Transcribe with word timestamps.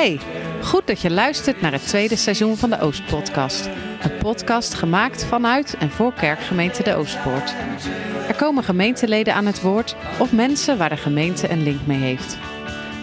Hey, 0.00 0.20
goed 0.62 0.86
dat 0.86 1.00
je 1.00 1.10
luistert 1.10 1.60
naar 1.60 1.72
het 1.72 1.86
tweede 1.86 2.16
seizoen 2.16 2.56
van 2.56 2.70
de 2.70 2.80
Oostpodcast. 2.80 3.68
Een 4.02 4.16
podcast 4.18 4.74
gemaakt 4.74 5.24
vanuit 5.24 5.76
en 5.78 5.90
voor 5.90 6.12
kerkgemeente 6.12 6.82
De 6.82 6.94
Oostpoort. 6.94 7.54
Er 8.28 8.34
komen 8.34 8.64
gemeenteleden 8.64 9.34
aan 9.34 9.46
het 9.46 9.60
woord 9.60 9.96
of 10.18 10.32
mensen 10.32 10.78
waar 10.78 10.88
de 10.88 10.96
gemeente 10.96 11.50
een 11.50 11.62
link 11.62 11.86
mee 11.86 11.98
heeft. 11.98 12.38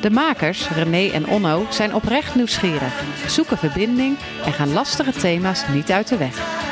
De 0.02 0.09
makers, 0.09 0.70
René 0.70 1.12
en 1.12 1.27
Onno, 1.27 1.66
zijn 1.70 1.95
oprecht 1.95 2.36
nieuwsgierig, 2.36 3.04
zoeken 3.27 3.57
verbinding 3.57 4.18
en 4.45 4.54
gaan 4.54 4.73
lastige 4.73 5.11
thema's 5.11 5.64
niet 5.73 5.91
uit 5.91 6.08
de 6.08 6.17
weg. 6.17 6.66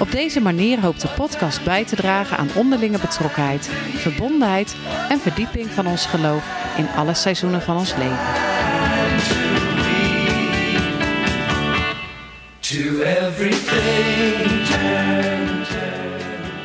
Op 0.00 0.10
deze 0.10 0.40
manier 0.40 0.80
hoopt 0.80 1.00
de 1.00 1.08
podcast 1.08 1.64
bij 1.64 1.84
te 1.84 1.96
dragen 1.96 2.36
aan 2.36 2.54
onderlinge 2.54 2.98
betrokkenheid, 2.98 3.70
verbondenheid 3.94 4.76
en 5.08 5.20
verdieping 5.20 5.70
van 5.70 5.86
ons 5.86 6.06
geloof 6.06 6.44
in 6.76 6.88
alle 6.96 7.14
seizoenen 7.14 7.62
van 7.62 7.76
ons 7.76 7.94
leven. 7.96 8.53
To 12.74 13.02
everything 13.02 14.66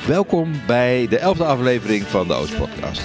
Welkom 0.07 0.51
bij 0.67 1.07
de 1.07 1.17
elfde 1.17 1.43
aflevering 1.43 2.03
van 2.03 2.27
de 2.27 2.33
Oostpodcast. 2.33 3.01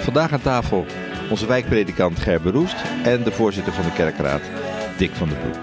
Vandaag 0.00 0.32
aan 0.32 0.40
tafel 0.40 0.86
onze 1.30 1.46
wijkpredikant 1.46 2.18
Gerbe 2.18 2.50
Roest 2.50 2.74
en 3.04 3.22
de 3.22 3.32
voorzitter 3.32 3.72
van 3.72 3.84
de 3.84 3.92
kerkraad 3.92 4.40
Dick 4.96 5.10
van 5.12 5.28
der 5.28 5.38
Broek. 5.38 5.56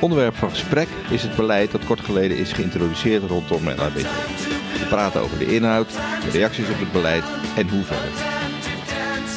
Onderwerp 0.00 0.36
van 0.36 0.50
gesprek 0.50 0.88
is 1.10 1.22
het 1.22 1.36
beleid 1.36 1.70
dat 1.70 1.84
kort 1.84 2.00
geleden 2.00 2.36
is 2.36 2.52
geïntroduceerd 2.52 3.22
rondom 3.22 3.68
LHBT. 3.68 4.08
We 4.78 4.86
praten 4.88 5.20
over 5.20 5.38
de 5.38 5.54
inhoud, 5.54 5.92
de 6.24 6.30
reacties 6.30 6.68
op 6.68 6.78
het 6.78 6.92
beleid 6.92 7.24
en 7.56 7.68
hoe 7.68 7.84
verder. 7.84 8.10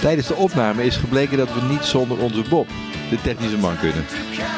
Tijdens 0.01 0.27
de 0.27 0.35
opname 0.35 0.85
is 0.85 0.95
gebleken 0.95 1.37
dat 1.37 1.53
we 1.53 1.61
niet 1.61 1.83
zonder 1.83 2.17
onze 2.17 2.41
Bob, 2.49 2.67
de 3.09 3.21
technische 3.21 3.57
man, 3.57 3.77
kunnen. 3.77 4.05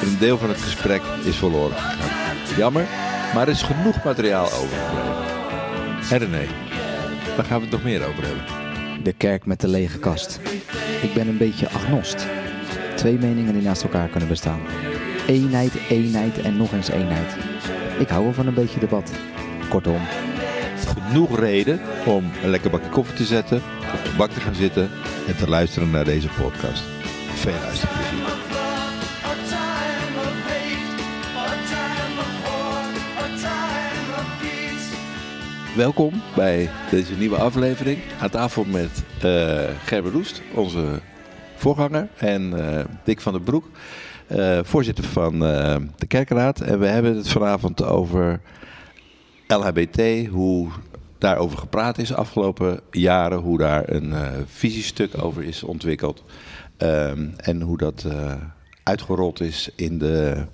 En 0.01 0.07
een 0.07 0.19
deel 0.19 0.37
van 0.37 0.49
het 0.49 0.61
gesprek 0.61 1.01
is 1.23 1.35
verloren 1.35 1.77
gegaan. 1.77 2.30
Jammer, 2.57 2.85
maar 3.33 3.41
er 3.41 3.53
is 3.53 3.61
genoeg 3.61 4.03
materiaal 4.03 4.45
overgebleven. 4.45 6.09
En 6.09 6.17
René, 6.17 6.45
waar 7.35 7.45
gaan 7.45 7.57
we 7.57 7.63
het 7.63 7.71
nog 7.71 7.83
meer 7.83 8.05
over 8.07 8.23
hebben? 8.23 8.43
De 9.03 9.13
kerk 9.13 9.45
met 9.45 9.61
de 9.61 9.67
lege 9.67 9.99
kast. 9.99 10.39
Ik 11.01 11.13
ben 11.13 11.27
een 11.27 11.37
beetje 11.37 11.69
agnost. 11.69 12.27
Twee 12.95 13.17
meningen 13.17 13.53
die 13.53 13.61
naast 13.61 13.83
elkaar 13.83 14.07
kunnen 14.07 14.29
bestaan. 14.29 14.59
Eenheid, 15.27 15.73
eenheid 15.89 16.41
en 16.41 16.57
nog 16.57 16.71
eens 16.73 16.89
eenheid. 16.89 17.35
Ik 17.99 18.09
hou 18.09 18.23
wel 18.23 18.33
van 18.33 18.47
een 18.47 18.53
beetje 18.53 18.79
debat. 18.79 19.11
Kortom, 19.69 20.01
Genoeg 21.11 21.39
reden 21.39 21.79
om 22.05 22.31
een 22.43 22.49
lekker 22.49 22.71
bakje 22.71 22.89
koffie 22.89 23.15
te 23.15 23.25
zetten, 23.25 23.57
op 23.93 24.03
de 24.03 24.13
bank 24.17 24.31
te 24.31 24.39
gaan 24.39 24.55
zitten 24.55 24.89
en 25.27 25.37
te 25.37 25.49
luisteren 25.49 25.89
naar 25.91 26.05
deze 26.05 26.27
podcast. 26.27 26.83
Veel 27.35 27.53
luisterplezier. 27.63 28.00
Welkom 35.75 36.21
bij 36.35 36.69
deze 36.89 37.13
nieuwe 37.13 37.35
aflevering. 37.35 37.99
Aan 38.19 38.29
tafel 38.29 38.63
met 38.65 39.03
eh 39.21 39.69
Gerbe 39.85 40.09
Roest, 40.09 40.41
onze 40.55 40.99
voorganger, 41.55 42.07
en 42.17 42.67
eh, 42.67 42.85
Dick 43.03 43.21
van 43.21 43.33
der 43.33 43.41
Broek, 43.41 43.69
eh, 44.27 44.59
voorzitter 44.63 45.03
van 45.03 45.39
de 45.39 46.07
kerkraad. 46.07 46.61
En 46.61 46.79
we 46.79 46.85
hebben 46.85 47.15
het 47.15 47.29
vanavond 47.29 47.83
over 47.83 48.39
LHBT, 49.47 50.27
hoe 50.27 50.69
daarover 51.17 51.57
gepraat 51.57 51.97
is 51.97 52.07
de 52.07 52.15
afgelopen 52.15 52.79
jaren, 52.91 53.39
hoe 53.39 53.57
daar 53.57 53.89
een 53.89 54.13
visiestuk 54.45 55.23
over 55.23 55.43
is 55.43 55.63
ontwikkeld 55.63 56.23
ehm, 56.77 57.29
en 57.37 57.61
hoe 57.61 57.77
dat 57.77 58.05
uitgerold 58.83 59.41
is 59.41 59.69
in 59.75 59.97
de 59.97 60.45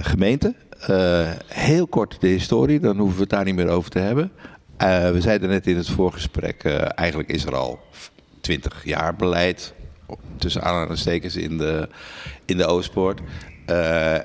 gemeente. 0.00 0.54
Eh, 0.80 1.30
heel 1.46 1.86
kort 1.86 2.20
de 2.20 2.28
historie, 2.28 2.80
dan 2.80 2.96
hoeven 2.96 3.16
we 3.16 3.20
het 3.20 3.30
daar 3.30 3.44
niet 3.44 3.54
meer 3.54 3.68
over 3.68 3.90
te 3.90 3.98
hebben. 3.98 4.32
Eh, 4.76 5.10
we 5.10 5.20
zeiden 5.20 5.48
net 5.48 5.66
in 5.66 5.76
het 5.76 5.88
voorgesprek, 5.88 6.64
eh, 6.64 6.88
eigenlijk 6.94 7.28
is 7.28 7.44
er 7.44 7.54
al 7.54 7.80
20 8.40 8.84
jaar 8.84 9.14
beleid, 9.14 9.74
tussen 10.38 10.62
aanhalingstekens 10.62 11.36
in 11.36 11.58
de, 11.58 11.88
in 12.44 12.56
de 12.56 12.66
Oostpoort. 12.66 13.20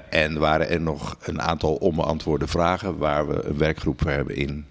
En 0.09 0.39
waren 0.39 0.69
er 0.69 0.81
nog 0.81 1.17
een 1.21 1.41
aantal 1.41 1.75
onbeantwoorde 1.75 2.47
vragen 2.47 2.97
waar 2.97 3.27
we 3.27 3.43
een 3.43 3.57
werkgroep 3.57 4.01
voor 4.01 4.11
hebben 4.11 4.35
in 4.35 4.65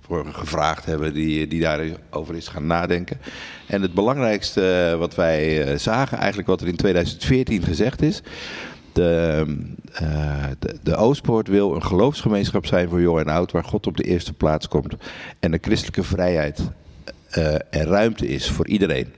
voor 0.00 0.26
gevraagd 0.26 0.84
hebben 0.84 1.14
die, 1.14 1.46
die 1.46 1.60
daarover 1.60 2.36
is 2.36 2.48
gaan 2.48 2.66
nadenken. 2.66 3.18
En 3.66 3.82
het 3.82 3.94
belangrijkste 3.94 4.96
wat 4.98 5.14
wij 5.14 5.78
zagen, 5.78 6.18
eigenlijk 6.18 6.48
wat 6.48 6.60
er 6.60 6.68
in 6.68 6.76
2014 6.76 7.62
gezegd 7.62 8.02
is. 8.02 8.22
De, 8.92 9.44
eh, 9.92 10.44
de, 10.58 10.76
de 10.82 10.96
Oostpoort 10.96 11.48
wil 11.48 11.74
een 11.74 11.82
geloofsgemeenschap 11.82 12.66
zijn 12.66 12.88
voor 12.88 13.00
jong 13.00 13.20
en 13.20 13.28
oud, 13.28 13.52
waar 13.52 13.64
God 13.64 13.86
op 13.86 13.96
de 13.96 14.02
eerste 14.02 14.32
plaats 14.32 14.68
komt. 14.68 14.94
En 15.40 15.50
de 15.50 15.58
christelijke 15.60 16.02
vrijheid 16.02 16.60
eh, 17.30 17.54
en 17.54 17.84
ruimte 17.84 18.26
is 18.26 18.50
voor 18.50 18.66
iedereen. 18.66 19.12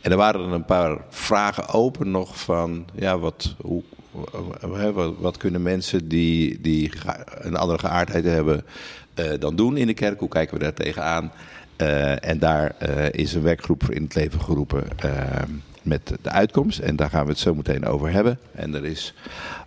En 0.00 0.10
er 0.10 0.16
waren 0.16 0.40
er 0.40 0.52
een 0.52 0.64
paar 0.64 0.98
vragen 1.08 1.68
open 1.68 2.10
nog 2.10 2.40
van, 2.40 2.86
ja, 2.94 3.18
wat, 3.18 3.54
hoe, 3.60 3.82
wat, 4.60 5.14
wat 5.18 5.36
kunnen 5.36 5.62
mensen 5.62 6.08
die, 6.08 6.60
die 6.60 6.92
een 7.24 7.56
andere 7.56 7.78
geaardheid 7.78 8.24
hebben 8.24 8.64
eh, 9.14 9.30
dan 9.38 9.56
doen 9.56 9.76
in 9.76 9.86
de 9.86 9.94
kerk? 9.94 10.20
Hoe 10.20 10.28
kijken 10.28 10.58
we 10.58 10.62
daar 10.62 10.74
tegenaan? 10.74 11.32
Eh, 11.82 12.28
en 12.28 12.38
daar 12.38 12.74
eh, 12.78 13.08
is 13.10 13.34
een 13.34 13.42
werkgroep 13.42 13.84
voor 13.84 13.94
in 13.94 14.02
het 14.02 14.14
leven 14.14 14.40
geroepen 14.40 14.84
eh, 14.98 15.42
met 15.82 16.12
de 16.22 16.30
uitkomst. 16.30 16.78
En 16.78 16.96
daar 16.96 17.10
gaan 17.10 17.24
we 17.24 17.30
het 17.30 17.38
zo 17.38 17.54
meteen 17.54 17.84
over 17.86 18.10
hebben. 18.12 18.38
En 18.52 18.74
er 18.74 18.84
is 18.84 19.14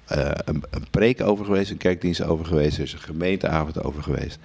eh, 0.05 0.31
een, 0.45 0.63
een 0.69 0.85
preek 0.91 1.21
over 1.21 1.45
geweest, 1.45 1.71
een 1.71 1.77
kerkdienst 1.77 2.23
over 2.23 2.45
geweest. 2.45 2.77
Er 2.77 2.83
is 2.83 2.93
een 2.93 2.99
gemeenteavond 2.99 3.83
over 3.83 4.03
geweest. 4.03 4.39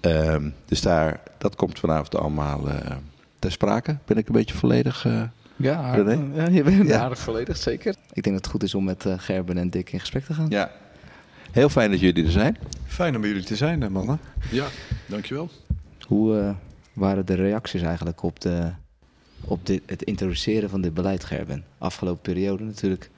Ehm, 0.00 0.48
dus 0.64 0.80
daar, 0.80 1.20
dat 1.38 1.56
komt 1.56 1.78
vanavond 1.78 2.16
allemaal 2.16 2.68
eh, 2.68 2.96
ter 3.38 3.52
sprake. 3.52 3.96
Ben 4.04 4.16
ik 4.16 4.26
een 4.26 4.34
beetje 4.34 4.54
volledig... 4.54 5.04
eh, 5.06 5.22
ja, 5.56 5.94
René? 5.94 6.18
ja 6.42 6.48
je 6.48 6.62
bent 6.62 6.88
Ja. 6.88 7.00
aardig 7.00 7.18
volledig, 7.18 7.56
zeker. 7.56 7.94
Ik 8.12 8.22
denk 8.22 8.36
dat 8.36 8.44
het 8.44 8.46
goed 8.46 8.62
is 8.62 8.74
om 8.74 8.84
met 8.84 9.04
Gerben 9.16 9.58
en 9.58 9.70
Dick 9.70 9.92
in 9.92 10.00
gesprek 10.00 10.24
te 10.24 10.34
gaan. 10.34 10.46
ja. 10.48 10.70
Heel 11.52 11.68
fijn 11.68 11.90
dat 11.90 12.00
jullie 12.00 12.24
er 12.24 12.30
zijn. 12.30 12.56
Fijn 12.86 13.14
om 13.14 13.20
bij 13.20 13.30
jullie 13.30 13.44
te 13.44 13.56
zijn, 13.56 13.92
mannen. 13.92 14.18
Ja, 14.50 14.66
dankjewel. 15.06 15.50
Hoe 16.08 16.38
eh, 16.38 16.50
waren 16.92 17.26
de 17.26 17.34
reacties 17.34 17.82
eigenlijk 17.82 18.22
op, 18.22 18.40
de, 18.40 18.70
op 19.46 19.66
dit, 19.66 19.82
het 19.86 20.02
introduceren 20.02 20.70
van 20.70 20.80
dit 20.80 20.94
beleid, 20.94 21.24
Gerben? 21.24 21.64
Afgelopen 21.78 22.22
periode 22.22 22.64
natuurlijk 22.64 23.10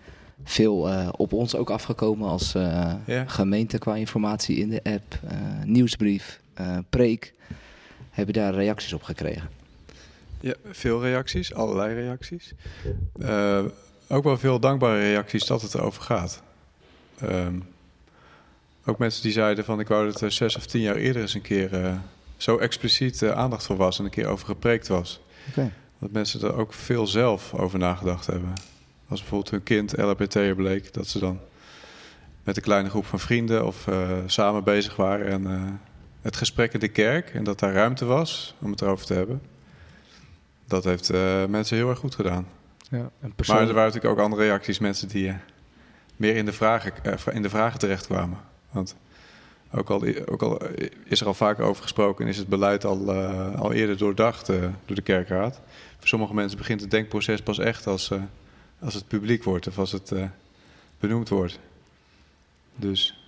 veel 0.44 0.90
eh, 0.90 1.08
op 1.16 1.32
ons 1.32 1.54
ook 1.54 1.70
afgekomen 1.70 2.28
als 2.28 2.54
eh, 2.54 2.92
Ja. 3.06 3.24
gemeente 3.26 3.78
qua 3.78 3.94
informatie 3.96 4.56
in 4.56 4.68
de 4.68 4.80
app, 4.82 5.18
eh, 5.28 5.36
nieuwsbrief, 5.64 6.40
preek. 6.90 7.34
Heb 8.10 8.26
je 8.26 8.32
daar 8.32 8.54
reacties 8.54 8.92
op 8.92 9.02
gekregen? 9.02 9.48
Ja, 10.40 10.54
veel 10.70 11.02
reacties, 11.02 11.54
allerlei 11.54 11.94
reacties. 11.94 12.54
Ook 14.08 14.24
wel 14.24 14.38
veel 14.38 14.60
dankbare 14.60 14.98
reacties 15.00 15.44
dat 15.44 15.62
het 15.62 15.74
erover 15.74 16.02
gaat. 16.02 16.42
Ehm, 17.18 17.58
ook 18.84 18.98
mensen 18.98 19.22
die 19.22 19.32
zeiden 19.32 19.64
van 19.64 19.80
ik 19.80 19.88
wou 19.88 20.06
dat 20.06 20.20
er 20.20 20.32
zes 20.32 20.56
of 20.56 20.66
tien 20.66 20.80
jaar 20.80 20.96
eerder 20.96 21.22
eens 21.22 21.34
een 21.34 21.42
keer 21.42 22.00
zo 22.36 22.56
expliciet 22.56 23.22
aandacht 23.22 23.66
voor 23.66 23.76
was 23.76 23.98
en 23.98 24.04
een 24.04 24.10
keer 24.10 24.26
over 24.26 24.46
gepreekt 24.46 24.88
was. 24.88 25.20
Oké. 25.48 25.72
Dat 25.98 26.10
mensen 26.10 26.40
er 26.40 26.54
ook 26.54 26.72
veel 26.72 27.06
zelf 27.06 27.54
over 27.54 27.78
nagedacht 27.78 28.26
hebben. 28.26 28.52
Als 29.08 29.20
bijvoorbeeld 29.20 29.50
hun 29.50 29.62
kind 29.62 29.96
LHBT'er 29.96 30.54
bleek, 30.54 30.92
dat 30.92 31.06
ze 31.06 31.18
dan 31.18 31.40
met 32.44 32.56
een 32.56 32.62
kleine 32.62 32.90
groep 32.90 33.06
van 33.06 33.20
vrienden 33.20 33.66
of 33.66 33.88
eh, 33.88 34.10
samen 34.26 34.64
bezig 34.64 34.96
waren. 34.96 35.26
En 35.26 35.46
eh, 35.46 35.62
het 36.22 36.36
gesprek 36.36 36.72
in 36.72 36.80
de 36.80 36.88
kerk 36.88 37.30
en 37.30 37.44
dat 37.44 37.58
daar 37.58 37.72
ruimte 37.72 38.04
was 38.04 38.54
om 38.58 38.70
het 38.70 38.80
erover 38.80 39.06
te 39.06 39.14
hebben. 39.14 39.42
Dat 40.66 40.84
heeft 40.84 41.10
eh, 41.10 41.44
mensen 41.44 41.76
heel 41.76 41.88
erg 41.88 41.98
goed 41.98 42.14
gedaan. 42.14 42.46
Ja, 42.90 43.10
een 43.20 43.32
Maar 43.46 43.60
er 43.60 43.66
waren 43.66 43.74
natuurlijk 43.74 44.04
ook 44.04 44.18
andere 44.18 44.42
reacties, 44.42 44.78
mensen 44.78 45.08
die 45.08 45.34
meer 46.16 46.36
in 46.36 46.44
de, 46.44 46.52
vragen, 46.52 46.92
in 47.32 47.42
de 47.42 47.50
vragen 47.50 47.78
terechtkwamen. 47.78 48.38
Want 48.70 48.96
ook 49.76 49.90
al, 49.90 50.04
ook 50.26 50.42
al 50.42 50.60
is 51.04 51.20
er 51.20 51.26
al 51.26 51.34
vaker 51.34 51.64
over 51.64 51.82
gesproken 51.82 52.24
en 52.24 52.30
is 52.30 52.36
het 52.36 52.48
beleid 52.48 52.84
al, 52.84 53.12
eh, 53.12 53.60
al 53.60 53.72
eerder 53.72 53.96
doordacht 53.96 54.48
eh, 54.48 54.60
door 54.84 54.96
de 54.96 55.02
kerkraad. 55.02 55.60
Voor 55.98 56.08
sommige 56.08 56.34
mensen 56.34 56.58
begint 56.58 56.80
het 56.80 56.90
denkproces 56.90 57.40
pas 57.40 57.58
echt 57.58 57.86
als, 57.86 58.10
eh, 58.10 58.22
als 58.78 58.94
het 58.94 59.08
publiek 59.08 59.44
wordt 59.44 59.66
of 59.66 59.78
als 59.78 59.92
het 59.92 60.12
eh, 60.12 60.24
benoemd 61.00 61.28
wordt. 61.28 61.58
Dus 62.76 63.20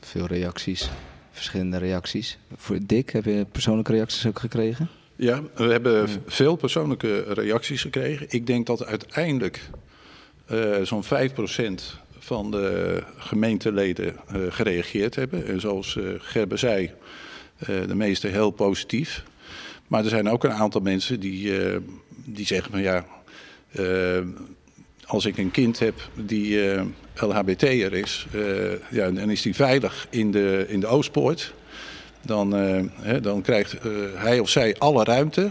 Veel 0.00 0.26
reacties, 0.26 0.90
verschillende 1.30 1.76
reacties. 1.76 2.38
Voor 2.56 2.78
Dick, 2.82 3.10
heb 3.10 3.24
je 3.24 3.46
persoonlijke 3.52 3.92
reacties 3.92 4.26
ook 4.26 4.38
gekregen? 4.38 4.88
Ja, 5.16 5.42
we 5.54 5.64
hebben 5.64 6.08
veel 6.26 6.56
persoonlijke 6.56 7.20
reacties 7.20 7.80
gekregen. 7.80 8.26
Ik 8.28 8.46
denk 8.46 8.66
dat 8.66 8.84
uiteindelijk 8.84 9.70
eh, 10.46 10.82
zo'n 10.82 11.04
5% 11.04 12.00
van 12.26 12.50
de 12.50 13.02
gemeenteleden 13.16 14.16
eh, 14.26 14.40
gereageerd 14.48 15.14
hebben. 15.14 15.46
En 15.46 15.60
zoals 15.60 15.96
eh 15.96 16.04
Gerbe 16.18 16.56
zei, 16.56 16.90
eh, 17.58 17.66
de 17.86 17.94
meeste 17.94 18.28
heel 18.28 18.50
positief. 18.50 19.24
Maar 19.86 20.04
er 20.04 20.10
zijn 20.10 20.28
ook 20.28 20.44
een 20.44 20.52
aantal 20.52 20.80
mensen 20.80 21.20
die, 21.20 21.52
die 22.24 22.46
zeggen 22.46 22.70
van 22.70 22.82
ja, 22.82 23.06
als 25.06 25.24
ik 25.24 25.38
een 25.38 25.50
kind 25.50 25.78
heb 25.78 25.94
die 26.14 26.58
LHBT'er 27.14 27.92
is, 27.92 28.26
ja, 28.90 29.10
dan 29.10 29.30
is 29.30 29.42
die 29.42 29.54
veilig 29.54 30.06
in 30.10 30.30
de, 30.30 30.64
in 30.68 30.80
de 30.80 30.86
Oostpoort. 30.86 31.54
Dan, 32.22 32.52
hè, 33.00 33.20
dan 33.20 33.42
krijgt 33.42 33.76
hij 34.14 34.38
of 34.38 34.48
zij 34.48 34.76
alle 34.78 35.04
ruimte. 35.04 35.50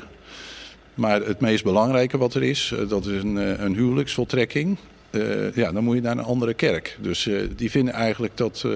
Maar 0.94 1.22
het 1.22 1.40
meest 1.40 1.64
belangrijke 1.64 2.18
wat 2.18 2.34
er 2.34 2.44
is, 2.44 2.74
dat 2.88 3.06
is 3.06 3.24
een, 3.24 3.64
een 3.64 3.76
huwelijksvoltrekking. 3.76 4.78
Eh, 5.16 5.56
ja, 5.56 5.72
dan 5.72 5.84
moet 5.84 5.96
je 5.96 6.02
naar 6.02 6.18
een 6.18 6.24
andere 6.24 6.54
kerk. 6.54 6.98
Dus 7.02 7.28
eh, 7.28 7.42
die 7.56 7.72
vinden 7.72 7.94
eigenlijk 7.94 8.38
dat 8.38 8.64
eh, 8.66 8.72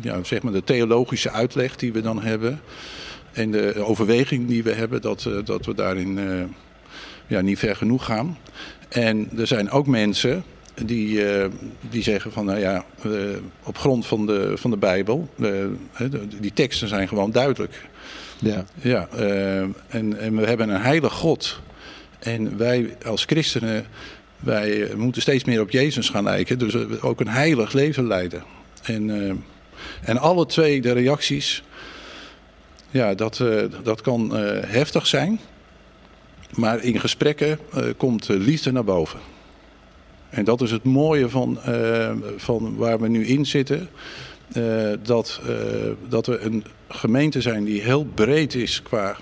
ja, 0.00 0.24
zeg 0.24 0.42
maar 0.42 0.52
de 0.52 0.64
theologische 0.64 1.30
uitleg 1.30 1.76
die 1.76 1.92
we 1.92 2.00
dan 2.00 2.22
hebben. 2.22 2.60
En 3.32 3.50
de 3.50 3.84
overweging 3.84 4.48
die 4.48 4.62
we 4.62 4.72
hebben, 4.72 5.00
dat, 5.00 5.30
dat 5.44 5.66
we 5.66 5.74
daarin 5.74 6.18
ja, 7.26 7.40
niet 7.40 7.58
ver 7.58 7.76
genoeg 7.76 8.04
gaan. 8.04 8.38
En 8.88 9.30
er 9.38 9.46
zijn 9.46 9.70
ook 9.70 9.86
mensen 9.86 10.44
die, 10.84 11.22
die 11.90 12.02
zeggen 12.02 12.32
van 12.32 12.44
nou 12.44 12.58
ja, 12.58 12.84
op 13.62 13.78
grond 13.78 14.06
van 14.06 14.26
de, 14.26 14.52
van 14.56 14.70
de 14.70 14.76
Bijbel, 14.76 15.28
die 16.40 16.52
teksten 16.52 16.88
zijn 16.88 17.08
gewoon 17.08 17.30
duidelijk. 17.30 17.88
Ja. 18.38 18.64
Ja, 18.80 19.08
en, 19.88 20.18
en 20.18 20.36
we 20.36 20.46
hebben 20.46 20.68
een 20.68 20.80
heilig 20.82 21.12
God. 21.12 21.60
En 22.18 22.56
wij 22.56 22.96
als 23.06 23.24
christenen, 23.24 23.86
wij 24.42 24.82
eh, 24.82 24.94
moeten 24.94 25.22
steeds 25.22 25.44
meer 25.44 25.60
op 25.60 25.70
Jezus 25.70 26.08
gaan 26.08 26.24
lijken. 26.24 26.58
Dus 26.58 26.74
we 26.74 27.00
ook 27.00 27.20
een 27.20 27.28
heilig 27.28 27.72
leven 27.72 28.06
leiden. 28.06 28.42
En, 28.82 29.10
eh, 29.10 29.34
en 30.08 30.18
alle 30.18 30.46
twee 30.46 30.80
de 30.80 30.92
reacties, 30.92 31.62
ja, 32.90 33.14
dat, 33.14 33.40
eh, 33.40 33.64
dat 33.82 34.00
kan 34.00 34.36
eh, 34.36 34.70
heftig 34.70 35.06
zijn. 35.06 35.40
Maar 36.54 36.84
in 36.84 37.00
gesprekken 37.00 37.58
eh, 37.72 37.84
komt 37.96 38.28
eh, 38.28 38.36
liefde 38.36 38.72
naar 38.72 38.84
boven. 38.84 39.20
En 40.30 40.44
dat 40.44 40.60
is 40.60 40.70
het 40.70 40.84
mooie 40.84 41.28
van, 41.28 41.62
eh, 41.62 42.12
van 42.36 42.76
waar 42.76 43.00
we 43.00 43.08
nu 43.08 43.26
in 43.26 43.46
zitten. 43.46 43.88
Eh, 44.52 44.92
dat, 45.02 45.40
eh, 45.48 45.54
dat 46.08 46.26
we 46.26 46.38
een 46.40 46.64
gemeente 46.88 47.40
zijn 47.40 47.64
die 47.64 47.82
heel 47.82 48.04
breed 48.04 48.54
is 48.54 48.82
qua 48.82 49.16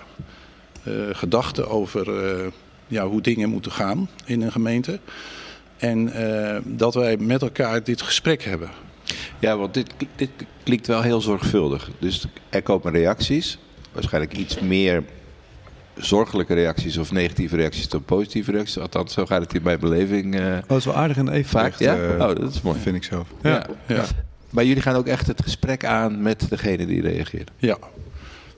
eh 0.85 0.93
gedachten 1.13 1.69
over 1.69 2.25
eh, 2.25 2.47
ja, 2.91 3.07
hoe 3.07 3.21
dingen 3.21 3.49
moeten 3.51 3.73
gaan 3.73 4.09
in 4.25 4.43
een 4.43 4.53
gemeente. 4.53 5.01
En 5.77 6.13
eh, 6.13 6.61
dat 6.65 6.95
wij 6.95 7.17
met 7.17 7.43
elkaar 7.43 7.85
dit 7.85 8.03
gesprek 8.03 8.43
hebben. 8.45 8.71
Ja, 9.39 9.57
want 9.57 9.75
dit, 9.75 9.91
dit 10.17 10.31
klinkt 10.63 10.87
wel 10.87 11.03
heel 11.03 11.21
zorgvuldig. 11.21 11.91
Dus 11.99 12.27
er 12.49 12.63
komen 12.63 12.93
reacties, 12.93 13.59
waarschijnlijk 13.93 14.37
iets 14.37 14.61
meer 14.61 15.03
zorgelijke 15.97 16.55
reacties 16.55 16.97
of 16.99 17.13
negatieve 17.13 17.57
reacties 17.57 17.89
dan 17.89 18.05
positieve 18.05 18.51
reacties. 18.51 18.79
Althans, 18.79 19.13
zo 19.13 19.27
gaat 19.27 19.41
het 19.43 19.55
in 19.55 19.63
mijn 19.63 19.81
beleving 19.81 20.35
eh, 20.35 20.45
Oh, 20.47 20.61
dat 20.67 20.79
is 20.79 20.85
wel 20.85 20.97
aardig 20.97 21.17
en 21.17 21.29
evenwicht. 21.29 21.49
vaak. 21.51 21.79
Ja? 21.79 21.97
eh, 21.97 22.11
oh, 22.29 22.37
dat 22.37 22.55
is 22.55 22.63
mooi. 22.63 22.79
Vind 22.81 22.97
ik 22.97 23.05
zelf. 23.05 23.29
Ja. 23.43 23.67
Ja. 23.87 24.05
Maar 24.51 24.65
jullie 24.65 24.83
gaan 24.83 24.95
ook 24.95 25.07
echt 25.07 25.27
het 25.27 25.43
gesprek 25.43 25.85
aan 25.85 26.23
met 26.23 26.47
degene 26.49 26.87
die 26.87 27.01
reageert. 27.01 27.51
Ja, 27.57 27.79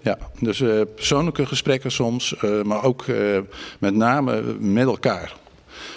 ja. 0.02 0.18
dus 0.40 0.60
eh, 0.60 0.80
persoonlijke 0.94 1.46
gesprekken 1.46 1.92
soms, 1.92 2.36
eh, 2.36 2.62
maar 2.62 2.84
ook 2.84 3.02
eh, 3.02 3.38
met 3.78 3.94
name 3.94 4.42
met 4.58 4.86
elkaar. 4.86 5.36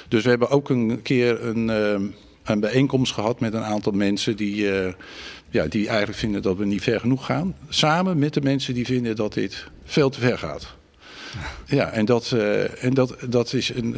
Dus 0.08 0.24
we 0.24 0.30
hebben 0.30 0.50
ook 0.50 0.70
een 0.70 1.02
keer 1.02 1.46
een, 1.46 1.68
een 2.44 2.60
bijeenkomst 2.60 3.14
gehad 3.14 3.40
met 3.40 3.54
een 3.54 3.64
aantal 3.64 3.92
mensen 3.92 4.36
die, 4.36 4.66
ja, 5.50 5.66
die 5.68 5.88
eigenlijk 5.88 6.18
vinden 6.18 6.42
dat 6.42 6.58
we 6.58 6.66
niet 6.66 6.84
ver 6.84 7.00
genoeg 7.00 7.26
gaan. 7.26 7.56
Samen 7.70 8.20
met 8.20 8.34
de 8.34 8.42
mensen 8.42 8.74
die 8.74 8.86
vinden 8.86 9.16
dat 9.16 9.34
dit 9.34 9.68
veel 9.84 10.10
te 10.10 10.20
ver 10.20 10.38
gaat. 10.38 10.76
Ja, 11.66 11.92
en 11.92 12.06
dat, 12.06 12.32
en 12.80 12.94
dat, 12.94 13.16
dat 13.30 13.54
is 13.54 13.70
een, 13.70 13.96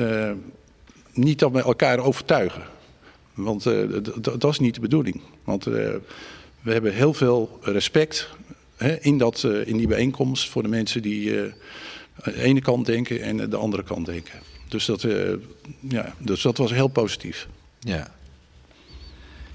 niet 1.13 1.39
dat 1.39 1.51
we 1.51 1.61
elkaar 1.61 1.99
overtuigen. 1.99 2.63
Want 3.33 3.63
dat 4.21 4.51
is 4.51 4.59
niet 4.59 4.75
de 4.75 4.81
bedoeling. 4.81 5.21
Want 5.43 5.63
we 5.63 6.01
hebben 6.63 6.93
heel 6.93 7.13
veel 7.13 7.59
respect 7.61 8.29
hè, 8.77 8.99
in, 8.99 9.17
dat, 9.17 9.43
eh, 9.43 9.67
in 9.67 9.77
die 9.77 9.87
bijeenkomst 9.87 10.49
voor 10.49 10.63
de 10.63 10.69
mensen 10.69 11.01
die 11.01 11.41
eh, 11.41 11.51
aan 12.21 12.33
de 12.33 12.41
ene 12.41 12.61
kant 12.61 12.85
denken 12.85 13.21
en 13.21 13.49
de 13.49 13.57
andere 13.57 13.83
kant 13.83 14.05
denken. 14.05 14.39
Dus 14.67 14.85
dat, 14.85 15.03
eh, 15.03 15.33
ja, 15.79 16.13
dus 16.17 16.41
dat 16.41 16.57
was 16.57 16.71
heel 16.71 16.87
positief. 16.87 17.47
Ja. 17.79 18.07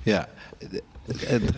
Ja. 0.02 0.28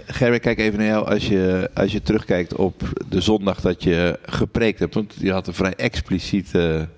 Gerrit, 0.06 0.40
kijk 0.40 0.58
even 0.58 0.78
naar 0.78 0.88
jou 0.88 1.06
als 1.06 1.28
je, 1.28 1.70
als 1.74 1.92
je 1.92 2.02
terugkijkt 2.02 2.54
op 2.54 2.82
de 3.08 3.20
zondag 3.20 3.60
dat 3.60 3.82
je 3.82 4.18
gepreekt 4.26 4.78
hebt. 4.78 4.94
Want 4.94 5.14
je 5.18 5.32
had 5.32 5.46
een 5.46 5.54
vrij 5.54 5.74
expliciete 5.74 6.88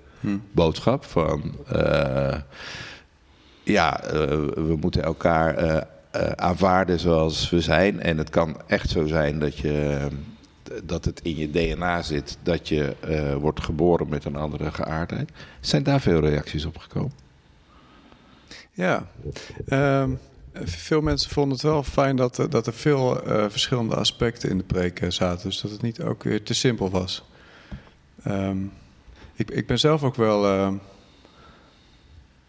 boodschap 0.51 1.05
van... 1.05 1.55
ja, 3.63 4.01
we 4.55 4.75
moeten 4.79 5.03
elkaar 5.03 5.55
eh, 6.17 6.31
aanvaarden 6.31 6.99
zoals 6.99 7.49
we 7.49 7.61
zijn. 7.61 8.01
En 8.01 8.17
het 8.17 8.29
kan 8.29 8.57
echt 8.67 8.89
zo 8.89 9.05
zijn 9.05 9.39
dat, 9.39 9.57
je, 9.57 10.07
dat 10.83 11.05
het 11.05 11.19
in 11.21 11.35
je 11.35 11.49
DNA 11.51 12.01
zit 12.01 12.37
dat 12.43 12.67
je 12.67 12.95
eh, 12.99 13.35
wordt 13.35 13.63
geboren 13.63 14.09
met 14.09 14.25
een 14.25 14.35
andere 14.35 14.71
geaardheid. 14.71 15.29
Zijn 15.59 15.83
daar 15.83 16.01
veel 16.01 16.19
reacties 16.19 16.65
op 16.65 16.77
gekomen? 16.77 17.11
Ja, 18.73 19.07
Ehm, 19.67 20.11
veel 20.63 21.01
mensen 21.01 21.29
vonden 21.31 21.53
het 21.53 21.61
wel 21.61 21.83
fijn 21.83 22.15
dat, 22.15 22.37
er- 22.37 22.49
dat 22.49 22.67
er 22.67 22.73
veel 22.73 23.23
eh, 23.23 23.45
verschillende 23.49 23.95
aspecten 23.95 24.49
in 24.49 24.57
de 24.57 24.63
preek 24.63 24.99
eh, 25.01 25.09
zaten. 25.09 25.49
Dus 25.49 25.61
dat 25.61 25.71
het 25.71 25.81
niet 25.81 26.01
ook 26.01 26.23
weer 26.23 26.43
te 26.43 26.53
simpel 26.53 26.89
was. 26.89 27.23
Ehm, 28.23 28.57
ik, 29.35 29.51
ik 29.51 29.67
ben 29.67 29.79
zelf 29.79 30.03
ook 30.03 30.15
wel, 30.15 30.45
ehm, 30.45 30.73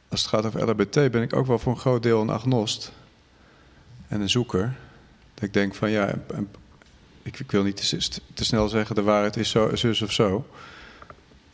als 0.08 0.20
het 0.20 0.30
gaat 0.30 0.44
over 0.46 0.60
LHBT, 0.68 1.10
ben 1.10 1.22
ik 1.22 1.32
ook 1.36 1.46
wel 1.46 1.58
voor 1.58 1.72
een 1.72 1.78
groot 1.78 2.02
deel 2.02 2.20
een 2.20 2.30
agnost 2.30 2.92
en 4.08 4.20
een 4.20 4.30
zoeker. 4.30 4.76
Dat 5.34 5.44
ik 5.44 5.52
denk 5.52 5.74
van 5.74 5.90
ja, 5.90 6.14
ik, 7.28 7.40
ik 7.40 7.50
wil 7.50 7.62
niet 7.62 7.88
te, 8.34 8.44
snel 8.44 8.68
zeggen 8.68 8.94
de 8.94 9.02
waarheid 9.02 9.36
is 9.36 9.50
zo, 9.50 9.76
zus 9.76 10.02
of 10.02 10.12
zo. 10.12 10.46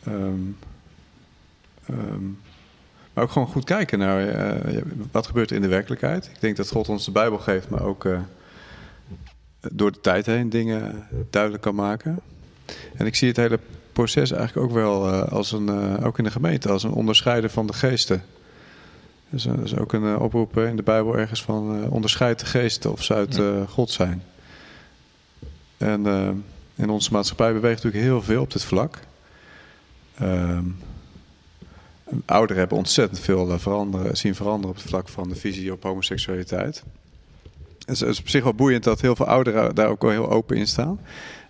Ehm, 0.03 0.39
ehm, 1.85 2.25
maar 3.13 3.23
ook 3.23 3.31
gewoon 3.31 3.47
goed 3.47 3.63
kijken 3.63 3.99
naar 3.99 4.21
ja, 4.71 4.81
wat 5.11 5.27
gebeurt 5.27 5.49
er 5.49 5.55
in 5.55 5.61
de 5.61 5.67
werkelijkheid. 5.67 6.25
Ik 6.25 6.41
denk 6.41 6.55
dat 6.55 6.71
God 6.71 6.89
ons 6.89 7.05
de 7.05 7.11
Bijbel 7.11 7.37
geeft, 7.37 7.69
maar 7.69 7.81
ook 7.81 8.05
eh, 8.05 8.19
door 9.71 9.91
de 9.91 10.01
tijd 10.01 10.25
heen 10.25 10.49
dingen 10.49 11.07
duidelijk 11.29 11.63
kan 11.63 11.75
maken. 11.75 12.19
En 12.95 13.05
ik 13.05 13.15
zie 13.15 13.27
het 13.27 13.37
hele 13.37 13.59
proces 13.93 14.31
eigenlijk 14.31 14.67
ook 14.67 14.73
wel 14.73 15.11
eh, 15.11 15.31
als 15.31 15.51
een, 15.51 16.03
ook 16.03 16.17
in 16.17 16.23
de 16.23 16.31
gemeente, 16.31 16.69
als 16.69 16.83
een 16.83 16.91
onderscheiden 16.91 17.49
van 17.49 17.67
de 17.67 17.73
geesten. 17.73 18.23
Dus 19.29 19.45
er 19.45 19.63
is 19.63 19.77
ook 19.77 19.93
een 19.93 20.17
oproep 20.17 20.57
in 20.57 20.75
de 20.75 20.83
Bijbel 20.83 21.17
ergens 21.17 21.43
van 21.43 21.89
onderscheid 21.89 22.39
de 22.39 22.45
geesten 22.45 22.91
of 22.91 23.03
ze 23.03 23.13
uit 23.13 23.41
God 23.69 23.89
zijn. 23.89 24.23
En 25.85 26.05
eh, 26.05 26.29
in 26.75 26.89
onze 26.89 27.11
maatschappij 27.11 27.53
beweegt 27.53 27.83
natuurlijk 27.83 28.03
heel 28.03 28.21
veel 28.21 28.41
op 28.41 28.51
dit 28.51 28.63
vlak. 28.63 28.99
Ehm, 30.15 30.63
ouderen 32.25 32.57
hebben 32.57 32.77
ontzettend 32.77 33.19
veel 33.19 33.51
eh, 33.51 33.59
veranderen, 33.59 34.17
zien 34.17 34.35
veranderen 34.35 34.69
op 34.69 34.75
het 34.75 34.89
vlak 34.89 35.09
van 35.09 35.29
de 35.29 35.35
visie 35.35 35.71
op 35.71 35.83
homoseksualiteit. 35.83 36.83
Het 37.85 38.01
is, 38.01 38.19
op 38.19 38.29
zich 38.29 38.43
wel 38.43 38.53
boeiend 38.53 38.83
dat 38.83 39.01
heel 39.01 39.15
veel 39.15 39.27
ouderen 39.27 39.75
daar 39.75 39.89
ook 39.89 40.01
wel 40.01 40.11
heel 40.11 40.31
open 40.31 40.57
in 40.57 40.67
staan. 40.67 40.99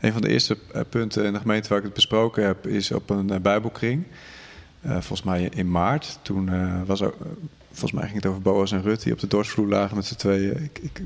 Een 0.01 0.13
van 0.13 0.22
de 0.22 0.30
eerste 0.30 0.58
eh, 0.74 0.82
punten 0.89 1.25
in 1.25 1.34
de 1.34 1.39
gemeente 1.39 1.70
waar 1.70 1.77
ik 1.77 1.84
het 1.84 1.94
besproken 1.94 2.46
heb, 2.46 2.68
is 2.68 2.92
op 2.92 3.10
een 3.10 3.30
eh, 3.30 3.39
Bijbelkring. 3.39 4.06
Eh, 4.86 4.92
volgens 4.92 5.24
mij 5.24 5.50
in 5.54 5.72
maart. 5.72 6.20
Toen 6.22 6.50
eh, 6.50 6.82
was 6.86 7.01
eh, 7.01 7.08
volgens 7.72 7.92
mij 7.92 8.04
ging 8.04 8.15
het 8.15 8.25
over 8.25 8.42
Boas 8.42 8.72
en 8.72 8.82
Rut 8.82 9.04
die 9.04 9.13
op 9.13 9.20
de 9.20 9.27
dorsvloer 9.27 9.68
lagen 9.68 9.96
met 9.96 10.06
z'n 10.06 10.15
tweeën. 10.15 10.63
Ik, 10.63 10.80
ik, 10.82 11.01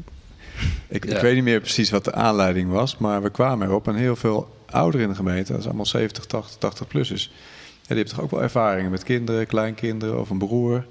ik, 0.87 1.05
ik 1.05 1.17
weet 1.17 1.35
niet 1.35 1.43
meer 1.43 1.59
precies 1.59 1.89
wat 1.89 2.03
de 2.03 2.13
aanleiding 2.13 2.71
was, 2.71 2.97
maar 2.97 3.21
we 3.21 3.29
kwamen 3.29 3.67
erop. 3.67 3.87
En 3.87 3.95
heel 3.95 4.15
veel 4.15 4.55
ouderen 4.65 5.05
in 5.05 5.11
de 5.11 5.17
gemeente, 5.17 5.51
dat 5.51 5.61
is 5.61 5.67
allemaal 5.67 5.85
70, 5.85 6.25
80, 6.25 6.57
80 6.57 6.87
plussers. 6.87 7.23
Ja, 7.23 7.95
die 7.95 7.97
hebben 7.97 8.13
toch 8.13 8.23
ook 8.23 8.31
wel 8.31 8.41
ervaringen 8.41 8.91
met 8.91 9.03
kinderen, 9.03 9.47
kleinkinderen 9.47 10.19
of 10.19 10.29
een 10.29 10.37
broer. 10.37 10.85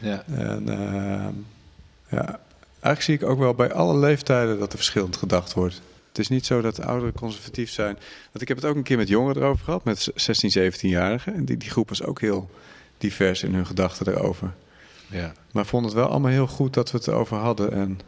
Ja. 0.00 0.24
En 0.26 0.68
ehm, 0.68 1.32
ja, 2.08 2.40
eigenlijk 2.70 3.02
zie 3.02 3.14
ik 3.14 3.22
ook 3.22 3.38
wel 3.38 3.54
bij 3.54 3.72
alle 3.72 3.98
leeftijden 3.98 4.58
dat 4.58 4.70
er 4.72 4.78
verschillend 4.78 5.16
gedacht 5.16 5.52
wordt. 5.52 5.82
Het 6.08 6.18
is 6.18 6.28
niet 6.28 6.46
zo 6.46 6.60
dat 6.60 6.76
de 6.76 6.84
ouderen 6.84 7.14
conservatief 7.14 7.70
zijn. 7.70 7.94
Want 8.30 8.40
ik 8.40 8.48
heb 8.48 8.56
het 8.56 8.66
ook 8.66 8.76
een 8.76 8.82
keer 8.82 8.96
met 8.96 9.08
jongeren 9.08 9.42
erover 9.42 9.64
gehad, 9.64 9.84
met 9.84 10.08
16, 10.14 10.72
17-jarigen. 10.72 11.34
En 11.34 11.44
die, 11.44 11.56
die 11.56 11.70
groep 11.70 11.88
was 11.88 12.02
ook 12.02 12.20
heel 12.20 12.50
divers 12.98 13.42
in 13.42 13.54
hun 13.54 13.66
gedachten 13.66 14.08
erover. 14.08 14.54
Ja. 15.06 15.32
Maar 15.52 15.66
vonden 15.66 15.90
het 15.90 16.00
wel 16.00 16.08
allemaal 16.08 16.30
heel 16.30 16.46
goed 16.46 16.74
dat 16.74 16.90
we 16.90 16.96
het 16.96 17.06
erover 17.06 17.36
hadden 17.36 17.72
en 17.72 18.00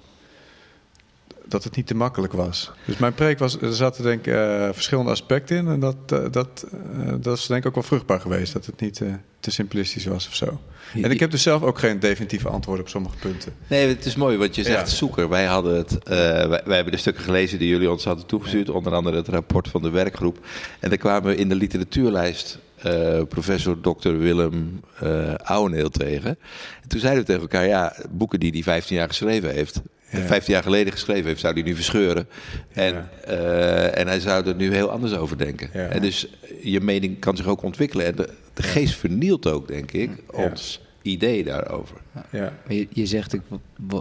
dat 1.49 1.65
het 1.65 1.76
niet 1.76 1.87
te 1.87 1.95
makkelijk 1.95 2.33
was. 2.33 2.71
Dus 2.85 2.97
mijn 2.97 3.15
preek 3.15 3.38
was, 3.38 3.61
er 3.61 3.75
zaten 3.75 4.03
denk 4.03 4.26
ik 4.26 4.33
eh, 4.35 4.69
verschillende 4.73 5.11
aspecten 5.11 5.57
in. 5.57 5.69
En 5.69 5.81
dat, 5.81 5.97
eh, 6.07 6.19
dat, 6.31 6.67
eh, 6.73 7.12
dat 7.21 7.38
is 7.38 7.47
denk 7.47 7.61
ik 7.61 7.67
ook 7.69 7.75
wel 7.75 7.83
vruchtbaar 7.83 8.21
geweest. 8.21 8.53
Dat 8.53 8.67
het 8.67 8.81
niet 8.81 9.03
te 9.41 9.50
simplistisch 9.50 10.07
was 10.07 10.26
of 10.26 10.35
zo. 10.35 10.61
En 11.03 11.11
ik 11.11 11.21
heb 11.21 11.31
dus 11.31 11.43
zelf 11.43 11.62
ook 11.62 11.79
geen 11.79 11.99
definitieve 11.99 12.49
antwoord 12.49 12.81
op 12.81 12.88
sommige 12.88 13.17
punten. 13.17 13.53
Nee, 13.67 13.88
het 13.88 14.05
is 14.05 14.17
mooi, 14.17 14.37
want 14.37 14.55
je 14.55 14.62
zegt 14.62 14.91
Ja. 14.91 14.97
zoeker. 14.97 15.29
Wij, 15.29 15.45
hadden 15.45 15.76
het, 15.76 15.99
wij, 16.05 16.49
wij 16.49 16.75
hebben 16.75 16.93
de 16.93 16.99
stukken 16.99 17.25
gelezen 17.25 17.59
die 17.59 17.69
jullie 17.69 17.91
ons 17.91 18.05
hadden 18.05 18.26
toegestuurd. 18.26 18.71
Onder 18.71 18.93
andere 18.95 19.17
het 19.17 19.29
rapport 19.29 19.69
van 19.69 19.83
de 19.83 19.91
werkgroep. 19.91 20.38
En 20.81 20.88
daar 20.88 20.99
kwamen 20.99 21.31
we 21.31 21.37
in 21.37 21.49
de 21.49 21.55
literatuurlijst 21.55 22.59
professor 23.29 23.81
Dr. 23.81 24.09
Willem 24.09 24.81
Ouweneel 25.43 25.88
tegen. 25.91 26.38
En 26.83 26.88
toen 26.88 27.00
zeiden 27.00 27.21
we 27.21 27.26
tegen 27.26 27.43
elkaar, 27.43 27.67
ja, 27.67 27.97
boeken 28.11 28.41
die 28.41 28.50
hij 28.53 28.62
15 28.62 28.97
jaar 28.97 29.09
geschreven 29.09 29.50
heeft. 29.50 29.83
15 30.08 30.52
jaar 30.54 30.62
geleden 30.62 30.92
geschreven 30.92 31.26
heeft, 31.26 31.40
zou 31.40 31.54
hij 31.54 31.62
nu 31.62 31.75
verscheuren. 31.75 32.28
En, 32.72 32.92
Ja. 32.94 33.08
eh, 33.25 33.98
en 33.98 34.06
hij 34.06 34.20
zou 34.20 34.46
er 34.46 34.54
nu 34.54 34.75
heel 34.75 34.90
anders 34.90 35.14
over 35.14 35.38
denken. 35.38 35.70
Ja. 35.72 35.86
En 35.86 36.02
dus 36.02 36.28
je 36.62 36.80
mening 36.80 37.18
kan 37.18 37.36
zich 37.36 37.46
ook 37.46 37.62
ontwikkelen. 37.62 38.06
En 38.06 38.14
de, 38.16 38.28
de 38.54 38.62
geest 38.62 38.94
vernielt 38.94 39.46
ook, 39.46 39.68
denk 39.68 39.92
ik, 39.92 40.10
Ja. 40.36 40.44
ons 40.50 40.80
idee 41.02 41.44
daarover. 41.44 41.96
Ja, 42.32 42.52
je, 42.68 42.86
je 42.90 43.06
zegt, 43.06 43.32
ik 43.32 43.40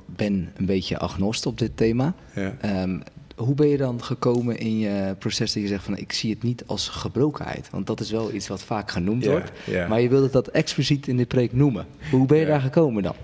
ben 0.05 0.51
een 0.57 0.65
beetje 0.65 0.97
agnost 0.97 1.45
op 1.45 1.57
dit 1.57 1.77
thema. 1.77 2.13
ja. 2.35 2.55
Ehm, 2.61 2.99
hoe 3.35 3.55
ben 3.55 3.67
je 3.67 3.77
dan 3.77 4.03
gekomen 4.03 4.57
in 4.57 4.79
je 4.79 5.15
proces 5.19 5.53
dat 5.53 5.61
je 5.63 5.67
zegt 5.69 5.83
van 5.83 5.97
ik 5.97 6.11
zie 6.13 6.29
het 6.33 6.43
niet 6.43 6.63
als 6.65 6.87
gebrokenheid? 6.89 7.69
Want 7.69 7.87
dat 7.87 7.99
is 7.99 8.11
wel 8.11 8.33
iets 8.33 8.47
wat 8.47 8.63
vaak 8.63 8.91
genoemd 8.91 9.23
Ja, 9.23 9.29
wordt. 9.31 9.51
ja. 9.65 9.87
Maar 9.87 10.01
je 10.01 10.09
wilde 10.09 10.29
dat 10.29 10.47
expliciet 10.47 11.07
in 11.07 11.17
de 11.17 11.25
preek 11.25 11.53
noemen. 11.53 11.85
Hoe 12.11 12.25
ben 12.25 12.37
je 12.37 12.43
Ja. 12.45 12.49
daar 12.49 12.61
gekomen 12.61 13.03
dan? 13.03 13.15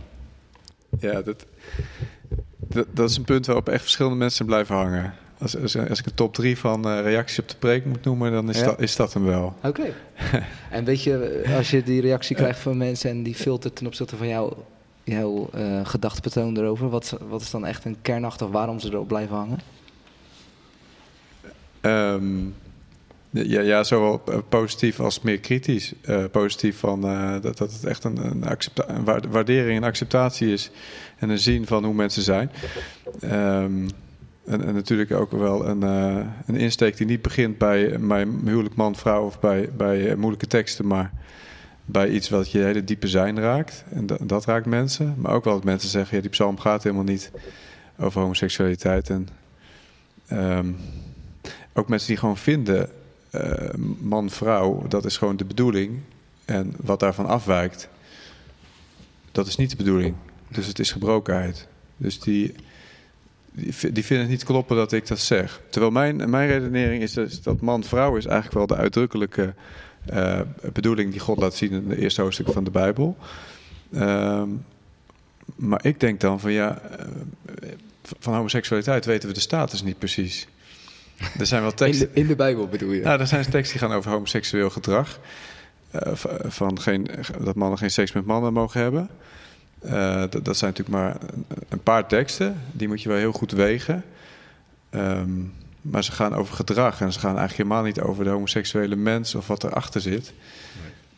Ja, 0.99 1.21
dat, 1.21 1.45
dat, 2.73 2.87
dat 2.91 3.09
is 3.09 3.17
een 3.17 3.23
punt 3.23 3.45
waarop 3.45 3.69
echt 3.69 3.81
verschillende 3.81 4.17
mensen 4.17 4.45
blijven 4.45 4.75
hangen. 4.75 5.13
Als, 5.39 5.57
als, 5.57 5.77
als 5.77 5.99
ik 5.99 6.05
een 6.05 6.13
top 6.13 6.33
drie 6.33 6.57
van 6.57 6.85
eh, 6.89 7.01
reacties 7.01 7.39
op 7.39 7.49
de 7.49 7.55
preek 7.55 7.85
moet 7.85 8.03
noemen, 8.03 8.31
dan 8.31 8.49
is, 8.49 8.59
Ja? 8.59 8.65
dat, 8.65 8.79
is 8.81 8.95
dat 8.95 9.13
hem 9.13 9.25
wel. 9.25 9.55
Oké. 9.63 9.93
en 10.69 10.83
weet 10.85 11.03
je, 11.03 11.43
als 11.57 11.69
je 11.71 11.83
die 11.83 12.01
reactie 12.01 12.35
krijgt 12.35 12.59
van 12.59 12.77
mensen 12.77 13.09
en 13.09 13.23
die 13.23 13.35
filtert 13.35 13.75
ten 13.75 13.85
opzichte 13.87 14.15
van 14.17 14.27
jouw, 14.27 14.65
jouw 15.03 15.49
eh 15.53 15.79
gedachtepatroon 15.83 16.57
erover, 16.57 16.89
wat, 16.89 17.17
wat 17.29 17.41
is 17.41 17.51
dan 17.51 17.65
echt 17.65 17.85
een 17.85 17.97
kernachtig 18.01 18.47
waarom 18.47 18.79
ze 18.79 18.87
erop 18.87 19.07
blijven 19.07 19.35
hangen? 19.35 19.59
Ehm, 21.81 22.45
ja, 23.31 23.61
ja, 23.61 23.83
zowel 23.83 24.21
eh, 24.25 24.37
positief 24.49 24.99
als 24.99 25.21
meer 25.21 25.39
kritisch. 25.39 25.93
Eh, 26.01 26.23
positief 26.31 26.77
van 26.77 27.03
eh, 27.03 27.31
dat, 27.41 27.57
dat 27.57 27.71
het 27.71 27.83
echt 27.83 28.03
een, 28.03 28.17
een, 28.17 29.03
waardering 29.29 29.77
en 29.77 29.83
acceptatie 29.83 30.51
is. 30.51 30.71
En 31.17 31.29
een 31.29 31.39
zien 31.39 31.67
van 31.67 31.85
hoe 31.85 31.93
mensen 31.93 32.21
zijn. 32.21 32.51
Ehm, 33.19 33.89
en, 34.45 34.65
en 34.65 34.73
natuurlijk 34.73 35.11
ook 35.11 35.31
wel 35.31 35.67
een, 35.67 35.81
een 35.81 36.55
insteek 36.55 36.97
die 36.97 37.05
niet 37.05 37.21
begint 37.21 37.57
bij 37.57 37.97
mijn 37.97 38.41
huwelijk 38.45 38.75
man-vrouw 38.75 39.25
of 39.25 39.39
bij, 39.39 39.69
bij 39.77 40.15
moeilijke 40.15 40.47
teksten, 40.47 40.87
maar 40.87 41.11
bij 41.85 42.09
iets 42.09 42.29
wat 42.29 42.51
je 42.51 42.59
hele 42.59 42.83
diepe 42.83 43.07
zijn 43.07 43.39
raakt. 43.39 43.83
En 43.89 44.05
da- 44.05 44.17
dat 44.21 44.45
raakt 44.45 44.65
mensen. 44.65 45.15
Maar 45.17 45.33
ook 45.33 45.43
wel 45.43 45.53
dat 45.53 45.63
mensen 45.63 45.89
zeggen, 45.89 46.15
ja, 46.15 46.21
die 46.21 46.31
psalm 46.31 46.59
gaat 46.59 46.83
helemaal 46.83 47.03
niet 47.03 47.31
over 47.99 48.21
homoseksualiteit. 48.21 49.09
En 49.09 49.27
ehm, 50.27 50.71
ook 51.73 51.89
mensen 51.89 52.07
die 52.07 52.17
gewoon 52.17 52.37
vinden, 52.37 52.89
man-vrouw, 53.99 54.85
dat 54.87 55.05
is 55.05 55.17
gewoon 55.17 55.35
de 55.35 55.45
bedoeling. 55.45 55.99
En 56.45 56.73
wat 56.81 56.99
daarvan 56.99 57.25
afwijkt, 57.25 57.89
dat 59.31 59.47
is 59.47 59.55
niet 59.55 59.69
de 59.69 59.75
bedoeling. 59.75 60.15
Dus 60.47 60.67
het 60.67 60.79
is 60.79 60.91
gebrokenheid. 60.91 61.67
Dus 61.97 62.19
die, 62.19 62.53
die, 63.51 63.73
vi- 63.73 63.91
die 63.91 64.05
vinden 64.05 64.25
het 64.25 64.35
niet 64.35 64.43
kloppen 64.45 64.75
dat 64.75 64.91
ik 64.91 65.07
dat 65.07 65.19
zeg. 65.19 65.61
Terwijl 65.69 65.91
mijn, 65.93 66.29
mijn 66.29 66.47
redenering 66.47 67.03
is 67.03 67.13
dus 67.13 67.41
dat 67.41 67.61
man-vrouw 67.61 68.15
is 68.15 68.25
eigenlijk 68.25 68.55
wel 68.57 68.67
de 68.77 68.83
uitdrukkelijke 68.83 69.53
eh, 70.05 70.41
bedoeling 70.73 71.11
die 71.11 71.19
God 71.19 71.37
laat 71.39 71.55
zien 71.55 71.71
in 71.71 71.87
de 71.87 71.97
eerste 71.97 72.21
hoofdstuk 72.21 72.51
van 72.51 72.63
de 72.63 72.71
Bijbel. 72.71 73.17
Ehm, 73.93 74.49
maar 75.55 75.85
ik 75.85 75.99
denk 75.99 76.19
dan 76.19 76.39
van 76.39 76.51
ja, 76.51 76.79
eh, 76.79 77.05
van 78.19 78.33
homoseksualiteit 78.33 79.05
weten 79.05 79.27
we 79.27 79.33
de 79.33 79.39
status 79.39 79.83
niet 79.83 79.97
precies. 79.97 80.47
Er 81.39 81.45
zijn 81.45 81.61
wel 81.61 81.69
In 81.69 81.75
teksten. 81.75 82.09
de, 82.13 82.19
in 82.19 82.27
de 82.27 82.35
Bijbel 82.35 82.67
bedoel 82.67 82.91
je? 82.91 83.01
Nou, 83.01 83.19
er 83.19 83.27
zijn 83.27 83.49
teksten 83.49 83.79
die 83.79 83.87
gaan 83.87 83.97
over 83.97 84.11
homoseksueel 84.11 84.69
gedrag. 84.69 85.19
Eh, 85.91 86.11
van 86.43 86.79
geen, 86.81 87.07
dat 87.43 87.55
mannen 87.55 87.77
geen 87.77 87.91
seks 87.91 88.11
met 88.11 88.25
mannen 88.25 88.53
mogen 88.53 88.81
hebben. 88.81 89.09
Eh, 89.81 90.23
dat, 90.43 90.57
zijn 90.57 90.73
natuurlijk 90.73 90.89
maar 90.89 91.15
een, 91.69 91.83
paar 91.83 92.07
teksten. 92.07 92.61
Die 92.71 92.87
moet 92.87 93.01
je 93.01 93.09
wel 93.09 93.17
heel 93.17 93.31
goed 93.31 93.51
wegen. 93.51 94.03
Ehm, 94.89 95.29
maar 95.81 96.03
ze 96.03 96.11
gaan 96.11 96.33
over 96.35 96.55
gedrag. 96.55 97.01
En 97.01 97.13
ze 97.13 97.19
gaan 97.19 97.37
eigenlijk 97.37 97.57
helemaal 97.69 97.83
niet 97.83 98.01
over 98.01 98.23
de 98.23 98.29
homoseksuele 98.29 98.95
mens 98.95 99.35
of 99.35 99.47
wat 99.47 99.63
erachter 99.63 100.01
zit. 100.01 100.33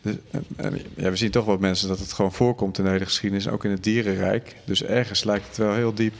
Dus, 0.01 0.15
en- 0.31 0.45
en, 0.55 0.79
ja, 0.95 1.09
we 1.09 1.15
zien 1.15 1.31
toch 1.31 1.45
wel 1.45 1.57
mensen 1.57 1.87
dat 1.87 1.99
het 1.99 2.13
gewoon 2.13 2.33
voorkomt 2.33 2.77
in 2.77 2.83
de 2.83 2.89
hele 2.89 3.05
geschiedenis. 3.05 3.47
Ook 3.47 3.65
in 3.65 3.71
het 3.71 3.83
dierenrijk. 3.83 4.55
Dus 4.65 4.83
ergens 4.83 5.23
lijkt 5.23 5.47
het 5.47 5.57
wel 5.57 5.73
heel 5.73 5.93
diep 5.93 6.13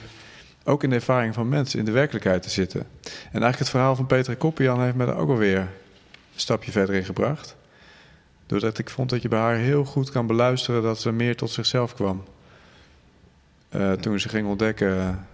ook 0.64 0.82
in 0.82 0.90
de 0.90 0.96
ervaring 0.96 1.34
van 1.34 1.48
mensen, 1.48 1.78
in 1.78 1.84
de 1.84 1.90
werkelijkheid 1.90 2.42
te 2.42 2.50
zitten. 2.50 2.80
En 2.80 3.10
eigenlijk 3.30 3.58
het 3.58 3.68
verhaal 3.68 3.96
van 3.96 4.06
Peter 4.06 4.36
Koppian 4.36 4.82
heeft 4.82 4.94
me 4.94 5.06
daar 5.06 5.16
ook 5.16 5.28
alweer 5.28 5.58
een 5.58 5.68
stapje 6.34 6.72
verder 6.72 6.94
in 6.94 7.04
gebracht. 7.04 7.56
Doordat 8.46 8.78
ik 8.78 8.90
vond 8.90 9.10
dat 9.10 9.22
je 9.22 9.28
bij 9.28 9.38
haar 9.38 9.56
heel 9.56 9.84
goed 9.84 10.10
kan 10.10 10.26
beluisteren 10.26 10.82
dat 10.82 11.00
ze 11.00 11.12
meer 11.12 11.36
tot 11.36 11.50
zichzelf 11.50 11.94
kwam. 11.94 12.24
Eh, 13.68 13.92
toen 13.92 14.20
ze 14.20 14.28
ging 14.28 14.46
ontdekken 14.48 15.26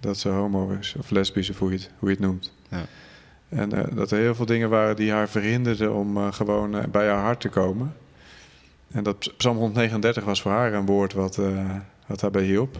dat 0.00 0.18
ze 0.18 0.28
homo 0.28 0.70
is, 0.80 0.94
of 0.98 1.10
lesbisch, 1.10 1.50
of 1.50 1.58
hoe 1.58 1.70
je 1.70 1.76
het, 1.76 1.90
hoe 1.98 2.08
je 2.08 2.14
het 2.14 2.24
noemt. 2.24 2.52
Ja. 2.68 2.84
En 3.48 3.72
eh, 3.72 3.96
dat 3.96 4.10
er 4.10 4.18
heel 4.18 4.34
veel 4.34 4.46
dingen 4.46 4.70
waren 4.70 4.96
die 4.96 5.12
haar 5.12 5.28
verhinderden 5.28 5.94
om 5.94 6.16
eh, 6.16 6.32
gewoon 6.32 6.84
bij 6.90 7.08
haar 7.08 7.22
hart 7.22 7.40
te 7.40 7.48
komen. 7.48 7.94
En 8.90 9.02
dat 9.02 9.32
Psalm 9.36 9.56
139 9.56 10.24
was 10.24 10.42
voor 10.42 10.52
haar 10.52 10.72
een 10.72 10.86
woord 10.86 11.12
wat, 11.12 11.38
wat 12.06 12.20
daarbij 12.20 12.42
hielp. 12.42 12.78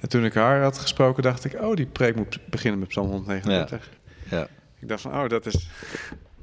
En 0.00 0.08
toen 0.08 0.24
ik 0.24 0.34
haar 0.34 0.62
had 0.62 0.78
gesproken, 0.78 1.22
dacht 1.22 1.44
ik, 1.44 1.60
oh, 1.60 1.76
die 1.76 1.86
preek 1.86 2.16
moet 2.16 2.38
beginnen 2.50 2.78
met 2.80 2.88
Psalm 2.88 3.08
139. 3.10 3.90
Ja. 4.30 4.48
Ik 4.78 4.88
dacht 4.88 5.00
van, 5.00 5.12
oh, 5.22 5.28
dat 5.28 5.46
is... 5.46 5.68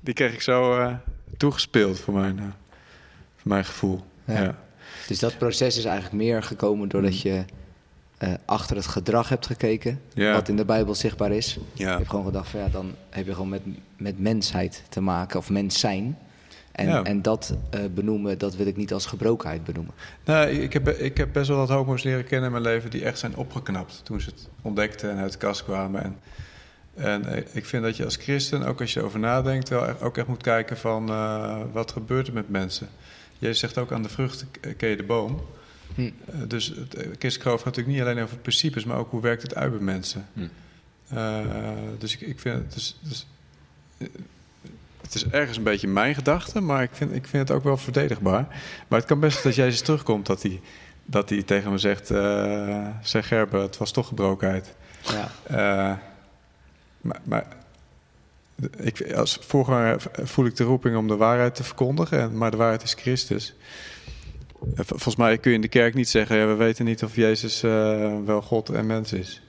Die 0.01 0.13
kreeg 0.13 0.33
ik 0.33 0.41
zo 0.41 0.79
eh, 0.79 0.93
toegespeeld 1.37 1.99
voor 1.99 2.13
mijn, 2.13 2.39
eh, 2.39 2.45
voor 3.35 3.47
mijn 3.49 3.65
gevoel. 3.65 4.03
Ja. 4.25 4.41
Ja. 4.41 4.55
Dus 5.07 5.19
dat 5.19 5.37
proces 5.37 5.77
is 5.77 5.85
eigenlijk 5.85 6.15
meer 6.15 6.43
gekomen 6.43 6.87
doordat 6.89 7.21
je 7.21 7.43
eh, 8.17 8.33
achter 8.45 8.75
het 8.75 8.87
gedrag 8.87 9.29
hebt 9.29 9.45
gekeken, 9.45 10.01
Ja. 10.13 10.33
wat 10.33 10.49
in 10.49 10.55
de 10.55 10.65
Bijbel 10.65 10.95
zichtbaar 10.95 11.31
is. 11.31 11.53
Je 11.73 11.83
Ja. 11.83 11.95
hebt 11.97 12.09
gewoon 12.09 12.25
gedacht 12.25 12.49
van 12.49 12.59
ja, 12.59 12.67
dan 12.67 12.95
heb 13.09 13.25
je 13.25 13.33
gewoon 13.33 13.49
met, 13.49 13.61
met 13.97 14.19
mensheid 14.19 14.83
te 14.89 15.01
maken, 15.01 15.39
of 15.39 15.49
mens 15.49 15.79
zijn. 15.79 16.17
En, 16.75 16.87
Ja. 16.87 17.03
en 17.03 17.21
dat 17.21 17.55
eh, 17.69 17.79
benoemen, 17.93 18.37
dat 18.37 18.55
wil 18.55 18.65
ik 18.67 18.75
niet 18.77 18.93
als 18.93 19.05
gebrokenheid 19.05 19.63
benoemen. 19.63 19.93
Nou, 20.25 20.47
ik 20.49 20.73
heb, 20.73 20.87
ik 20.89 21.17
heb 21.17 21.33
best 21.33 21.47
wel 21.47 21.57
wat 21.57 21.69
homo's 21.69 22.03
leren 22.03 22.25
kennen 22.25 22.45
in 22.45 22.51
mijn 22.51 22.63
leven 22.73 22.89
die 22.89 23.03
echt 23.05 23.19
zijn 23.19 23.35
opgeknapt 23.35 24.01
toen 24.03 24.21
ze 24.21 24.29
het 24.29 24.49
ontdekten 24.61 25.09
en 25.11 25.17
uit 25.17 25.31
de 25.31 25.37
kast 25.37 25.63
kwamen. 25.63 26.03
En, 26.03 26.17
en 26.95 27.25
eh, 27.25 27.43
ik 27.51 27.65
vind 27.65 27.83
dat 27.83 27.97
je 27.97 28.03
als 28.05 28.15
christen, 28.15 28.63
ook 28.63 28.81
als 28.81 28.93
je 28.93 28.99
erover 28.99 29.19
nadenkt, 29.19 29.69
wel 29.69 29.87
echt- 29.87 30.01
ook 30.01 30.17
echt 30.17 30.27
moet 30.27 30.43
kijken 30.43 30.77
van 30.77 31.09
eh, 31.09 31.61
wat 31.71 31.91
gebeurt 31.91 32.27
er 32.27 32.33
met 32.33 32.49
mensen. 32.49 32.87
Jezus 33.39 33.59
zegt 33.59 33.77
ook 33.77 33.91
aan 33.91 34.03
de 34.03 34.09
vrucht 34.09 34.45
ken 34.77 34.89
je 34.89 34.95
de 34.95 35.03
boom. 35.03 35.41
Hm. 35.95 36.09
Dus 36.47 36.73
het 37.19 37.33
geloof 37.41 37.57
gaat 37.61 37.65
natuurlijk 37.65 37.97
niet 37.97 38.01
alleen 38.05 38.23
over 38.23 38.37
principes, 38.37 38.83
maar 38.85 38.97
ook 38.97 39.11
hoe 39.11 39.21
werkt 39.21 39.41
het 39.41 39.55
uit 39.55 39.71
bij 39.71 39.81
mensen. 39.81 40.25
Hm. 40.33 40.47
Eh, 41.09 41.39
dus 41.97 42.13
ik, 42.13 42.21
ik 42.21 42.39
vind 42.39 42.55
het, 42.55 42.73
dus, 42.73 42.99
dus, 43.01 43.27
het 45.05 45.15
is 45.15 45.25
ergens 45.27 45.57
een 45.57 45.63
beetje 45.63 45.87
mijn 45.87 46.15
gedachte, 46.15 46.61
maar 46.61 46.83
ik 46.83 46.89
vind, 46.93 47.15
ik 47.15 47.27
vind 47.27 47.47
het 47.47 47.57
ook 47.57 47.63
wel 47.63 47.77
verdedigbaar. 47.77 48.47
Maar 48.87 48.99
het 48.99 49.07
kan 49.07 49.19
best 49.19 49.43
dat 49.43 49.55
Jezus 49.55 49.81
terugkomt 49.81 50.25
dat 50.25 50.41
hij, 50.41 50.61
dat 51.05 51.29
hij 51.29 51.43
tegen 51.43 51.71
me 51.71 51.77
zegt, 51.77 52.11
eh 52.11 52.87
zeg 53.01 53.27
Gerben, 53.27 53.61
het 53.61 53.77
was 53.77 53.91
toch 53.91 54.07
gebrokenheid. 54.07 54.75
Ja. 55.01 55.29
Eh, 55.43 55.97
maar, 57.01 57.19
maar 57.23 57.45
ik, 58.77 59.13
als 59.13 59.37
voorganger 59.41 60.01
voel 60.23 60.45
ik 60.45 60.55
de 60.55 60.63
roeping 60.63 60.97
om 60.97 61.07
de 61.07 61.15
waarheid 61.15 61.55
te 61.55 61.63
verkondigen, 61.63 62.19
en- 62.19 62.37
maar 62.37 62.51
de 62.51 62.57
waarheid 62.57 62.83
is 62.83 62.93
Christus. 62.93 63.53
Eh, 64.61 64.69
vol- 64.75 64.83
Volgens 64.85 65.15
mij 65.15 65.37
kun 65.37 65.49
je 65.51 65.55
in 65.55 65.61
de 65.61 65.67
kerk 65.67 65.93
niet 65.93 66.09
zeggen, 66.09 66.37
ja, 66.37 66.47
we 66.47 66.53
weten 66.53 66.85
niet 66.85 67.03
of 67.03 67.15
Jezus 67.15 67.61
wel 68.25 68.41
God 68.41 68.69
en 68.69 68.85
mens 68.85 69.13
is. 69.13 69.41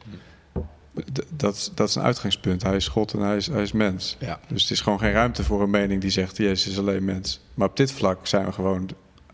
Dat, 1.30 1.54
is- 1.54 1.70
dat 1.74 1.88
is 1.88 1.94
een 1.94 2.02
uitgangspunt. 2.02 2.62
Hij 2.62 2.76
is 2.76 2.88
God 2.88 3.12
en 3.12 3.20
hij 3.20 3.36
is, 3.36 3.46
hij 3.46 3.62
is 3.62 3.72
mens. 3.72 4.16
Ja. 4.20 4.40
Dus 4.48 4.62
het 4.62 4.70
is 4.70 4.80
gewoon 4.80 4.98
geen 4.98 5.12
ruimte 5.12 5.44
voor 5.44 5.62
een 5.62 5.70
mening 5.70 6.00
die 6.00 6.10
zegt, 6.10 6.36
Jezus 6.36 6.72
is 6.72 6.78
alleen 6.78 7.04
mens. 7.04 7.40
Maar 7.54 7.68
op 7.68 7.76
dit 7.76 7.92
vlak 7.92 8.26
zijn 8.26 8.44
we 8.46 8.52
gewoon 8.52 8.88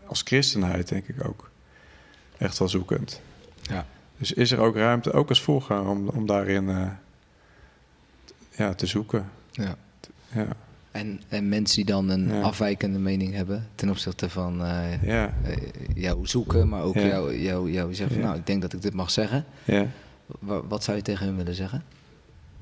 als 0.05 0.21
christenheid, 0.21 0.87
denk 0.89 1.07
ik 1.07 1.25
ook, 1.27 1.49
echt 2.37 2.57
wel 2.57 2.69
zoekend. 2.69 3.21
Ja. 3.61 3.85
Dus 4.17 4.31
is 4.33 4.51
er 4.51 4.59
ook 4.59 4.75
ruimte, 4.75 5.11
ook 5.11 5.29
als 5.29 5.41
voorganger, 5.41 5.89
om, 5.89 6.07
om 6.07 6.25
daarin 6.25 6.69
eh, 6.69 6.87
ja, 8.57 8.73
te 8.73 8.85
zoeken. 8.85 9.29
Ja. 9.51 9.75
Ja, 10.33 10.47
En, 10.91 11.21
en 11.27 11.49
mensen 11.49 11.75
die 11.75 11.85
dan 11.85 12.09
een 12.09 12.27
Ja. 12.29 12.41
afwijkende 12.41 12.99
mening 12.99 13.33
hebben 13.33 13.67
ten 13.75 13.89
opzichte 13.89 14.29
van 14.29 14.65
eh, 14.65 15.03
ja, 15.03 15.33
eh, 15.43 15.57
jou 15.95 16.27
zoeken, 16.27 16.69
maar 16.69 16.81
ook 16.81 16.95
Ja. 16.95 17.01
jou, 17.05 17.37
jou, 17.39 17.71
jou 17.71 17.93
zeggen 17.95 18.15
van 18.15 18.25
nou, 18.25 18.37
ik 18.37 18.45
denk 18.45 18.61
dat 18.61 18.73
ik 18.73 18.81
dit 18.81 18.93
mag 18.93 19.11
zeggen. 19.11 19.45
ja. 19.63 19.85
Wa- 20.39 20.61
Wat 20.67 20.83
zou 20.83 20.97
je 20.97 21.03
tegen 21.03 21.25
hun 21.25 21.35
willen 21.37 21.55
zeggen? 21.55 21.83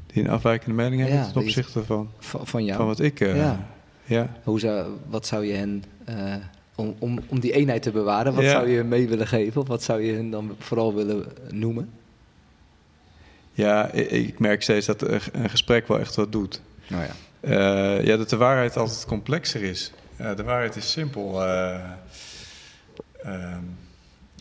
Die 0.08 0.24
een 0.24 0.30
afwijkende 0.30 0.76
mening 0.76 1.02
hebben 1.02 1.32
ten 1.32 1.42
opzichte 1.42 1.84
van, 1.84 2.10
Van, 2.20 2.48
van 2.48 2.66
jou? 2.66 2.78
van 2.78 2.86
wat 2.88 3.00
ik... 3.00 3.20
eh, 3.20 3.36
Ja. 3.36 3.68
ja. 4.04 4.30
Hoe 4.44 4.60
zou, 4.60 4.92
wat 5.10 5.26
zou 5.26 5.46
je 5.46 5.54
hen, 5.54 5.84
eh, 6.06 6.36
om, 6.76 6.96
om, 7.00 7.20
om 7.28 7.40
die 7.40 7.52
eenheid 7.54 7.82
te 7.82 7.92
bewaren, 7.92 8.34
wat 8.34 8.44
Ja. 8.44 8.50
zou 8.50 8.70
je 8.70 8.78
hen 8.78 8.88
mee 8.88 9.08
willen 9.08 9.28
geven? 9.28 9.62
Of 9.62 9.68
wat 9.68 9.84
zou 9.84 10.02
je 10.02 10.14
hen 10.14 10.30
dan 10.30 10.56
vooral 10.60 10.94
willen 10.94 11.26
noemen? 11.50 11.90
Ja, 13.52 13.92
ik, 13.92 14.40
merk 14.40 14.62
steeds 14.64 14.86
dat 14.86 15.02
een 15.34 15.50
gesprek 15.50 15.88
wel 15.88 16.00
echt 16.00 16.16
wat 16.16 16.32
doet. 16.32 16.62
Nou 16.88 17.04
ja. 17.04 17.12
Eh, 17.40 18.06
ja, 18.06 18.18
dat 18.18 18.30
de 18.30 18.38
waarheid 18.38 18.78
altijd 18.78 19.06
complexer 19.06 19.62
is. 19.64 19.92
De 20.36 20.44
waarheid 20.44 20.76
is 20.76 20.92
simpel. 20.92 21.44
Eh, 21.46 21.80
ehm, 23.24 23.64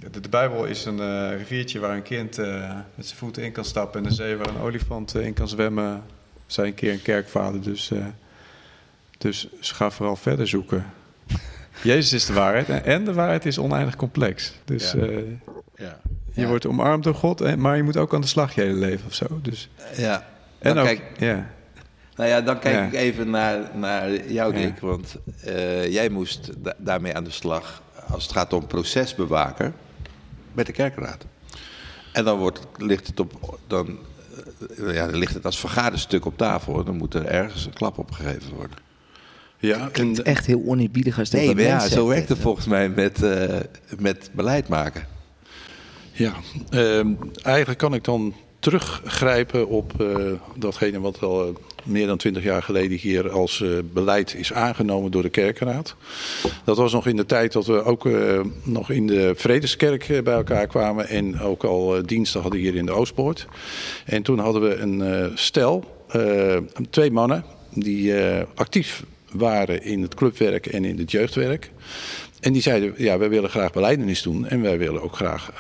de, 0.01 0.21
de 0.21 0.29
Bijbel 0.29 0.65
is 0.65 0.85
een 0.85 1.01
eh, 1.01 1.37
riviertje 1.37 1.79
waar 1.79 1.97
een 1.97 2.03
kind 2.03 2.39
eh, 2.39 2.75
met 2.95 3.07
zijn 3.07 3.19
voeten 3.19 3.43
in 3.43 3.53
kan 3.53 3.65
stappen... 3.65 4.03
en 4.03 4.09
de 4.09 4.15
zee 4.15 4.37
waar 4.37 4.49
een 4.49 4.61
olifant 4.61 5.15
eh, 5.15 5.27
in 5.27 5.33
kan 5.33 5.49
zwemmen. 5.49 6.03
Zijn 6.47 6.67
een 6.67 6.75
keer 6.75 6.93
een 6.93 7.03
kerkvader, 7.03 7.63
dus, 7.63 7.91
dus 9.19 9.49
ga 9.61 9.91
vooral 9.91 10.17
verder 10.17 10.49
zoeken. 10.49 10.85
Jezus 11.83 12.13
is 12.13 12.27
de 12.27 12.33
waarheid 12.33 12.69
en, 12.69 12.85
en 12.85 13.05
de 13.05 13.13
waarheid 13.13 13.47
is 13.47 13.59
oneindig 13.59 13.97
complex. 13.97 14.53
Dus 14.65 14.93
Ja. 14.93 15.07
Ja. 15.77 15.99
je 16.33 16.47
wordt 16.47 16.67
omarmd 16.67 17.05
door 17.05 17.15
God, 17.15 17.57
maar 17.57 17.77
je 17.77 17.83
moet 17.83 17.97
ook 17.97 18.15
aan 18.15 18.21
de 18.21 18.27
slag 18.27 18.55
je 18.55 18.61
hele 18.61 18.79
leven 18.79 19.07
of 19.07 19.15
zo. 19.15 19.27
Dus, 19.43 19.69
ja. 19.97 20.27
en 20.59 20.75
Dan 20.75 20.79
ook, 20.79 20.87
kijk, 20.87 21.03
ja. 21.19 21.47
nou 22.17 22.29
ja, 22.29 22.41
dan 22.41 22.59
kijk 22.59 22.93
ik 22.93 22.99
even 22.99 23.31
naar, 23.31 23.59
naar 23.75 24.27
jou. 24.27 24.53
Dick. 24.55 24.79
Want 24.79 25.17
jij 25.89 26.09
moest 26.09 26.51
da- 26.59 26.75
daarmee 26.79 27.15
aan 27.15 27.25
de 27.25 27.31
slag 27.31 27.83
als 28.09 28.23
het 28.23 28.33
gaat 28.33 28.53
om 28.53 28.67
procesbewaker 28.67 29.73
met 30.53 30.67
de 30.67 30.73
kerkraad. 30.73 31.27
En 32.13 32.25
dan 32.25 32.39
wordt, 32.39 32.61
ligt, 32.77 33.07
het 33.07 33.21
op, 33.21 33.59
dan, 33.67 33.99
eh, 34.77 34.95
ja, 34.95 35.07
dan 35.07 35.19
ligt 35.19 35.35
het 35.35 35.45
als 35.45 35.59
vergaderstuk 35.59 36.25
op 36.25 36.37
tafel. 36.37 36.85
Dan 36.85 36.97
moet 36.97 37.15
er 37.15 37.27
ergens 37.27 37.65
een 37.65 37.73
klap 37.73 37.99
op 37.99 38.11
gegeven 38.11 38.55
worden. 38.55 38.77
Ja, 39.59 39.89
en, 39.93 40.25
echt 40.25 40.47
heel 40.47 40.63
oneerbiedig 40.67 41.19
als 41.19 41.31
dat 41.31 41.41
Nee, 41.41 41.49
dat 41.49 41.57
maar 41.57 41.65
ja, 41.65 41.89
zo 41.89 42.07
werkt 42.07 42.29
het 42.29 42.39
volgens 42.39 42.67
mij 42.67 42.89
met, 42.89 43.23
eh, 43.23 43.59
met 43.99 44.31
beleid 44.33 44.69
maken. 44.69 45.07
Ja, 46.13 46.35
ehm, 46.71 47.15
eigenlijk 47.43 47.79
kan 47.79 47.95
ik 47.95 48.05
dan 48.05 48.35
teruggrijpen 48.59 49.69
op 49.69 50.01
eh, 50.01 50.33
datgene 50.57 51.01
wat 51.01 51.23
al 51.23 51.61
meer 51.85 52.07
dan 52.07 52.17
twintig 52.17 52.43
jaar 52.43 52.63
geleden 52.63 52.99
hier 52.99 53.31
als 53.31 53.63
eh, 53.63 53.69
beleid 53.93 54.35
is 54.35 54.53
aangenomen 54.53 55.11
door 55.11 55.23
de 55.23 55.29
kerkenraad. 55.29 55.97
Dat 56.65 56.77
was 56.77 56.93
nog 56.93 57.07
in 57.07 57.17
de 57.17 57.27
tijd 57.27 57.53
dat 57.53 57.67
we 57.67 57.83
ook 57.83 58.07
eh, 58.07 58.41
nog 58.63 58.91
in 58.91 59.07
de 59.07 59.33
Vredeskerk 59.37 60.09
eh, 60.09 60.23
bij 60.23 60.35
elkaar 60.35 60.67
kwamen 60.67 61.09
en 61.09 61.41
ook 61.41 61.65
al 61.65 62.03
diensten 62.07 62.41
hadden 62.41 62.61
hier 62.61 62.75
in 62.75 62.87
de 62.87 62.93
Oostpoort. 62.93 63.47
En 64.05 64.23
toen 64.23 64.39
hadden 64.39 64.63
we 64.63 64.77
een 64.77 65.31
stel, 65.39 65.85
twee 66.91 67.11
mannen 67.11 67.45
die 67.75 68.15
actief 68.55 69.05
waren 69.33 69.83
in 69.83 70.03
het 70.03 70.15
clubwerk 70.15 70.67
en 70.67 70.85
in 70.85 70.99
het 70.99 71.11
jeugdwerk. 71.11 71.71
En 72.41 72.53
die 72.53 72.63
zeiden, 72.63 72.95
ja, 72.97 73.19
wij 73.19 73.29
willen 73.29 73.51
graag 73.51 73.73
beleidenis 73.73 74.23
doen 74.23 74.49
en 74.49 74.61
wij 74.63 74.79
willen 74.79 75.03
ook 75.03 75.17
graag 75.17 75.51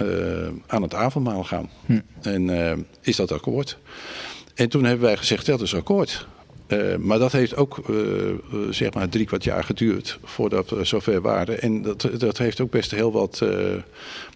aan 0.66 0.82
het 0.82 0.94
avondmaal 0.94 1.44
gaan. 1.44 1.68
En 2.22 2.50
eh, 2.50 2.76
is 3.00 3.16
dat 3.16 3.32
akkoord? 3.32 3.78
En 4.54 4.68
toen 4.68 4.84
hebben 4.84 5.06
wij 5.06 5.16
gezegd, 5.16 5.46
dat 5.46 5.60
is 5.60 5.74
akkoord. 5.74 6.26
Eh, 6.70 6.96
maar 6.96 7.18
dat 7.18 7.32
heeft 7.32 7.56
ook 7.56 7.78
eh, 7.88 8.30
eh, 8.30 8.36
zeg 8.70 8.92
maar 8.92 9.08
drie 9.08 9.26
kwart 9.26 9.44
jaar 9.44 9.64
geduurd 9.64 10.18
voordat 10.24 10.70
we 10.70 10.84
zover 10.84 11.20
waren. 11.20 11.60
En 11.60 11.82
dat, 11.82 12.08
dat 12.18 12.38
heeft 12.38 12.60
ook 12.60 12.70
best 12.70 12.90
heel 12.90 13.12
wat 13.12 13.42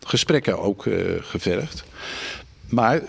gesprekken 0.07 0.59
ook 0.59 0.87
gevergd. 1.21 1.85
Maar 2.69 3.03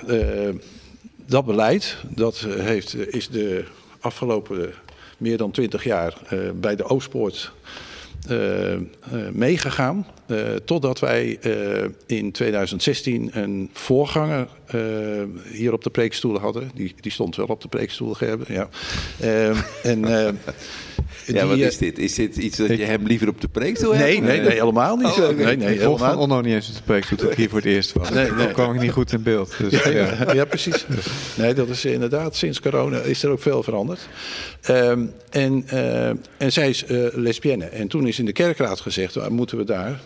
dat 1.26 1.46
beleid 1.46 1.98
dat 2.08 2.38
heeft, 2.40 2.96
is 3.14 3.30
de 3.30 3.64
afgelopen 4.00 4.74
meer 5.18 5.38
dan 5.38 5.52
twintig 5.52 5.84
jaar 5.84 6.18
bij 6.56 6.76
de 6.76 6.84
Oostpoort 6.84 7.52
meegegaan. 9.32 10.06
Eh, 10.28 10.38
totdat 10.66 11.00
wij 11.00 11.38
eh, 11.42 11.84
in 12.06 12.32
2016 12.32 13.30
een 13.34 13.70
voorganger 13.74 14.48
eh, 14.66 14.80
hier 15.52 15.74
op 15.74 15.84
de 15.84 15.90
preekstoel 15.90 16.40
hadden. 16.40 16.72
Die, 16.76 16.96
die 17.00 17.12
stond 17.12 17.36
wel 17.36 17.46
op 17.46 17.62
de 17.62 17.68
preekstoel, 17.68 18.14
Gerben. 18.14 18.54
Ja. 18.54 18.70
Eh, 19.20 19.50
en, 19.92 20.06
eh, 20.06 20.34
Ja, 21.26 21.42
die, 21.42 21.50
wat 21.50 21.58
is 21.58 21.78
dit? 21.78 22.00
Is 22.00 22.14
dit 22.14 22.36
iets 22.36 22.58
dat 22.58 22.68
je 22.68 22.84
hem 22.84 23.06
liever 23.06 23.28
op 23.28 23.42
de 23.42 23.48
preekstoel 23.48 23.96
hebt? 23.96 24.10
Nee, 24.10 24.22
nee, 24.22 24.40
nee, 24.40 24.50
helemaal 24.50 24.96
niet. 24.96 25.06
Oh, 25.06 25.30
oké. 25.30 25.44
Nee, 25.44 25.58
nee, 25.58 25.74
ik 25.74 25.82
van 25.82 25.92
helemaal 25.92 26.18
Onno 26.18 26.42
niet 26.42 26.54
eens 26.54 26.70
op 26.70 26.76
de 26.76 26.82
preek 26.82 27.06
toen 27.06 27.32
ik 27.32 27.38
hier 27.38 27.50
voor 27.50 27.58
het 27.58 27.68
eerst 27.68 27.94
was. 27.94 28.10
Nee, 28.10 28.32
nee. 28.32 28.52
Kwam 28.52 28.74
ik 28.74 28.82
niet 28.82 28.92
goed 28.92 29.12
in 29.12 29.24
beeld. 29.24 29.56
Dus, 29.58 29.84
Ja, 29.84 29.90
ja. 29.90 30.18
ja, 30.26 30.34
ja, 30.34 30.46
precies. 30.46 30.86
Nee, 31.36 31.54
dat 31.54 31.70
is 31.70 31.86
inderdaad, 31.86 32.36
sinds 32.36 32.60
corona 32.60 33.00
is 33.00 33.24
er 33.24 33.30
ook 33.30 33.42
veel 33.42 33.64
veranderd. 33.64 34.08
Ehm, 34.62 35.06
en, 35.30 35.64
eh, 35.68 36.08
en 36.38 36.52
zij 36.52 36.70
is 36.70 36.86
eh, 36.86 36.98
lesbienne. 37.14 37.66
En 37.66 37.88
toen 37.88 38.08
is 38.08 38.20
in 38.20 38.26
de 38.26 38.32
kerkraad 38.32 38.80
gezegd, 38.80 39.16
waar 39.16 39.32
moeten 39.32 39.58
we 39.58 39.64
daar 39.64 40.00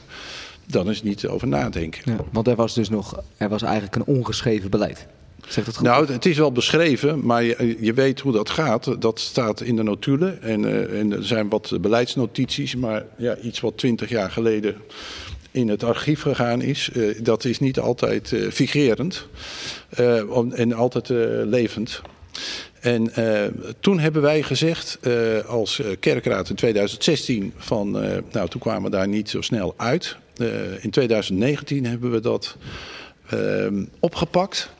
dan 0.72 0.88
eens 0.88 1.04
niet 1.04 1.28
over 1.28 1.48
nadenken. 1.48 2.02
Ja, 2.06 2.18
want 2.32 2.48
er 2.48 2.56
was 2.56 2.74
dus 2.74 2.90
nog, 2.90 3.24
er 3.38 3.50
was 3.50 3.62
eigenlijk 3.62 3.96
een 3.96 4.16
ongeschreven 4.16 4.70
beleid. 4.70 5.08
Zegt 5.48 5.66
dat 5.66 5.76
goed? 5.76 5.86
Nou, 5.86 6.12
het 6.12 6.26
is 6.26 6.38
wel 6.38 6.52
beschreven, 6.52 7.26
maar 7.26 7.44
je, 7.44 7.78
je 7.80 7.94
weet 7.94 8.20
hoe 8.20 8.32
dat 8.32 8.50
gaat. 8.50 9.02
Dat 9.02 9.20
staat 9.20 9.62
in 9.62 9.76
de 9.76 9.84
notulen. 9.84 10.42
En, 10.42 10.66
eh, 10.66 11.00
en 11.00 11.12
er 11.12 11.26
zijn 11.26 11.50
wat 11.50 11.78
beleidsnotities, 11.82 12.76
maar 12.76 13.06
ja, 13.18 13.38
iets 13.38 13.60
wat 13.60 13.78
twintig 13.78 14.10
jaar 14.10 14.32
geleden 14.32 14.76
in 15.52 15.68
het 15.68 15.84
archief 15.84 16.22
gegaan 16.22 16.62
is, 16.62 16.90
eh, 16.94 17.24
dat 17.24 17.46
is 17.46 17.60
niet 17.60 17.80
altijd 17.80 18.36
figerend 18.52 19.28
eh, 19.90 20.36
om- 20.36 20.52
en 20.52 20.74
altijd 20.74 21.10
levend. 21.46 22.02
En 22.80 23.12
toen 23.80 24.00
hebben 24.00 24.22
wij 24.22 24.44
gezegd 24.44 25.00
als 25.48 25.82
kerkraad 26.00 26.50
in 26.50 26.56
2016 26.56 27.54
van, 27.58 27.92
nou 28.32 28.50
toen 28.50 28.62
kwamen 28.62 28.84
we 28.84 28.90
daar 28.98 29.08
niet 29.08 29.30
zo 29.30 29.42
snel 29.42 29.74
uit. 29.78 30.18
Eh, 30.40 30.84
in 30.84 30.90
2019 30.90 31.86
hebben 31.86 32.12
we 32.12 32.20
dat 32.20 32.58
ehm, 33.30 33.86
opgepakt. 34.00 34.72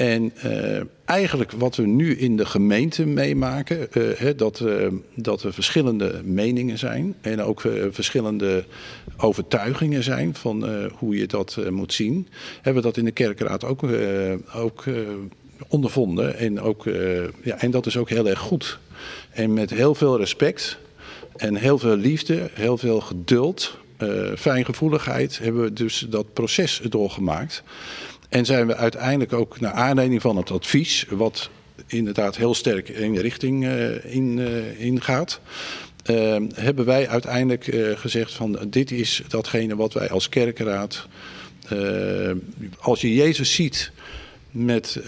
En 0.00 0.32
eh, 0.36 0.80
eigenlijk 1.04 1.52
wat 1.52 1.76
we 1.76 1.86
nu 1.86 2.16
in 2.16 2.36
de 2.36 2.46
gemeente 2.46 3.06
meemaken, 3.06 3.92
eh, 3.92 4.02
hè, 4.14 4.34
dat, 4.34 4.60
eh, 4.60 4.86
dat 5.14 5.42
er 5.42 5.52
verschillende 5.52 6.20
meningen 6.24 6.78
zijn 6.78 7.14
en 7.20 7.42
ook 7.42 7.60
verschillende 7.90 8.64
overtuigingen 9.16 10.02
zijn 10.02 10.34
van 10.34 10.88
hoe 10.90 11.16
je 11.16 11.26
dat 11.26 11.58
moet 11.70 11.92
zien, 11.92 12.28
hebben 12.54 12.82
we 12.82 12.88
dat 12.88 12.96
in 12.96 13.04
de 13.04 13.10
kerkraad 13.10 13.64
ook, 13.64 13.82
ook 14.54 14.84
ondervonden. 15.68 16.36
En, 16.36 16.60
ook, 16.60 16.84
ja, 17.42 17.58
en 17.58 17.70
dat 17.70 17.86
is 17.86 17.96
ook 17.96 18.08
heel 18.08 18.28
erg 18.28 18.38
goed. 18.38 18.78
En 19.30 19.52
met 19.54 19.70
heel 19.70 19.94
veel 19.94 20.18
respect 20.18 20.78
en 21.36 21.54
heel 21.54 21.78
veel 21.78 21.96
liefde, 21.96 22.50
heel 22.52 22.78
veel 22.78 23.00
geduld, 23.00 23.78
eh, 24.00 24.36
fijngevoeligheid 24.36 25.38
hebben 25.38 25.62
we 25.62 25.72
dus 25.72 26.06
dat 26.08 26.32
proces 26.32 26.80
doorgemaakt. 26.88 27.62
En 28.28 28.44
zijn 28.44 28.66
we 28.66 28.76
uiteindelijk 28.76 29.32
ook 29.32 29.60
naar 29.60 29.72
aanleiding 29.72 30.20
van 30.20 30.36
het 30.36 30.50
advies, 30.50 31.06
wat 31.08 31.50
inderdaad 31.86 32.36
heel 32.36 32.54
sterk 32.54 32.88
in 32.88 33.12
de 33.12 33.20
richting 33.20 33.64
eh, 33.64 34.14
in, 34.14 34.38
eh, 34.38 34.80
ingaat, 34.84 35.40
hebben 36.54 36.84
wij 36.84 37.08
uiteindelijk 37.08 37.76
gezegd 37.94 38.32
van 38.32 38.58
dit 38.68 38.90
is 38.90 39.22
datgene 39.28 39.76
wat 39.76 39.92
wij 39.92 40.10
als 40.10 40.28
kerkenraad, 40.28 41.06
als 42.80 43.00
je 43.00 43.14
Jezus 43.14 43.54
ziet 43.54 43.92
met, 44.50 45.00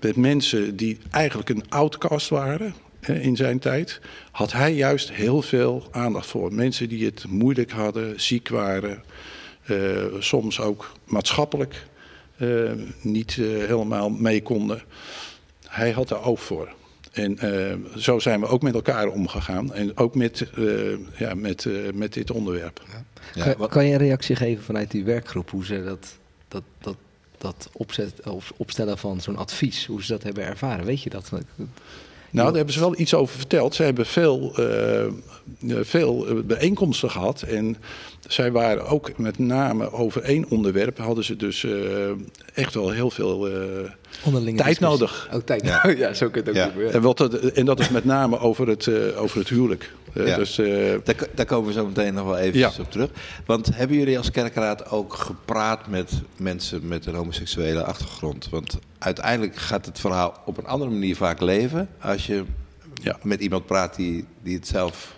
met 0.00 0.16
mensen 0.16 0.76
die 0.76 0.98
eigenlijk 1.10 1.48
een 1.48 1.64
outcast 1.68 2.28
waren 2.28 2.74
in 3.08 3.36
zijn 3.36 3.58
tijd, 3.58 4.00
had 4.30 4.52
hij 4.52 4.74
juist 4.74 5.12
heel 5.12 5.42
veel 5.42 5.88
aandacht 5.90 6.26
voor. 6.26 6.52
Mensen 6.54 6.88
die 6.88 7.04
het 7.04 7.24
moeilijk 7.28 7.70
hadden, 7.70 8.20
ziek 8.20 8.48
waren, 8.48 9.02
eh, 9.64 10.04
soms 10.18 10.60
ook 10.60 10.92
maatschappelijk 11.04 11.86
eh, 12.36 12.48
niet 13.00 13.30
eh, 13.38 13.46
helemaal 13.46 14.10
mee 14.10 14.42
konden. 14.42 14.82
Hij 15.68 15.90
had 15.90 16.08
daar 16.08 16.24
oog 16.24 16.42
voor. 16.42 16.68
En 17.12 17.38
eh, 17.38 17.74
zo 17.96 18.18
zijn 18.18 18.40
we 18.40 18.46
ook 18.46 18.62
met 18.62 18.74
elkaar 18.74 19.08
omgegaan. 19.08 19.72
En 19.74 19.96
ook 19.96 20.14
met, 20.14 20.50
eh, 20.56 21.18
ja, 21.18 21.34
met, 21.34 21.64
eh, 21.66 21.72
met 21.94 22.12
dit 22.12 22.30
onderwerp. 22.30 22.82
Ja, 23.34 23.42
kan, 23.44 23.54
wat- 23.58 23.70
kan 23.70 23.84
je 23.86 23.92
een 23.92 23.98
reactie 23.98 24.36
geven 24.36 24.64
vanuit 24.64 24.90
die 24.90 25.04
werkgroep 25.04 25.50
hoe 25.50 25.64
ze 25.64 25.84
dat, 25.84 26.16
dat, 26.48 26.62
dat, 26.78 26.96
dat 27.38 27.68
opzet, 27.72 28.28
of 28.28 28.52
opstellen 28.56 28.98
van 28.98 29.20
zo'n 29.20 29.36
advies, 29.36 29.86
hoe 29.86 30.02
ze 30.04 30.12
dat 30.12 30.22
hebben 30.22 30.44
ervaren? 30.44 30.84
Weet 30.84 31.02
je 31.02 31.10
dat? 31.10 31.30
Nou, 32.36 32.48
daar 32.48 32.56
hebben 32.56 32.74
ze 32.74 32.80
wel 32.80 32.98
iets 32.98 33.14
over 33.14 33.36
verteld. 33.36 33.74
Ze 33.74 33.82
hebben 33.82 34.06
veel, 34.06 34.52
eh, 34.56 35.04
eh, 35.04 35.10
veel 35.80 36.26
eh, 36.26 36.34
bijeenkomsten 36.44 37.10
gehad. 37.10 37.42
En 37.42 37.76
zij 38.28 38.52
waren 38.52 38.86
ook 38.86 39.18
met 39.18 39.38
name 39.38 39.92
over 39.92 40.22
één 40.22 40.44
onderwerp. 40.48 40.98
hadden 40.98 41.24
ze 41.24 41.36
dus 41.36 41.64
eh, 41.64 41.72
echt 42.54 42.74
wel 42.74 42.90
heel 42.90 43.10
veel. 43.10 43.46
eh, 43.48 43.90
Onderlinge 44.24 44.56
Tijd 44.56 44.68
discussie. 44.78 44.98
nodig. 44.98 45.28
Oh, 45.32 45.40
tijd 45.44 45.64
Ja. 45.66 45.88
ja. 46.06 46.12
zo 46.14 46.28
kun 46.30 46.44
je 46.44 46.50
het 46.50 46.58
ook 46.58 46.64
Ja. 46.66 46.74
doen. 46.74 46.84
Ja. 46.84 46.90
en, 46.90 47.00
wat 47.02 47.18
dat, 47.18 47.34
en 47.34 47.64
dat 47.64 47.80
is 47.80 47.88
met 47.88 48.04
name 48.04 48.38
over 48.38 48.68
het, 48.68 48.86
eh, 48.86 49.22
over 49.22 49.38
het 49.38 49.48
huwelijk. 49.48 49.92
Eh, 50.14 50.26
Ja. 50.26 50.36
Dus 50.36 50.58
eh, 50.58 50.94
Daar, 51.04 51.14
daar 51.34 51.46
komen 51.46 51.66
we 51.66 51.72
zo 51.72 51.86
meteen 51.86 52.14
nog 52.14 52.24
wel 52.26 52.36
even 52.38 52.58
Ja. 52.58 52.70
op 52.80 52.90
terug. 52.90 53.10
Want 53.46 53.76
hebben 53.76 53.96
jullie 53.96 54.18
als 54.18 54.30
kerkraad 54.30 54.90
ook 54.90 55.14
gepraat 55.14 55.86
met 55.86 56.12
mensen 56.36 56.88
met 56.88 57.06
een 57.06 57.14
homoseksuele 57.14 57.84
achtergrond? 57.84 58.48
Want 58.50 58.78
uiteindelijk 58.98 59.56
gaat 59.56 59.86
het 59.86 60.00
verhaal 60.00 60.42
op 60.46 60.58
een 60.58 60.66
andere 60.66 60.90
manier 60.90 61.16
vaak 61.16 61.40
leven 61.40 61.88
als 62.00 62.26
je 62.26 62.44
Ja. 63.02 63.18
met 63.22 63.40
iemand 63.40 63.66
praat 63.66 63.96
die, 63.96 64.24
die 64.42 64.54
het 64.56 64.66
zelf 64.66 65.14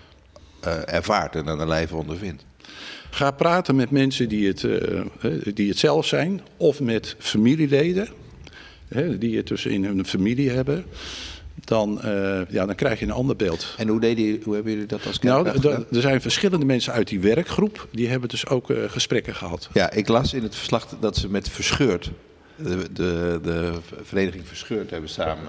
eh, 0.61 0.95
ervaart 0.95 1.35
en 1.37 1.49
aan 1.49 1.59
de 1.59 1.67
lijve 1.67 1.97
ondervindt. 1.97 2.45
Ga 3.11 3.31
praten 3.31 3.77
met 3.77 3.91
mensen 3.91 4.29
die 4.29 4.49
het, 4.49 4.65
eh, 4.65 5.31
die 5.55 5.69
het 5.69 5.79
zelf 5.79 6.07
zijn, 6.07 6.41
of 6.57 6.81
met 6.81 7.17
familieleden, 7.19 8.09
hè, 8.89 9.19
die 9.19 9.37
het 9.37 9.47
dus 9.47 9.67
in 9.67 9.85
hun 9.85 10.07
familie 10.07 10.51
hebben. 10.51 10.85
dan, 11.65 12.03
eh, 12.03 12.41
ja, 12.49 12.67
dan 12.67 12.75
krijg 12.75 12.99
je 12.99 13.05
een 13.05 13.11
ander 13.13 13.37
beeld. 13.37 13.75
En 13.79 13.89
hoe, 13.89 14.01
deden, 14.01 14.25
jullie- 14.25 14.41
hoe 14.45 14.55
hebben 14.55 14.73
jullie 14.73 14.87
dat 14.87 15.07
als 15.07 15.19
Nou, 15.19 15.47
er 15.93 16.01
zijn 16.01 16.21
verschillende 16.21 16.65
mensen 16.67 16.93
uit 16.93 17.09
die 17.09 17.21
werkgroep, 17.21 17.89
die 17.93 18.09
hebben 18.09 18.29
dus 18.29 18.47
ook 18.47 18.71
eh, 18.71 18.77
gesprekken 18.87 19.35
gehad. 19.35 19.69
Ja, 19.73 19.91
ik 19.91 20.09
las 20.09 20.35
in 20.35 20.43
het 20.43 20.55
verslag 20.57 20.87
dat 21.01 21.17
ze 21.17 21.29
met 21.29 21.49
Verscheurd, 21.49 22.11
de, 22.57 22.93
de, 22.93 23.41
de 23.43 23.73
vereniging 24.03 24.47
Verscheurd, 24.47 24.91
hebben 24.91 25.11
samen 25.11 25.49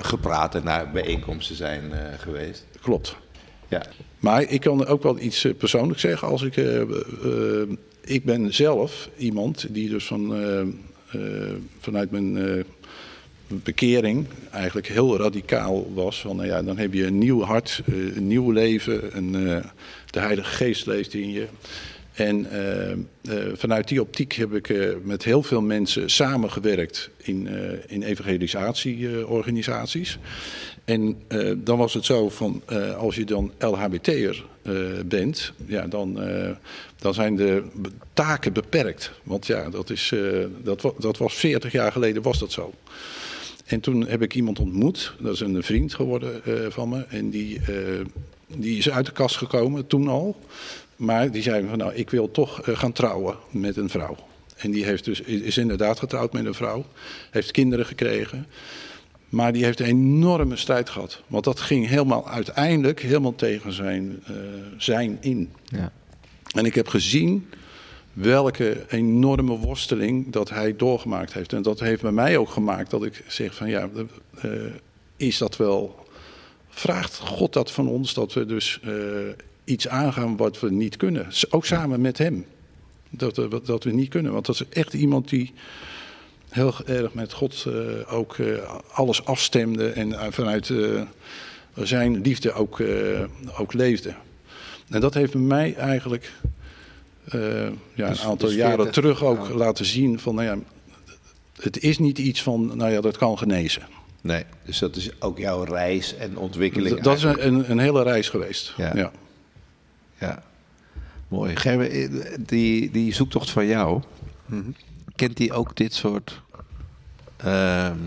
gepraat 0.00 0.54
en 0.54 0.64
naar 0.64 0.90
bijeenkomsten 0.90 1.56
zijn 1.56 1.92
geweest. 2.18 2.64
Klopt. 2.80 3.16
Ja. 3.70 3.82
Maar 4.18 4.42
ik 4.42 4.60
kan 4.60 4.86
ook 4.86 5.02
wel 5.02 5.18
iets 5.18 5.44
eh, 5.44 5.54
persoonlijks 5.54 6.00
zeggen. 6.00 6.28
Als 6.28 6.42
ik, 6.42 6.56
eh, 6.56 6.80
eh, 6.80 6.88
ik 8.04 8.24
ben 8.24 8.54
zelf 8.54 9.08
iemand 9.16 9.66
die 9.70 9.88
dus 9.88 10.06
van, 10.06 10.34
vanuit 11.80 12.10
mijn 12.10 12.64
bekering 13.48 14.26
eigenlijk 14.50 14.88
heel 14.88 15.16
radicaal 15.16 15.92
was. 15.94 16.20
Van, 16.20 16.36
nou 16.36 16.48
ja, 16.48 16.62
dan 16.62 16.78
heb 16.78 16.94
je 16.94 17.06
een 17.06 17.18
nieuw 17.18 17.42
hart, 17.42 17.82
een 17.86 18.26
nieuw 18.26 18.50
leven. 18.50 19.16
Een, 19.16 19.32
de 20.10 20.20
Heilige 20.20 20.54
Geest 20.54 20.86
leeft 20.86 21.14
in 21.14 21.30
je. 21.30 21.46
En 22.12 22.46
vanuit 23.54 23.88
die 23.88 24.00
optiek 24.00 24.32
heb 24.32 24.54
ik 24.54 24.74
met 25.04 25.24
heel 25.24 25.42
veel 25.42 25.62
mensen 25.62 26.10
samengewerkt 26.10 27.10
in, 27.16 27.48
in 27.86 28.02
evangelisatieorganisaties. 28.02 30.18
En 30.90 31.22
eh, 31.28 31.52
dan 31.56 31.78
was 31.78 31.94
het 31.94 32.04
zo 32.04 32.28
van, 32.28 32.62
eh, 32.66 32.96
als 32.96 33.14
je 33.14 33.24
dan 33.24 33.52
LHBT'er 33.58 34.44
eh 34.62 34.74
bent, 35.06 35.52
ja, 35.66 35.86
dan, 35.86 36.20
dan 36.98 37.14
zijn 37.14 37.36
de 37.36 37.62
taken 38.12 38.52
beperkt. 38.52 39.12
Want 39.22 39.46
ja, 39.46 39.70
dat, 39.70 39.90
is, 39.90 40.12
dat, 40.62 40.92
dat 40.98 41.18
was 41.18 41.34
40 41.34 41.72
jaar 41.72 41.92
geleden 41.92 42.22
was 42.22 42.38
dat 42.38 42.52
zo. 42.52 42.72
En 43.66 43.80
toen 43.80 44.06
heb 44.06 44.22
ik 44.22 44.34
iemand 44.34 44.58
ontmoet, 44.58 45.14
dat 45.20 45.34
is 45.34 45.40
een 45.40 45.62
vriend 45.62 45.94
geworden 45.94 46.42
van 46.72 46.88
me. 46.88 47.04
En 47.08 47.30
die, 47.30 47.60
die 48.46 48.78
is 48.78 48.90
uit 48.90 49.06
de 49.06 49.12
kast 49.12 49.36
gekomen, 49.36 49.86
toen 49.86 50.08
al. 50.08 50.36
Maar 50.96 51.30
die 51.30 51.42
zei 51.42 51.66
van, 51.68 51.78
nou, 51.78 51.94
ik 51.94 52.10
wil 52.10 52.30
toch 52.30 52.60
gaan 52.64 52.92
trouwen 52.92 53.36
met 53.50 53.76
een 53.76 53.90
vrouw. 53.90 54.16
En 54.56 54.70
die 54.70 54.84
heeft 54.84 55.04
dus, 55.04 55.20
is 55.20 55.58
inderdaad 55.58 55.98
getrouwd 55.98 56.32
met 56.32 56.44
een 56.44 56.54
vrouw. 56.54 56.84
Heeft 57.30 57.50
kinderen 57.50 57.86
gekregen. 57.86 58.46
Maar 59.30 59.52
die 59.52 59.64
heeft 59.64 59.80
een 59.80 59.86
enorme 59.86 60.56
strijd 60.56 60.90
gehad. 60.90 61.22
Want 61.26 61.44
dat 61.44 61.60
ging 61.60 61.88
helemaal 61.88 62.28
uiteindelijk 62.28 63.00
helemaal 63.00 63.34
tegen 63.34 63.72
zijn, 63.72 64.22
eh, 64.26 64.34
zijn 64.76 65.18
in. 65.20 65.52
Ja. 65.64 65.92
En 66.54 66.64
ik 66.64 66.74
heb 66.74 66.88
gezien 66.88 67.48
welke 68.12 68.84
enorme 68.88 69.56
worsteling 69.56 70.32
dat 70.32 70.50
hij 70.50 70.76
doorgemaakt 70.76 71.32
heeft. 71.32 71.52
En 71.52 71.62
dat 71.62 71.80
heeft 71.80 72.02
bij 72.02 72.12
mij 72.12 72.36
ook 72.36 72.50
gemaakt 72.50 72.90
dat 72.90 73.04
ik 73.04 73.24
zeg 73.26 73.54
van 73.54 73.68
ja, 73.68 73.88
eh, 74.40 74.50
is 75.16 75.38
dat 75.38 75.56
wel... 75.56 76.08
Vraagt 76.68 77.18
God 77.18 77.52
dat 77.52 77.70
van 77.70 77.88
ons, 77.88 78.14
dat 78.14 78.32
we 78.32 78.46
dus 78.46 78.80
eh, 78.82 78.92
iets 79.64 79.88
aangaan 79.88 80.36
wat 80.36 80.60
we 80.60 80.70
niet 80.70 80.96
kunnen. 80.96 81.26
Ook 81.50 81.66
samen 81.66 82.00
met 82.00 82.18
hem. 82.18 82.44
Dat 83.10 83.36
we, 83.36 83.60
dat 83.64 83.84
we 83.84 83.90
niet 83.90 84.08
kunnen. 84.08 84.32
Want 84.32 84.46
dat 84.46 84.54
is 84.54 84.68
echt 84.68 84.94
iemand 84.94 85.28
die 85.28 85.52
heel 86.50 86.74
erg 86.86 87.14
met 87.14 87.32
God 87.32 87.64
eh, 87.66 88.14
ook 88.14 88.36
eh, 88.38 88.46
alles 88.92 89.24
afstemde. 89.24 89.88
En 89.90 90.12
eh, 90.12 90.26
vanuit 90.30 90.70
eh, 90.70 91.02
zijn 91.74 92.20
liefde 92.20 92.52
ook, 92.52 92.80
eh, 92.80 93.24
ook 93.58 93.72
leefde. 93.72 94.14
En 94.88 95.00
dat 95.00 95.14
heeft 95.14 95.34
mij 95.34 95.74
eigenlijk 95.74 96.32
eh, 97.24 97.62
ja, 97.94 98.08
Dus- 98.08 98.22
een 98.22 98.28
aantal 98.28 98.48
dus 98.48 98.56
jaren 98.56 98.74
40 98.76 98.92
terug 98.92 99.24
ook 99.24 99.48
laten 99.48 99.84
zien 99.84 100.18
van, 100.18 100.34
nou 100.34 100.46
ja, 100.46 100.58
het 101.60 101.82
is 101.82 101.98
niet 101.98 102.18
iets 102.18 102.42
van, 102.42 102.76
nou 102.76 102.90
ja, 102.90 103.00
dat 103.00 103.16
kan 103.16 103.38
genezen. 103.38 103.82
Nee, 104.22 104.44
dus 104.64 104.78
dat 104.78 104.96
is 104.96 105.10
ook 105.20 105.38
jouw 105.38 105.62
reis 105.62 106.14
en 106.16 106.36
ontwikkeling. 106.38 106.94
Dat, 106.94 107.04
dat 107.04 107.16
is 107.16 107.24
eigenlijk. 107.24 107.54
een, 107.54 107.64
een, 107.64 107.70
een 107.70 107.78
hele 107.78 108.02
reis 108.02 108.28
geweest. 108.28 108.74
Ja. 108.76 108.92
Ja. 108.96 109.10
Ja, 110.20 110.42
mooi. 111.28 111.56
Gerben, 111.56 112.44
die, 112.46 112.90
die 112.90 113.14
zoektocht 113.14 113.50
van 113.50 113.66
jou, 113.66 114.00
kent 115.20 115.36
die 115.36 115.52
ook 115.52 115.76
dit 115.76 115.94
soort 115.94 116.40
ehm, 117.36 117.98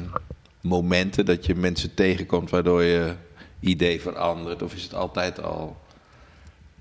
momenten 0.61 1.25
dat 1.25 1.45
je 1.45 1.55
mensen 1.55 1.93
tegenkomt 1.93 2.49
waardoor 2.49 2.83
je 2.83 3.13
idee 3.59 4.01
verandert? 4.01 4.61
Of 4.61 4.73
is 4.75 4.83
het 4.83 4.93
altijd 4.93 5.41
al 5.41 5.77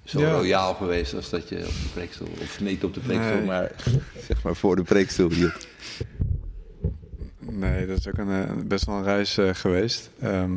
zo 0.05 0.21
Ja. 0.21 0.31
royaal 0.33 0.75
geweest 0.75 1.15
als 1.15 1.31
dat 1.31 1.49
je 1.49 1.57
op 1.57 1.65
de 1.83 1.89
preekstoel, 1.95 2.29
of 2.41 2.61
niet 2.61 2.85
op 2.85 2.95
de 2.95 3.01
preekstoel, 3.01 3.37
Nee. 3.37 3.47
maar 3.47 3.73
zeg 4.29 4.43
maar 4.43 4.57
voor 4.57 4.77
de 4.77 4.83
preekstoel 4.83 5.31
hield? 5.31 5.67
Nee, 7.39 7.87
dat 7.87 7.99
is 7.99 8.09
ook 8.09 8.19
een, 8.19 8.31
eh, 8.47 8.57
best 8.65 8.85
wel 8.85 8.97
een 8.97 9.05
reis 9.05 9.39
eh, 9.39 9.55
geweest. 9.55 10.11
Ehm, 10.21 10.53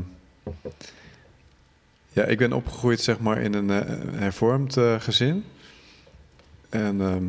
ja, 2.13 2.23
ik 2.23 2.38
ben 2.38 2.53
opgegroeid 2.53 2.99
zeg 3.01 3.19
maar 3.19 3.38
in 3.41 3.53
een 3.53 3.69
eh, 3.69 3.95
hervormd 4.19 4.77
gezin. 4.99 5.43
En 6.69 7.01
ehm, 7.01 7.23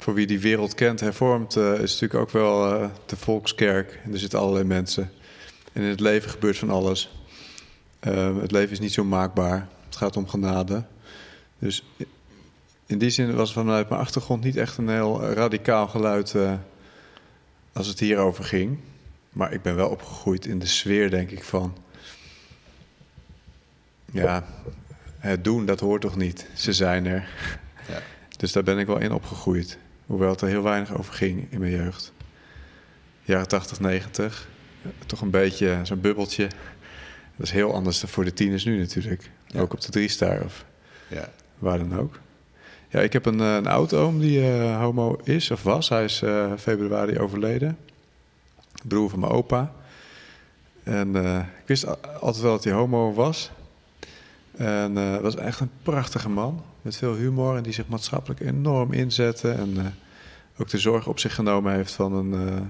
voor 0.00 0.14
wie 0.14 0.26
die 0.26 0.40
wereld 0.40 0.74
kent, 0.74 1.00
hervormd 1.00 1.56
eh, 1.56 1.72
is 1.72 1.92
natuurlijk 1.92 2.20
ook 2.20 2.30
wel 2.30 2.74
eh, 2.74 2.90
de 3.06 3.16
volkskerk. 3.16 4.00
En 4.04 4.12
er 4.12 4.18
zitten 4.18 4.38
allerlei 4.38 4.64
mensen. 4.64 5.10
En 5.72 5.82
in 5.82 5.88
het 5.88 6.00
leven 6.00 6.30
gebeurt 6.30 6.58
van 6.58 6.70
alles. 6.70 7.10
Ehm, 8.00 8.36
het 8.36 8.50
leven 8.50 8.72
is 8.72 8.80
niet 8.80 8.92
zo 8.92 9.04
maakbaar. 9.04 9.68
Het 9.86 9.96
gaat 9.96 10.16
om 10.16 10.28
genade. 10.28 10.84
Dus 11.58 11.84
in 12.86 12.98
die 12.98 13.10
zin 13.10 13.34
was 13.34 13.52
vanuit 13.52 13.88
mijn 13.88 14.00
achtergrond 14.00 14.44
niet 14.44 14.56
echt 14.56 14.76
een 14.76 14.88
heel 14.88 15.22
radicaal 15.22 15.88
geluid 15.88 16.34
eh, 16.34 16.54
als 17.72 17.86
het 17.86 18.00
hierover 18.00 18.44
ging. 18.44 18.78
Maar 19.32 19.52
ik 19.52 19.62
ben 19.62 19.76
wel 19.76 19.88
opgegroeid 19.88 20.46
in 20.46 20.58
de 20.58 20.66
sfeer, 20.66 21.10
denk 21.10 21.30
ik, 21.30 21.44
van... 21.44 21.76
Ja, 24.12 24.44
het 25.18 25.44
doen, 25.44 25.66
dat 25.66 25.80
hoort 25.80 26.00
toch 26.00 26.16
niet? 26.16 26.46
Ze 26.54 26.72
zijn 26.72 27.06
er. 27.06 27.28
Ja. 27.88 28.02
Dus 28.36 28.52
daar 28.52 28.62
ben 28.62 28.78
ik 28.78 28.86
wel 28.86 28.98
in 28.98 29.12
opgegroeid. 29.12 29.78
Hoewel 30.10 30.30
het 30.30 30.40
er 30.40 30.48
heel 30.48 30.62
weinig 30.62 30.98
over 30.98 31.14
ging 31.14 31.46
in 31.50 31.60
mijn 31.60 31.72
jeugd. 31.72 32.12
Jaren 33.22 33.48
80, 33.48 33.80
90. 33.80 34.48
Toch 35.06 35.20
een 35.20 35.30
beetje 35.30 35.80
zo'n 35.82 36.00
bubbeltje. 36.00 36.48
Dat 37.36 37.46
is 37.46 37.50
heel 37.50 37.74
anders 37.74 38.00
dan 38.00 38.08
voor 38.08 38.24
de 38.24 38.32
tieners 38.32 38.64
nu 38.64 38.78
natuurlijk. 38.78 39.30
Ja. 39.46 39.60
Ook 39.60 39.72
op 39.72 39.80
de 39.80 39.90
drie-star 39.90 40.42
of 40.44 40.64
Ja. 41.08 41.28
waar 41.58 41.78
dan 41.78 41.98
ook. 41.98 42.18
Ja, 42.88 43.00
ik 43.00 43.12
heb 43.12 43.26
een, 43.26 43.40
eh, 43.40 43.54
een 43.54 43.66
oud-oom 43.66 44.20
die 44.20 44.40
eh, 44.40 44.80
homo 44.80 45.20
is 45.24 45.50
of 45.50 45.62
was. 45.62 45.88
Hij 45.88 46.04
is 46.04 46.22
eh, 46.22 46.52
februari 46.58 47.18
overleden. 47.18 47.78
Broer 48.84 49.10
van 49.10 49.18
mijn 49.20 49.32
opa. 49.32 49.72
En 50.82 51.16
ik 51.36 51.66
wist 51.66 51.86
altijd 52.20 52.42
wel 52.42 52.52
dat 52.52 52.64
hij 52.64 52.72
homo 52.72 53.12
was. 53.12 53.50
En 54.60 54.96
eh 54.96 55.18
was 55.18 55.36
echt 55.36 55.60
een 55.60 55.70
prachtige 55.82 56.28
man. 56.28 56.62
Met 56.82 56.96
veel 56.96 57.14
humor 57.14 57.56
en 57.56 57.62
die 57.62 57.72
zich 57.72 57.88
maatschappelijk 57.88 58.40
enorm 58.40 58.92
inzette. 58.92 59.50
En 59.50 59.74
eh, 59.76 59.84
ook 60.58 60.68
de 60.68 60.78
zorg 60.78 61.06
op 61.06 61.18
zich 61.18 61.34
genomen 61.34 61.74
heeft 61.74 61.92
van 61.92 62.12
een, 62.12 62.48
eh, 62.48 62.60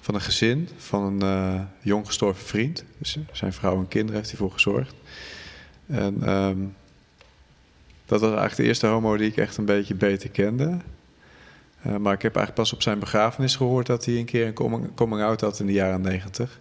van 0.00 0.14
een 0.14 0.20
gezin. 0.20 0.68
Van 0.76 1.22
een 1.22 1.68
jong 1.80 2.06
gestorven 2.06 2.44
vriend. 2.46 2.84
Dus 2.98 3.18
zijn 3.32 3.52
vrouw 3.52 3.78
en 3.78 3.88
kinderen 3.88 4.16
heeft 4.16 4.30
hij 4.30 4.38
voor 4.38 4.52
gezorgd. 4.52 4.94
En 5.86 6.16
ehm, 6.22 6.58
dat 8.06 8.20
was 8.20 8.30
eigenlijk 8.30 8.56
de 8.56 8.64
eerste 8.64 8.86
homo 8.86 9.16
die 9.16 9.28
ik 9.28 9.36
echt 9.36 9.56
een 9.56 9.64
beetje 9.64 9.94
beter 9.94 10.30
kende. 10.30 10.78
Maar 11.82 12.12
ik 12.12 12.22
heb 12.22 12.36
eigenlijk 12.36 12.54
pas 12.54 12.72
op 12.72 12.82
zijn 12.82 12.98
begrafenis 12.98 13.56
gehoord 13.56 13.86
dat 13.86 14.04
hij 14.04 14.18
een 14.18 14.24
keer 14.24 14.46
een 14.46 14.52
coming- 14.52 14.94
coming-out 14.94 15.40
had 15.40 15.60
in 15.60 15.66
de 15.66 15.72
jaren 15.72 16.00
negentig. 16.00 16.60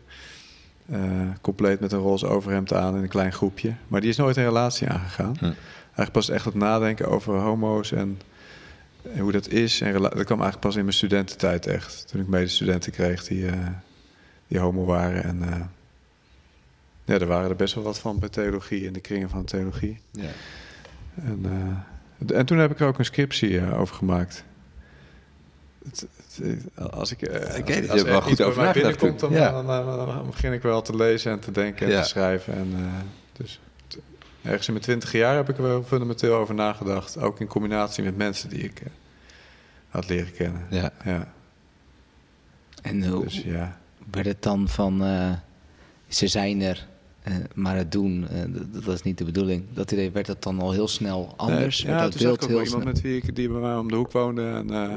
Eh, 0.85 0.99
compleet 1.41 1.79
met 1.79 1.91
een 1.91 1.99
roze 1.99 2.27
overhemd 2.27 2.73
aan 2.73 2.95
in 2.95 3.03
een 3.03 3.09
klein 3.09 3.33
groepje. 3.33 3.73
Maar 3.87 4.01
die 4.01 4.09
is 4.09 4.17
nooit 4.17 4.37
een 4.37 4.43
relatie 4.43 4.89
aangegaan. 4.89 5.35
Hm. 5.39 5.43
Eigenlijk 5.43 6.11
pas 6.11 6.29
echt 6.29 6.45
het 6.45 6.53
nadenken 6.53 7.07
over 7.07 7.33
homo's 7.33 7.91
en, 7.91 8.19
en 9.13 9.19
hoe 9.19 9.31
dat 9.31 9.47
is. 9.47 9.81
En 9.81 9.93
dat 9.93 10.11
kwam 10.11 10.41
eigenlijk 10.41 10.59
pas 10.59 10.75
in 10.75 10.83
mijn 10.83 10.95
studententijd 10.95 11.65
echt. 11.65 12.07
Toen 12.07 12.21
ik 12.21 12.27
medestudenten 12.27 12.91
kreeg 12.91 13.23
die, 13.23 13.47
eh, 13.47 13.67
die 14.47 14.59
homo 14.59 14.85
waren. 14.85 15.23
En 15.23 15.43
eh, 15.43 15.59
ja, 17.05 17.13
er 17.13 17.27
waren 17.27 17.49
er 17.49 17.55
best 17.55 17.73
wel 17.73 17.83
wat 17.83 17.99
van 17.99 18.19
bij 18.19 18.29
theologie, 18.29 18.85
in 18.85 18.93
de 18.93 18.99
kringen 18.99 19.29
van 19.29 19.45
theologie. 19.45 19.99
Ja. 20.11 20.29
En, 21.15 21.45
en 22.33 22.45
toen 22.45 22.57
heb 22.57 22.71
ik 22.71 22.79
er 22.79 22.87
ook 22.87 22.99
een 22.99 23.05
scriptie 23.05 23.73
over 23.73 23.95
gemaakt. 23.95 24.43
Als 26.91 27.11
ik, 27.11 27.21
eh, 27.21 27.45
als- 27.45 27.53
hebt 27.75 28.03
wel 28.03 28.15
er 28.15 28.21
goed 28.21 28.41
over 28.41 28.71
binnenkomt, 28.73 29.19
dan. 29.19 29.31
Ja. 29.31 29.51
dan, 29.51 29.65
dan- 29.67 29.85
dan 30.05 30.25
begin 30.25 30.53
ik 30.53 30.61
wel 30.61 30.81
te 30.81 30.95
lezen 30.95 31.31
en 31.31 31.39
te 31.39 31.51
denken 31.51 31.85
en 31.85 31.91
Ja. 31.91 32.01
te 32.01 32.07
schrijven. 32.07 32.53
En, 32.53 32.71
eh, 32.75 32.83
dus 33.37 33.59
t- 33.87 33.97
ergens 34.41 34.67
in 34.67 34.73
mijn 34.73 34.85
twintig 34.85 35.11
jaar 35.11 35.35
heb 35.35 35.49
ik 35.49 35.57
er 35.57 35.63
wel 35.63 35.83
fundamenteel 35.83 36.33
over 36.35 36.55
nagedacht. 36.55 37.17
Ook 37.17 37.39
in 37.39 37.47
combinatie 37.47 38.03
met 38.03 38.17
mensen 38.17 38.49
die 38.49 38.63
ik 38.63 38.79
eh, 38.79 38.87
had 39.89 40.09
leren 40.09 40.33
kennen. 40.33 40.65
Ja. 40.69 40.91
Ja, 41.05 41.33
En 42.81 43.07
hoe 43.07 43.23
dus 43.23 43.41
ja. 43.41 43.77
werd 44.11 44.25
het 44.25 44.43
dan 44.43 44.67
van, 44.69 45.03
eh, 45.03 45.31
ze 46.07 46.27
zijn 46.27 46.61
er, 46.61 46.87
eh, 47.23 47.33
maar 47.53 47.75
het 47.75 47.91
doen, 47.91 48.27
eh, 48.29 48.41
dat, 48.47 48.83
dat 48.83 48.93
is 48.93 49.01
niet 49.01 49.17
de 49.17 49.23
bedoeling. 49.23 49.63
Dat 49.73 49.91
idee, 49.91 50.11
werd 50.11 50.25
dat 50.25 50.43
dan 50.43 50.59
al 50.59 50.71
heel 50.71 50.87
snel 50.87 51.33
anders? 51.37 51.83
Nee, 51.83 51.93
ja, 51.93 52.01
dat 52.01 52.11
toen 52.11 52.19
zag 52.21 52.31
ik 52.31 52.37
beeld 52.39 52.51
ook 52.51 52.57
wel 52.57 52.65
iemand 52.65 52.83
met 52.83 53.01
wie 53.01 53.21
ik 53.21 53.35
die 53.35 53.49
bij 53.49 53.61
mij 53.61 53.75
om 53.75 53.87
de 53.87 53.95
hoek 53.95 54.11
woonde. 54.11 54.47
En, 54.49 54.69
eh, 54.71 54.93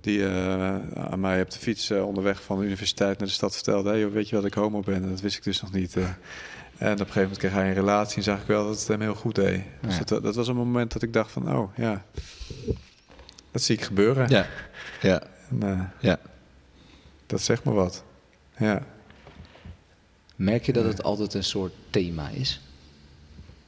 die 0.00 0.26
eh, 0.26 0.74
aan 1.10 1.20
mij 1.20 1.40
op 1.42 1.50
de 1.50 1.58
fiets 1.58 1.90
eh, 1.90 2.06
onderweg 2.06 2.42
van 2.42 2.58
de 2.58 2.64
universiteit 2.64 3.18
naar 3.18 3.28
de 3.28 3.34
stad 3.34 3.54
vertelde: 3.54 3.88
hey, 3.90 4.00
joh, 4.00 4.12
weet 4.12 4.28
je 4.28 4.36
wat 4.36 4.44
ik 4.44 4.54
homo 4.54 4.80
ben? 4.80 4.94
En 5.02 5.08
dat 5.08 5.20
wist 5.20 5.36
ik 5.36 5.42
dus 5.42 5.60
nog 5.60 5.72
niet. 5.72 5.96
eh. 5.96 6.02
en 6.04 6.92
op 6.92 6.98
een 6.98 6.98
gegeven 6.98 7.20
moment 7.20 7.38
kreeg 7.38 7.52
hij 7.52 7.68
een 7.68 7.74
relatie 7.74 8.16
en 8.16 8.22
zag 8.22 8.40
ik 8.40 8.46
wel 8.46 8.66
dat 8.66 8.78
het 8.78 8.88
hem 8.88 9.00
heel 9.00 9.14
goed 9.14 9.34
deed. 9.34 9.62
Dus 9.80 9.96
Ja. 9.98 10.04
dat, 10.04 10.22
dat 10.22 10.34
was 10.34 10.48
een 10.48 10.56
moment 10.56 10.92
dat 10.92 11.02
ik 11.02 11.12
dacht 11.12 11.30
van, 11.32 11.56
oh 11.56 11.76
ja, 11.76 12.04
dat 13.50 13.62
zie 13.62 13.76
ik 13.76 13.82
gebeuren. 13.82 14.28
Ja, 14.28 14.46
ja, 15.02 15.22
En, 15.50 15.62
eh, 15.62 15.80
ja. 16.00 16.18
dat 17.26 17.40
zegt 17.40 17.64
me 17.64 17.72
wat. 17.72 18.04
Ja, 18.58 18.82
Merk 20.36 20.66
je 20.66 20.72
dat 20.72 20.84
het 20.84 21.02
altijd 21.02 21.34
een 21.34 21.44
soort 21.44 21.72
thema 21.90 22.28
is? 22.28 22.60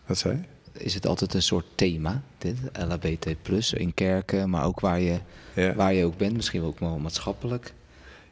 wat 0.06 0.18
zei 0.18 0.34
je? 0.36 0.42
Is 0.72 0.94
het 0.94 1.06
altijd 1.06 1.34
een 1.34 1.42
soort 1.42 1.66
thema, 1.74 2.22
dit, 2.38 2.56
LHBT+, 2.72 3.26
in 3.72 3.94
kerken, 3.94 4.50
maar 4.50 4.64
ook 4.64 4.80
waar 4.80 5.00
je, 5.00 5.18
Ja. 5.54 5.74
waar 5.74 5.92
je 5.92 6.04
ook 6.04 6.16
bent, 6.16 6.36
misschien 6.36 6.62
ook 6.62 6.78
wel 6.78 6.98
maatschappelijk? 6.98 7.72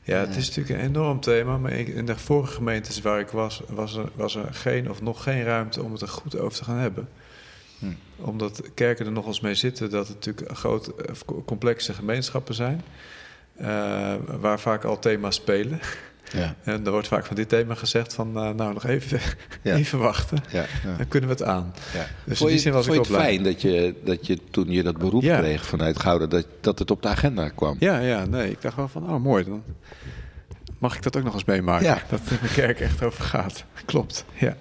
Ja, 0.03 0.18
het 0.18 0.37
is 0.37 0.48
natuurlijk 0.48 0.81
een 0.81 0.87
enorm 0.87 1.20
thema, 1.20 1.59
maar 1.59 1.72
in 1.72 2.07
de 2.07 2.18
vorige 2.18 2.53
gemeentes 2.53 3.00
waar 3.00 3.20
ik 3.20 3.29
was, 3.29 3.62
was 3.68 3.96
er, 3.96 4.09
was 4.14 4.35
er 4.35 4.55
geen 4.55 4.90
of 4.90 5.03
nog 5.03 5.22
geen 5.22 5.42
ruimte 5.42 5.83
om 5.83 5.92
het 5.92 6.00
er 6.00 6.09
goed 6.09 6.38
over 6.38 6.59
te 6.59 6.64
gaan 6.64 6.76
hebben. 6.76 7.09
Hm. 7.79 7.87
Omdat 8.16 8.62
kerken 8.74 9.07
er 9.07 9.12
nog 9.12 9.26
eens 9.26 9.40
mee 9.40 9.55
zitten 9.55 9.90
dat 9.90 10.07
het 10.09 10.16
natuurlijk 10.16 10.59
grote, 10.59 10.94
eh, 10.94 11.14
complexe 11.44 11.92
gemeenschappen 11.94 12.55
zijn, 12.55 12.83
eh, 13.57 14.14
waar 14.40 14.61
vaak 14.61 14.85
al 14.85 14.98
thema's 14.98 15.35
spelen. 15.35 15.81
Ja. 16.33 16.54
En 16.64 16.85
er 16.85 16.90
wordt 16.90 17.09
vaak 17.09 17.26
van 17.26 17.37
dit 17.37 17.48
thema 17.48 17.74
gezegd 17.74 18.14
van, 18.14 18.37
eh, 18.37 18.50
nou 18.50 18.72
nog 18.72 18.87
even, 18.87 19.20
Ja. 19.62 19.74
even 19.74 19.98
wachten, 19.98 20.38
ja. 20.50 20.64
dan 20.96 21.09
kunnen 21.09 21.28
we 21.28 21.35
het 21.35 21.44
aan. 21.44 21.74
Ja. 21.94 22.06
Dus 22.24 22.38
vond 22.38 22.40
in 22.40 22.46
je, 22.46 22.52
die 22.52 22.59
zin 22.59 22.72
was 22.72 22.87
vond 22.87 22.98
ik 22.98 23.04
wel 23.04 23.16
blij. 23.18 23.28
fijn 23.30 23.42
dat 23.44 23.62
je, 23.62 23.94
dat 24.04 24.26
je 24.26 24.38
toen 24.50 24.70
je 24.70 24.83
dat 24.83 24.98
beroep 24.98 25.22
Ja. 25.22 25.38
kreeg 25.38 25.64
vanuit 25.66 25.98
Gouden, 26.00 26.28
dat, 26.30 26.46
dat 26.61 26.78
het 26.78 26.90
op 26.90 27.02
de 27.02 27.09
agenda 27.09 27.48
kwam? 27.48 27.76
Ja, 27.78 27.98
ja, 27.98 28.24
nee, 28.24 28.50
ik 28.50 28.62
dacht 28.62 28.76
wel 28.76 28.88
van, 28.88 29.11
oh 29.11 29.22
mooi, 29.22 29.44
dan 29.44 29.62
mag 30.78 30.96
ik 30.96 31.02
dat 31.02 31.16
ook 31.16 31.24
nog 31.24 31.35
eens 31.35 31.44
meemaken. 31.44 31.87
Ja. 31.87 32.02
Dat 32.09 32.20
het 32.20 32.30
in 32.30 32.38
de 32.42 32.52
kerk 32.52 32.80
echt 32.80 33.02
over 33.02 33.24
gaat. 33.24 33.64
Klopt, 33.85 34.24
ja. 34.38 34.56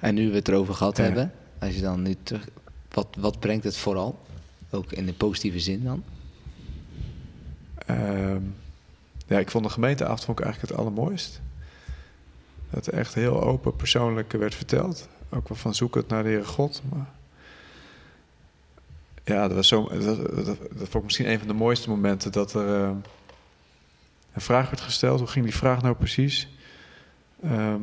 En 0.00 0.14
nu 0.14 0.28
we 0.30 0.34
het 0.36 0.48
erover 0.48 0.74
gehad 0.74 0.96
Ja. 0.96 1.02
hebben, 1.02 1.32
als 1.58 1.74
je 1.74 1.80
dan 1.80 2.02
nu 2.02 2.14
terug, 2.22 2.46
wat, 2.92 3.06
wat 3.18 3.40
brengt 3.40 3.64
het 3.64 3.76
vooral? 3.76 4.18
Ook 4.70 4.92
in 4.92 5.06
de 5.06 5.12
positieve 5.12 5.60
zin 5.60 5.84
dan? 5.84 6.02
Ehm, 7.86 8.40
ja, 9.30 9.38
ik 9.38 9.50
vond 9.50 9.64
de 9.64 9.70
gemeenteavond 9.70 10.24
vond 10.24 10.40
eigenlijk 10.40 10.70
het 10.70 10.80
allermooist. 10.80 11.40
Dat 12.70 12.86
er 12.86 12.92
echt 12.92 13.14
heel 13.14 13.42
open 13.42 13.76
persoonlijk 13.76 14.32
werd 14.32 14.54
verteld. 14.54 15.08
Ook 15.28 15.48
wel 15.48 15.56
van 15.56 15.74
zoek 15.74 15.94
het 15.94 16.08
naar 16.08 16.22
de 16.22 16.28
Heere 16.28 16.44
God. 16.44 16.82
Maar 16.90 17.06
ja, 19.24 19.46
dat, 19.46 19.56
was 19.56 19.68
zo, 19.68 19.88
dat, 19.88 20.34
dat, 20.36 20.56
vond 20.76 20.94
ik 20.94 21.02
misschien 21.02 21.30
een 21.30 21.38
van 21.38 21.48
de 21.48 21.54
mooiste 21.54 21.88
momenten. 21.88 22.32
Dat 22.32 22.54
er 22.54 22.82
ehm, 22.82 22.96
een 24.32 24.40
vraag 24.40 24.70
werd 24.70 24.80
gesteld. 24.80 25.18
Hoe 25.18 25.28
ging 25.28 25.44
die 25.44 25.54
vraag 25.54 25.82
nou 25.82 25.94
precies? 25.94 26.48
Ehm, 27.42 27.82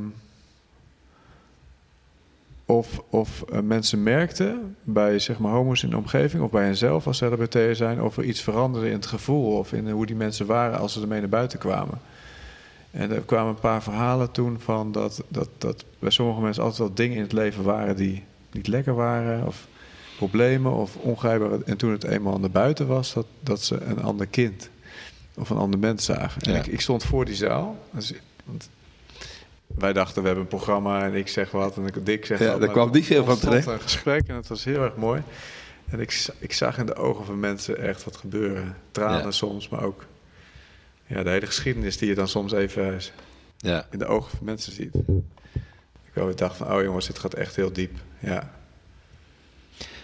of 2.69 3.01
of 3.09 3.41
eh, 3.51 3.59
mensen 3.59 4.03
merkten 4.03 4.75
bij 4.83 5.19
zeg 5.19 5.39
maar, 5.39 5.51
homo's 5.51 5.83
in 5.83 5.89
de 5.89 5.97
omgeving 5.97 6.43
of 6.43 6.49
bij 6.49 6.65
henzelf 6.65 7.07
als 7.07 7.17
ze 7.17 7.25
LHBT'er 7.25 7.75
zijn, 7.75 8.01
of 8.01 8.17
er 8.17 8.23
iets 8.23 8.41
veranderde 8.41 8.87
in 8.87 8.93
het 8.93 9.05
gevoel 9.05 9.57
of 9.57 9.73
in 9.73 9.89
hoe 9.89 10.05
die 10.05 10.15
mensen 10.15 10.45
waren 10.45 10.79
als 10.79 10.93
ze 10.93 11.01
ermee 11.01 11.19
naar 11.19 11.29
buiten 11.29 11.59
kwamen. 11.59 11.99
En 12.91 13.11
er 13.11 13.21
kwamen 13.21 13.49
een 13.49 13.59
paar 13.59 13.83
verhalen 13.83 14.31
toen 14.31 14.59
van 14.59 14.91
dat, 14.91 15.23
dat, 15.27 15.49
dat 15.57 15.85
bij 15.99 16.09
sommige 16.11 16.41
mensen 16.41 16.63
altijd 16.63 16.81
wel 16.81 16.93
dingen 16.93 17.15
in 17.15 17.23
het 17.23 17.33
leven 17.33 17.63
waren 17.63 17.95
die 17.95 18.23
niet 18.51 18.67
lekker 18.67 18.95
waren, 18.95 19.47
of 19.47 19.67
problemen 20.17 20.71
of 20.73 20.95
ongrijpbare. 20.95 21.59
En 21.65 21.77
toen 21.77 21.91
het 21.91 22.03
eenmaal 22.03 22.39
naar 22.39 22.51
buiten 22.51 22.87
was, 22.87 23.13
dat, 23.13 23.25
dat 23.39 23.61
ze 23.61 23.81
een 23.81 24.01
ander 24.01 24.27
kind 24.27 24.69
of 25.35 25.49
een 25.49 25.57
ander 25.57 25.79
mens 25.79 26.05
zagen. 26.05 26.41
En 26.41 26.51
Ja. 26.51 26.57
ik, 26.59 26.67
ik 26.67 26.81
stond 26.81 27.03
voor 27.03 27.25
die 27.25 27.35
zaal. 27.35 27.77
Dus, 27.91 28.13
want 28.45 28.69
wij 29.67 29.93
dachten, 29.93 30.21
we 30.21 30.27
hebben 30.27 30.43
een 30.45 30.49
programma 30.57 31.03
en 31.05 31.13
ik 31.13 31.27
zeg 31.27 31.51
wat 31.51 31.77
en 31.77 31.85
ik- 31.85 32.05
Dick 32.05 32.25
zegt 32.25 32.41
Ja, 32.41 32.51
wat. 32.51 32.59
daar 32.59 32.69
kwam 32.69 32.91
niet 32.91 33.05
veel 33.05 33.25
van 33.25 33.39
terecht. 33.39 33.67
een 33.67 33.79
gesprek 33.81 34.27
en 34.27 34.35
het 34.35 34.47
was 34.47 34.63
heel 34.63 34.83
erg 34.83 34.95
mooi. 34.95 35.21
En 35.89 35.99
ik, 35.99 36.27
ik 36.39 36.53
zag 36.53 36.77
in 36.77 36.85
de 36.85 36.95
ogen 36.95 37.25
van 37.25 37.39
mensen 37.39 37.77
echt 37.81 38.03
wat 38.03 38.17
gebeuren. 38.17 38.75
Tranen 38.91 39.21
Ja. 39.23 39.31
soms, 39.31 39.69
maar 39.69 39.83
ook 39.83 40.05
ja, 41.05 41.23
de 41.23 41.29
hele 41.29 41.45
geschiedenis 41.45 41.97
die 41.97 42.07
je 42.09 42.15
dan 42.15 42.27
soms 42.27 42.51
even 42.51 42.99
Ja. 43.57 43.87
in 43.91 43.99
de 43.99 44.05
ogen 44.05 44.37
van 44.37 44.45
mensen 44.45 44.71
ziet. 44.73 44.95
Ik 46.13 46.37
dacht 46.37 46.57
van, 46.57 46.71
oh 46.73 46.83
jongens, 46.83 47.07
dit 47.07 47.19
gaat 47.19 47.33
echt 47.33 47.55
heel 47.55 47.71
diep. 47.73 47.91
Ja, 48.19 48.55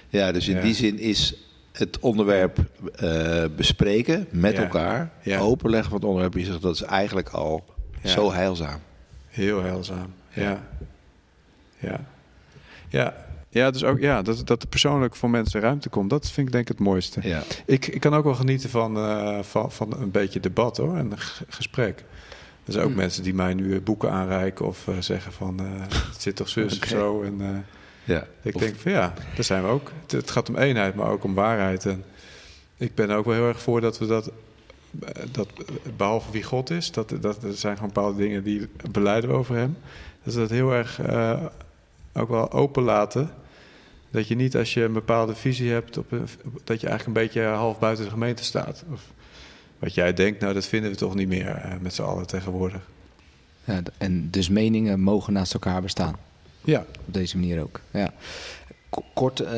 Ja, 0.10 0.32
dus 0.32 0.48
in 0.48 0.56
Ja. 0.56 0.62
die 0.62 0.74
zin 0.74 1.00
is 1.00 1.34
het 1.72 2.00
onderwerp 2.00 2.58
eh, 2.96 3.44
bespreken 3.56 4.28
met 4.32 4.54
elkaar, 4.58 5.12
openleggen 5.40 5.90
van 5.90 5.98
het 6.00 6.08
onderwerp, 6.08 6.34
je 6.34 6.46
zegt, 6.46 6.62
dat 6.62 6.76
is 6.76 6.82
eigenlijk 6.82 7.30
al 7.30 7.66
zo 8.04 8.32
heilzaam. 8.32 8.80
Heel 9.34 9.62
heilzaam. 9.62 10.14
Ja, 10.30 10.64
ja. 11.80 12.00
Ja, 12.90 13.16
ja 13.50 13.72
dus 13.72 13.84
ook 13.84 14.00
ja, 14.00 14.22
dat, 14.22 14.48
dat 14.48 14.62
er 14.62 14.68
persoonlijk 14.68 15.16
voor 15.16 15.30
mensen 15.30 15.62
ruimte 15.62 15.90
komt, 15.90 16.10
dat 16.10 16.30
vind 16.32 16.48
ik 16.48 16.54
denk 16.54 16.70
ik 16.70 16.78
het 16.78 16.86
mooiste. 16.88 17.20
Ja. 17.24 17.44
Ik, 17.66 17.88
ik 17.88 18.02
kan 18.02 18.14
ook 18.14 18.24
wel 18.24 18.36
genieten 18.36 18.70
van, 18.70 18.98
eh, 18.98 19.40
van, 19.42 19.72
van 19.72 19.94
een 20.02 20.12
beetje 20.12 20.40
debat 20.40 20.78
hoor, 20.78 20.98
en 20.98 21.12
gesprek. 21.50 22.04
Er 22.66 22.72
zijn 22.72 22.84
ook 22.84 22.90
Hmm. 22.92 23.00
mensen 23.00 23.24
die 23.24 23.34
mij 23.34 23.54
nu 23.54 23.76
eh, 23.76 23.82
boeken 23.82 24.12
aanreiken 24.12 24.66
of 24.66 24.88
eh, 24.88 24.94
zeggen 25.00 25.32
van 25.34 25.60
het 25.60 26.22
zit 26.22 26.36
toch 26.36 26.50
zus 26.50 26.80
of 26.80 26.88
zo. 26.88 27.22
En 27.24 27.66
Ja. 28.04 28.28
ik 28.42 28.56
Of- 28.56 28.62
denk 28.62 28.76
van 28.76 28.92
ja, 28.92 29.14
daar 29.36 29.44
zijn 29.44 29.64
we 29.64 29.70
ook. 29.70 29.92
Het, 30.02 30.12
het 30.12 30.32
gaat 30.32 30.50
om 30.50 30.56
eenheid, 30.58 30.96
maar 30.96 31.10
ook 31.10 31.24
om 31.24 31.34
waarheid. 31.34 31.86
En 31.86 32.04
ik 32.78 32.96
ben 32.96 33.10
ook 33.10 33.26
wel 33.26 33.34
heel 33.34 33.48
erg 33.48 33.62
voor 33.62 33.82
dat 33.82 33.98
we 34.00 34.06
dat, 34.06 34.32
dat 35.32 35.48
eh, 35.58 35.76
behalve 35.98 36.32
wie 36.32 36.44
God 36.44 36.70
is, 36.70 36.92
dat, 36.92 37.14
dat 37.22 37.44
er 37.44 37.54
zijn 37.54 37.76
gewoon 37.78 37.92
bepaalde 37.94 38.18
dingen 38.18 38.44
die 38.44 38.68
beleiden 38.92 39.30
we 39.30 39.36
over 39.36 39.56
hem. 39.56 39.78
Dat 40.24 40.34
we 40.34 40.40
dat 40.40 40.50
heel 40.50 40.72
erg 40.74 41.00
eh, 41.02 41.44
ook 42.14 42.30
wel 42.30 42.52
open 42.52 42.84
laten. 42.84 43.30
Dat 44.12 44.28
je 44.28 44.36
niet 44.36 44.56
als 44.56 44.74
je 44.74 44.84
een 44.84 44.94
bepaalde 44.94 45.36
visie 45.36 45.72
hebt, 45.72 45.98
op 45.98 46.12
een- 46.12 46.28
dat 46.64 46.82
je 46.82 46.88
eigenlijk 46.88 47.06
een 47.18 47.24
beetje 47.26 47.44
half 47.44 47.80
buiten 47.80 48.06
de 48.06 48.12
gemeente 48.12 48.44
staat. 48.44 48.84
Of 48.92 49.02
wat 49.80 49.94
jij 49.94 50.14
denkt, 50.14 50.40
nou 50.42 50.54
dat 50.54 50.66
vinden 50.66 50.92
we 50.92 50.98
toch 50.98 51.16
niet 51.16 51.28
meer 51.28 51.48
eh, 51.48 51.72
met 51.82 51.94
z'n 51.94 52.02
allen 52.02 52.28
tegenwoordig. 52.28 52.82
Ja, 53.64 53.82
en 53.98 54.30
dus 54.30 54.50
meningen 54.50 55.00
mogen 55.00 55.34
naast 55.34 55.54
elkaar 55.54 55.82
bestaan. 55.82 56.16
Ja, 56.62 56.80
Op 57.08 57.14
deze 57.14 57.38
manier 57.38 57.62
ook. 57.62 57.80
Ja. 57.92 58.14
Kort, 59.14 59.40
eh, 59.40 59.54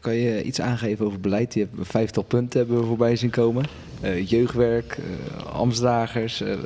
kan 0.00 0.14
je 0.14 0.42
iets 0.42 0.60
aangeven 0.60 1.06
over 1.06 1.20
beleid? 1.20 1.54
Je 1.54 1.60
hebt 1.60 1.78
een 1.78 1.84
vijftal 1.84 2.22
punten 2.22 2.58
hebben 2.60 2.80
we 2.80 2.86
voorbij 2.86 3.16
zien 3.16 3.30
komen. 3.30 3.64
Eh, 4.02 4.28
jeugdwerk, 4.28 4.98
eh 4.98 5.46
ambtsdragers. 5.46 6.40
eh, 6.40 6.56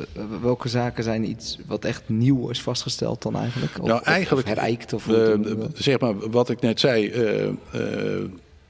welke 0.41 0.69
zaken 0.69 1.05
zijn 1.05 1.29
iets 1.29 1.59
wat 1.67 1.85
echt 1.85 2.03
nieuw 2.07 2.49
is 2.49 2.63
vastgesteld 2.63 3.23
dan 3.23 3.37
eigenlijk? 3.37 3.79
Of, 3.81 3.87
Nou, 3.89 4.03
eigenlijk, 4.05 4.49
Of 4.49 4.55
herijkt? 4.55 4.93
Of 4.93 5.09
zeg 5.75 5.99
maar, 6.01 6.31
wat 6.31 6.51
ik 6.51 6.61
net 6.61 6.81
zei, 6.81 7.09
eh, 7.11 7.47
eh, 7.47 8.25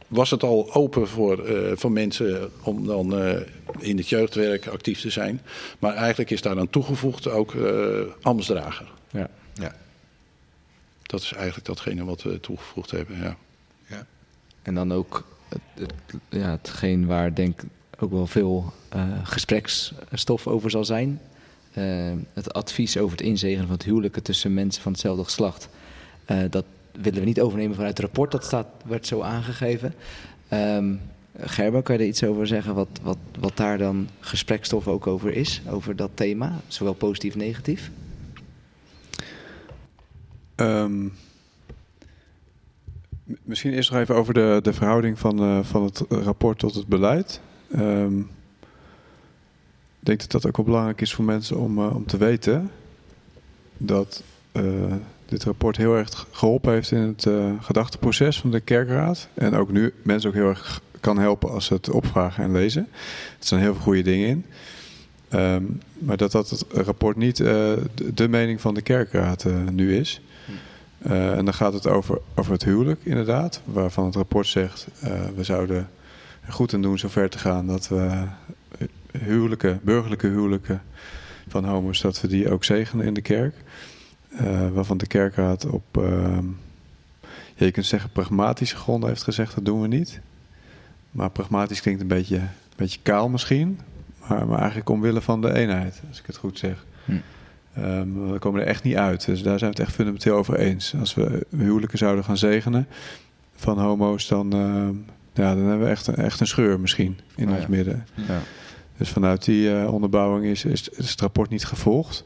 was 0.07 0.31
het 0.31 0.43
al 0.43 0.75
open 0.75 1.09
voor, 1.09 1.45
eh, 1.47 1.77
voor 1.77 1.93
mensen 1.93 2.51
om 2.63 2.87
dan 2.87 3.19
eh, 3.19 3.41
in 3.79 3.97
het 3.97 4.09
jeugdwerk 4.09 4.67
actief 4.67 5.01
te 5.01 5.11
zijn. 5.11 5.41
Maar 5.79 5.95
eigenlijk 5.95 6.31
is 6.31 6.43
daar 6.43 6.59
aan 6.59 6.71
toegevoegd 6.71 7.29
ook 7.29 7.55
eh 7.55 8.01
ambtsdrager. 8.23 8.93
ja. 9.11 9.29
Ja. 9.55 9.75
Dat 11.03 11.21
is 11.21 11.33
eigenlijk 11.33 11.67
datgene 11.67 12.05
wat 12.05 12.23
we 12.23 12.41
toegevoegd 12.41 12.91
hebben, 12.91 13.17
ja. 13.19 13.37
En 14.63 14.75
dan 14.75 14.93
ook 14.93 15.25
het, 15.49 15.61
het, 15.75 15.93
ja, 16.29 16.51
hetgeen 16.51 17.07
waar 17.07 17.35
denk 17.35 17.63
ik 17.63 17.69
ook 17.99 18.11
wel 18.11 18.27
veel 18.27 18.73
eh, 18.89 19.03
gespreksstof 19.23 20.47
over 20.47 20.71
zal 20.71 20.85
zijn. 20.85 21.21
Eh, 21.73 22.13
het 22.33 22.53
advies 22.53 22.99
over 22.99 23.17
het 23.17 23.27
inzegenen 23.27 23.67
van 23.67 23.77
het 23.77 23.85
huwelijken 23.85 24.23
tussen 24.23 24.55
mensen 24.55 24.83
van 24.83 24.93
hetzelfde 24.93 25.25
geslacht. 25.25 25.69
Eh, 26.25 26.39
dat 26.51 26.65
willen 26.93 27.21
we 27.21 27.27
niet 27.27 27.41
overnemen 27.41 27.75
vanuit 27.75 27.97
het 27.97 28.07
rapport, 28.07 28.31
dat 28.31 28.45
staat, 28.45 28.67
werd 28.85 29.07
zo 29.07 29.21
aangegeven. 29.21 29.95
Ehm 30.49 30.95
Gerber, 31.41 31.83
kan 31.83 31.95
je 31.95 32.01
er 32.01 32.09
iets 32.09 32.25
over 32.25 32.47
zeggen 32.47 32.75
wat, 32.75 32.89
wat, 33.03 33.17
wat 33.39 33.57
daar 33.57 33.79
dan 33.79 34.09
gesprekstof 34.21 34.89
ook 34.89 35.07
over 35.07 35.33
is, 35.33 35.63
over 35.71 35.97
dat 35.97 36.11
thema, 36.15 36.61
zowel 36.67 36.93
positief 36.93 37.35
als 37.35 37.43
negatief? 37.43 37.91
Ehm, 40.55 41.09
misschien 43.43 43.73
eerst 43.73 43.91
nog 43.91 44.01
even 44.01 44.15
over 44.15 44.35
de, 44.35 44.59
de 44.63 44.73
verhouding 44.73 45.19
van, 45.19 45.65
van 45.65 45.83
het 45.83 46.05
rapport 46.09 46.59
tot 46.59 46.75
het 46.75 46.87
beleid. 46.87 47.41
Ehm, 47.71 48.19
ik 49.99 50.13
denk 50.13 50.21
dat 50.21 50.31
dat 50.31 50.47
ook 50.47 50.57
wel 50.57 50.65
belangrijk 50.65 51.01
is 51.01 51.15
voor 51.15 51.25
mensen 51.25 51.59
om, 51.59 51.79
eh, 51.79 51.95
om 51.95 52.07
te 52.07 52.17
weten 52.17 52.71
dat 53.77 54.23
eh, 54.53 54.63
dit 55.27 55.45
rapport 55.45 55.77
heel 55.77 55.97
erg 55.97 56.27
geholpen 56.31 56.73
heeft 56.73 56.91
in 56.91 56.99
het 56.99 57.27
eh, 57.27 57.53
gedachteproces 57.61 58.41
van 58.41 58.51
de 58.51 58.61
kerkraad. 58.61 59.29
En 59.35 59.55
ook 59.55 59.73
nu 59.73 59.93
mensen 60.03 60.29
ook 60.31 60.37
heel 60.37 60.49
erg 60.49 60.81
kan 61.01 61.19
helpen 61.19 61.51
als 61.51 61.65
ze 61.65 61.75
het 61.75 61.91
opvragen 61.91 62.45
en 62.45 62.53
lezen. 62.53 62.89
Er 63.39 63.47
zijn 63.47 63.61
heel 63.61 63.73
veel 63.73 63.83
goede 63.83 64.03
dingen 64.03 64.29
in. 64.29 64.45
Ehm, 65.29 65.63
maar 65.99 66.17
dat 66.17 66.33
dat 66.33 66.51
het 66.51 66.65
rapport 66.71 67.17
niet 67.17 67.37
de, 67.37 68.29
mening 68.29 68.61
van 68.61 68.75
de 68.75 68.83
kerkraad 68.83 69.47
nu 69.71 69.97
is. 69.97 70.21
Eh, 70.99 71.37
en 71.37 71.45
dan 71.45 71.55
gaat 71.55 71.73
het 71.73 71.87
over, 71.87 72.19
over 72.35 72.53
het 72.53 72.65
huwelijk, 72.65 73.01
inderdaad. 73.03 73.61
Waarvan 73.65 74.05
het 74.05 74.15
rapport 74.15 74.47
zegt: 74.47 74.87
we 75.35 75.45
zouden 75.45 75.89
goed 76.49 76.75
aan 76.75 76.83
doen 76.83 76.99
zover 76.99 77.31
te 77.31 77.39
gaan 77.39 77.67
dat 77.67 77.89
we 77.89 78.25
huwelijken, 79.19 79.81
burgerlijke 79.83 80.27
huwelijken 80.27 80.83
van 81.49 81.65
homo's, 81.65 82.01
dat 82.01 82.21
we 82.21 82.29
die 82.29 82.51
ook 82.51 82.65
zegenen 82.65 83.07
in 83.07 83.15
de 83.15 83.21
kerk. 83.21 83.55
Eh, 84.29 84.69
waarvan 84.71 84.97
de 84.99 85.07
kerkraad 85.07 85.67
op, 85.67 85.85
ehm, 85.93 86.47
ja, 87.55 87.65
je 87.65 87.71
kunt 87.71 87.87
zeggen, 87.87 88.11
pragmatische 88.11 88.77
gronden 88.77 89.09
heeft 89.09 89.23
gezegd, 89.23 89.55
dat 89.55 89.65
doen 89.65 89.81
we 89.81 89.89
niet. 89.89 90.21
Maar 91.11 91.31
pragmatisch 91.31 91.81
klinkt 91.81 92.01
een 92.01 92.07
beetje, 92.07 92.37
een 92.37 92.49
beetje 92.77 93.01
kaal 93.03 93.29
misschien, 93.29 93.81
maar, 94.29 94.47
maar 94.47 94.59
eigenlijk 94.59 94.89
omwille 94.89 95.21
van 95.21 95.41
de 95.41 95.53
eenheid, 95.53 96.03
als 96.09 96.19
ik 96.19 96.27
het 96.27 96.37
goed 96.37 96.59
zeg. 96.59 96.85
Hm. 97.05 97.13
Ehm, 97.75 98.31
we 98.31 98.39
komen 98.39 98.61
er 98.61 98.67
echt 98.67 98.83
niet 98.83 98.97
uit. 98.97 99.25
Dus 99.25 99.43
daar 99.43 99.59
zijn 99.59 99.71
we 99.71 99.77
het 99.77 99.87
echt 99.87 99.97
fundamenteel 99.97 100.37
over 100.37 100.59
eens. 100.59 100.95
Als 100.99 101.15
we 101.15 101.47
huwelijken 101.57 101.99
zouden 101.99 102.25
gaan 102.25 102.37
zegenen 102.37 102.87
van 103.55 103.79
homo's, 103.79 104.29
dan, 104.29 104.53
ehm, 104.53 104.95
ja, 105.37 105.55
dan 105.55 105.65
hebben 105.65 105.87
we 105.87 105.91
echt, 105.93 106.07
een- 106.07 106.17
echt 106.17 106.41
een 106.41 106.47
scheur 106.47 106.81
misschien 106.81 107.19
in 107.35 107.47
Oh 107.49 107.53
ons 107.55 107.63
ja. 107.63 107.69
midden. 107.69 108.07
Ja. 108.15 108.39
Dus 108.97 109.09
vanuit 109.09 109.45
die 109.45 109.79
eh, 109.81 109.93
onderbouwing 109.93 110.45
is, 110.47 110.65
is, 110.65 110.89
is 110.89 111.11
het 111.11 111.21
rapport 111.21 111.51
niet 111.51 111.65
gevolgd. 111.65 112.25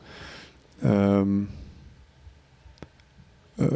Ehm, 0.83 1.29
eh, 3.57 3.67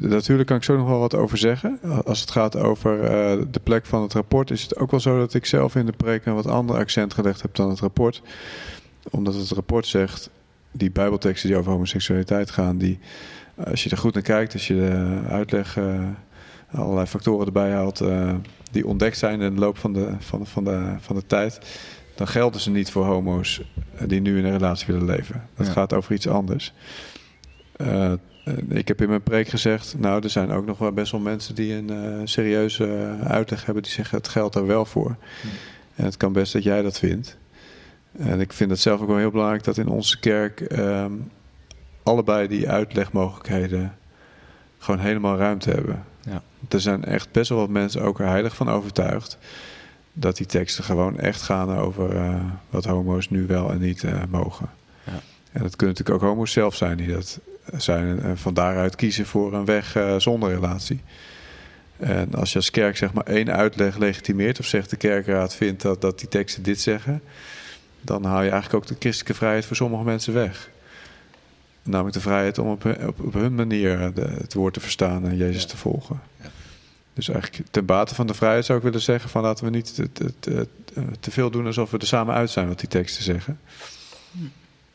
natuurlijk 0.00 0.48
kan 0.48 0.56
ik 0.56 0.62
zo 0.62 0.76
nog 0.76 0.88
wel 0.88 0.98
wat 0.98 1.14
over 1.14 1.38
zeggen. 1.38 1.78
Als 2.04 2.20
het 2.20 2.30
gaat 2.30 2.56
over 2.56 3.02
eh, 3.04 3.42
de 3.50 3.60
plek 3.62 3.86
van 3.86 4.02
het 4.02 4.12
rapport, 4.12 4.50
is 4.50 4.62
het 4.62 4.76
ook 4.76 4.90
wel 4.90 5.00
zo 5.00 5.18
dat 5.18 5.34
ik 5.34 5.46
zelf 5.46 5.74
in 5.76 5.86
de 5.86 5.92
preek 5.92 6.26
een 6.26 6.34
wat 6.34 6.46
ander 6.46 6.76
accent 6.76 7.14
gelegd 7.14 7.42
heb 7.42 7.54
dan 7.54 7.70
het 7.70 7.80
rapport. 7.80 8.22
Omdat 9.10 9.34
het 9.34 9.50
rapport 9.50 9.86
zegt, 9.86 10.30
die 10.72 10.90
bijbelteksten 10.90 11.48
die 11.48 11.58
over 11.58 11.72
homoseksualiteit 11.72 12.50
gaan, 12.50 12.78
die, 12.78 12.98
als 13.66 13.84
je 13.84 13.90
er 13.90 13.96
goed 13.98 14.14
naar 14.14 14.22
kijkt, 14.22 14.52
als 14.52 14.66
je 14.66 14.74
de 14.74 15.20
uitleg, 15.28 15.78
allerlei 16.74 17.06
factoren 17.06 17.46
erbij 17.46 17.70
haalt, 17.70 18.00
eh, 18.00 18.34
die 18.70 18.86
ontdekt 18.86 19.18
zijn 19.18 19.40
in 19.40 19.54
de 19.54 19.60
loop 19.60 19.78
van 19.78 19.92
de, 19.92 20.14
van, 20.18 20.46
van, 20.46 20.64
de, 20.64 20.94
van 20.98 21.16
de 21.16 21.26
tijd, 21.26 21.60
dan 22.14 22.28
gelden 22.28 22.60
ze 22.60 22.70
niet 22.70 22.90
voor 22.90 23.04
homo's 23.04 23.62
eh, 23.96 24.08
die 24.08 24.20
nu 24.20 24.38
in 24.38 24.44
een 24.44 24.52
relatie 24.58 24.86
willen 24.86 25.04
leven. 25.06 25.48
Dat 25.56 25.66
Ja. 25.66 25.72
gaat 25.72 25.92
over 25.92 26.12
iets 26.14 26.28
anders. 26.28 26.72
Eh, 27.76 28.12
ik 28.68 28.88
heb 28.88 29.00
in 29.00 29.08
mijn 29.08 29.22
preek 29.22 29.48
gezegd, 29.48 29.94
nou, 29.98 30.22
er 30.22 30.30
zijn 30.30 30.50
ook 30.50 30.66
nog 30.66 30.78
wel 30.78 30.92
best 30.92 31.12
wel 31.12 31.20
mensen 31.20 31.54
die 31.54 31.74
een 31.74 32.28
serieuze 32.28 33.16
uitleg 33.24 33.64
hebben, 33.64 33.82
die 33.82 33.92
zeggen 33.92 34.16
het 34.16 34.28
geldt 34.28 34.54
er 34.54 34.66
wel 34.66 34.84
voor. 34.84 35.16
En 35.94 36.04
het 36.04 36.16
kan 36.16 36.32
best 36.32 36.52
dat 36.52 36.62
jij 36.62 36.82
dat 36.82 36.98
vindt. 36.98 37.36
En 38.18 38.40
ik 38.40 38.52
vind 38.52 38.70
het 38.70 38.80
zelf 38.80 39.00
ook 39.00 39.06
wel 39.06 39.16
heel 39.16 39.30
belangrijk 39.30 39.64
dat 39.64 39.78
in 39.78 39.88
onze 39.88 40.18
kerk 40.20 40.60
ehm, 40.60 41.12
allebei 42.02 42.48
die 42.48 42.68
uitlegmogelijkheden 42.68 43.94
gewoon 44.78 45.00
helemaal 45.00 45.36
ruimte 45.36 45.70
hebben. 45.70 46.04
Er 46.68 46.80
zijn 46.80 47.04
echt 47.04 47.32
best 47.32 47.48
wel 47.48 47.58
wat 47.58 47.68
mensen 47.68 48.02
ook 48.02 48.20
er 48.20 48.26
heilig 48.26 48.56
van 48.56 48.68
overtuigd 48.68 49.38
dat 50.12 50.36
die 50.36 50.46
teksten 50.46 50.84
gewoon 50.84 51.18
echt 51.18 51.42
gaan 51.42 51.76
over 51.76 52.16
eh, 52.16 52.34
wat 52.70 52.84
homo's 52.84 53.30
nu 53.30 53.46
wel 53.46 53.70
en 53.70 53.80
niet 53.80 54.04
eh, 54.04 54.22
mogen. 54.30 54.70
Ja. 55.04 55.20
En 55.52 55.62
dat 55.62 55.76
kunnen 55.76 55.96
natuurlijk 55.96 56.24
ook 56.24 56.30
homo's 56.30 56.52
zelf 56.52 56.74
zijn 56.74 56.96
die 56.96 57.12
dat 57.12 57.40
zijn 57.76 58.06
en, 58.06 58.22
en 58.22 58.38
van 58.38 58.54
daaruit 58.54 58.96
kiezen 58.96 59.26
voor 59.26 59.54
een 59.54 59.64
weg 59.64 59.96
eh, 59.96 60.14
zonder 60.18 60.50
relatie. 60.50 61.00
En 61.96 62.34
als 62.34 62.50
je 62.50 62.58
als 62.58 62.70
kerk 62.70 62.96
zeg 62.96 63.12
maar 63.12 63.24
één 63.24 63.52
uitleg 63.52 63.96
legitimeert 63.96 64.58
of 64.58 64.66
zegt 64.66 64.90
de 64.90 64.96
kerkraad 64.96 65.54
vindt 65.54 65.82
dat, 65.82 66.00
dat 66.00 66.18
die 66.18 66.28
teksten 66.28 66.62
dit 66.62 66.80
zeggen, 66.80 67.22
dan 68.00 68.24
haal 68.24 68.42
je 68.42 68.50
eigenlijk 68.50 68.74
ook 68.74 68.86
de 68.86 68.96
christelijke 68.98 69.34
vrijheid 69.34 69.64
voor 69.64 69.76
sommige 69.76 70.04
mensen 70.04 70.34
weg. 70.34 70.70
Namelijk 71.82 72.14
de 72.14 72.20
vrijheid 72.20 72.58
om 72.58 72.68
op 72.68 72.82
hun, 72.82 73.06
op, 73.08 73.20
op 73.20 73.32
hun 73.32 73.54
manier 73.54 74.14
de- 74.14 74.34
het 74.40 74.54
woord 74.54 74.74
te 74.74 74.80
verstaan 74.80 75.28
en 75.28 75.36
Jezus 75.36 75.66
te 75.66 75.76
volgen. 75.76 76.20
Ja. 76.40 76.46
Dus 77.14 77.28
eigenlijk 77.28 77.66
ten 77.70 77.84
bate 77.86 78.14
van 78.14 78.26
de 78.26 78.34
vrijheid 78.34 78.64
zou 78.64 78.78
ik 78.78 78.84
willen 78.84 79.00
zeggen 79.00 79.30
van 79.30 79.42
laten 79.42 79.64
we 79.64 79.70
niet 79.70 79.94
te, 79.94 80.12
te, 80.12 80.34
te, 80.38 80.66
te 81.20 81.30
veel 81.30 81.50
doen 81.50 81.66
alsof 81.66 81.90
we 81.90 81.98
er 81.98 82.06
samen 82.06 82.34
uit 82.34 82.50
zijn 82.50 82.68
wat 82.68 82.78
die 82.78 82.88
teksten 82.88 83.22
zeggen. 83.24 83.60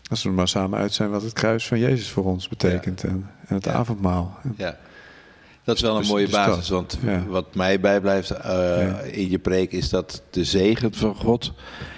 Als 0.09 0.23
we 0.23 0.29
er 0.29 0.35
maar 0.35 0.47
samen 0.47 0.79
uit 0.79 0.93
zijn 0.93 1.09
wat 1.09 1.21
het 1.21 1.33
kruis 1.33 1.67
van 1.67 1.79
Jezus 1.79 2.09
voor 2.09 2.23
ons 2.25 2.47
betekent 2.47 3.03
en, 3.03 3.29
en 3.47 3.55
het 3.55 3.65
Ja. 3.65 3.71
avondmaal. 3.73 4.37
Ja. 4.57 4.77
Dat 5.63 5.75
is 5.75 5.81
wel 5.81 5.93
een 5.95 5.99
Dus- 6.01 6.09
mooie 6.09 6.25
dus 6.25 6.33
basis, 6.33 6.69
want 6.69 6.97
Ja. 7.03 7.25
wat 7.25 7.55
mij 7.55 7.79
bijblijft 7.79 8.29
eh, 8.29 8.93
in 9.17 9.29
je 9.29 9.39
preek 9.39 9.71
is 9.71 9.89
dat 9.89 10.21
de 10.29 10.43
zegen 10.43 10.93
van 10.93 11.15
God 11.15 11.53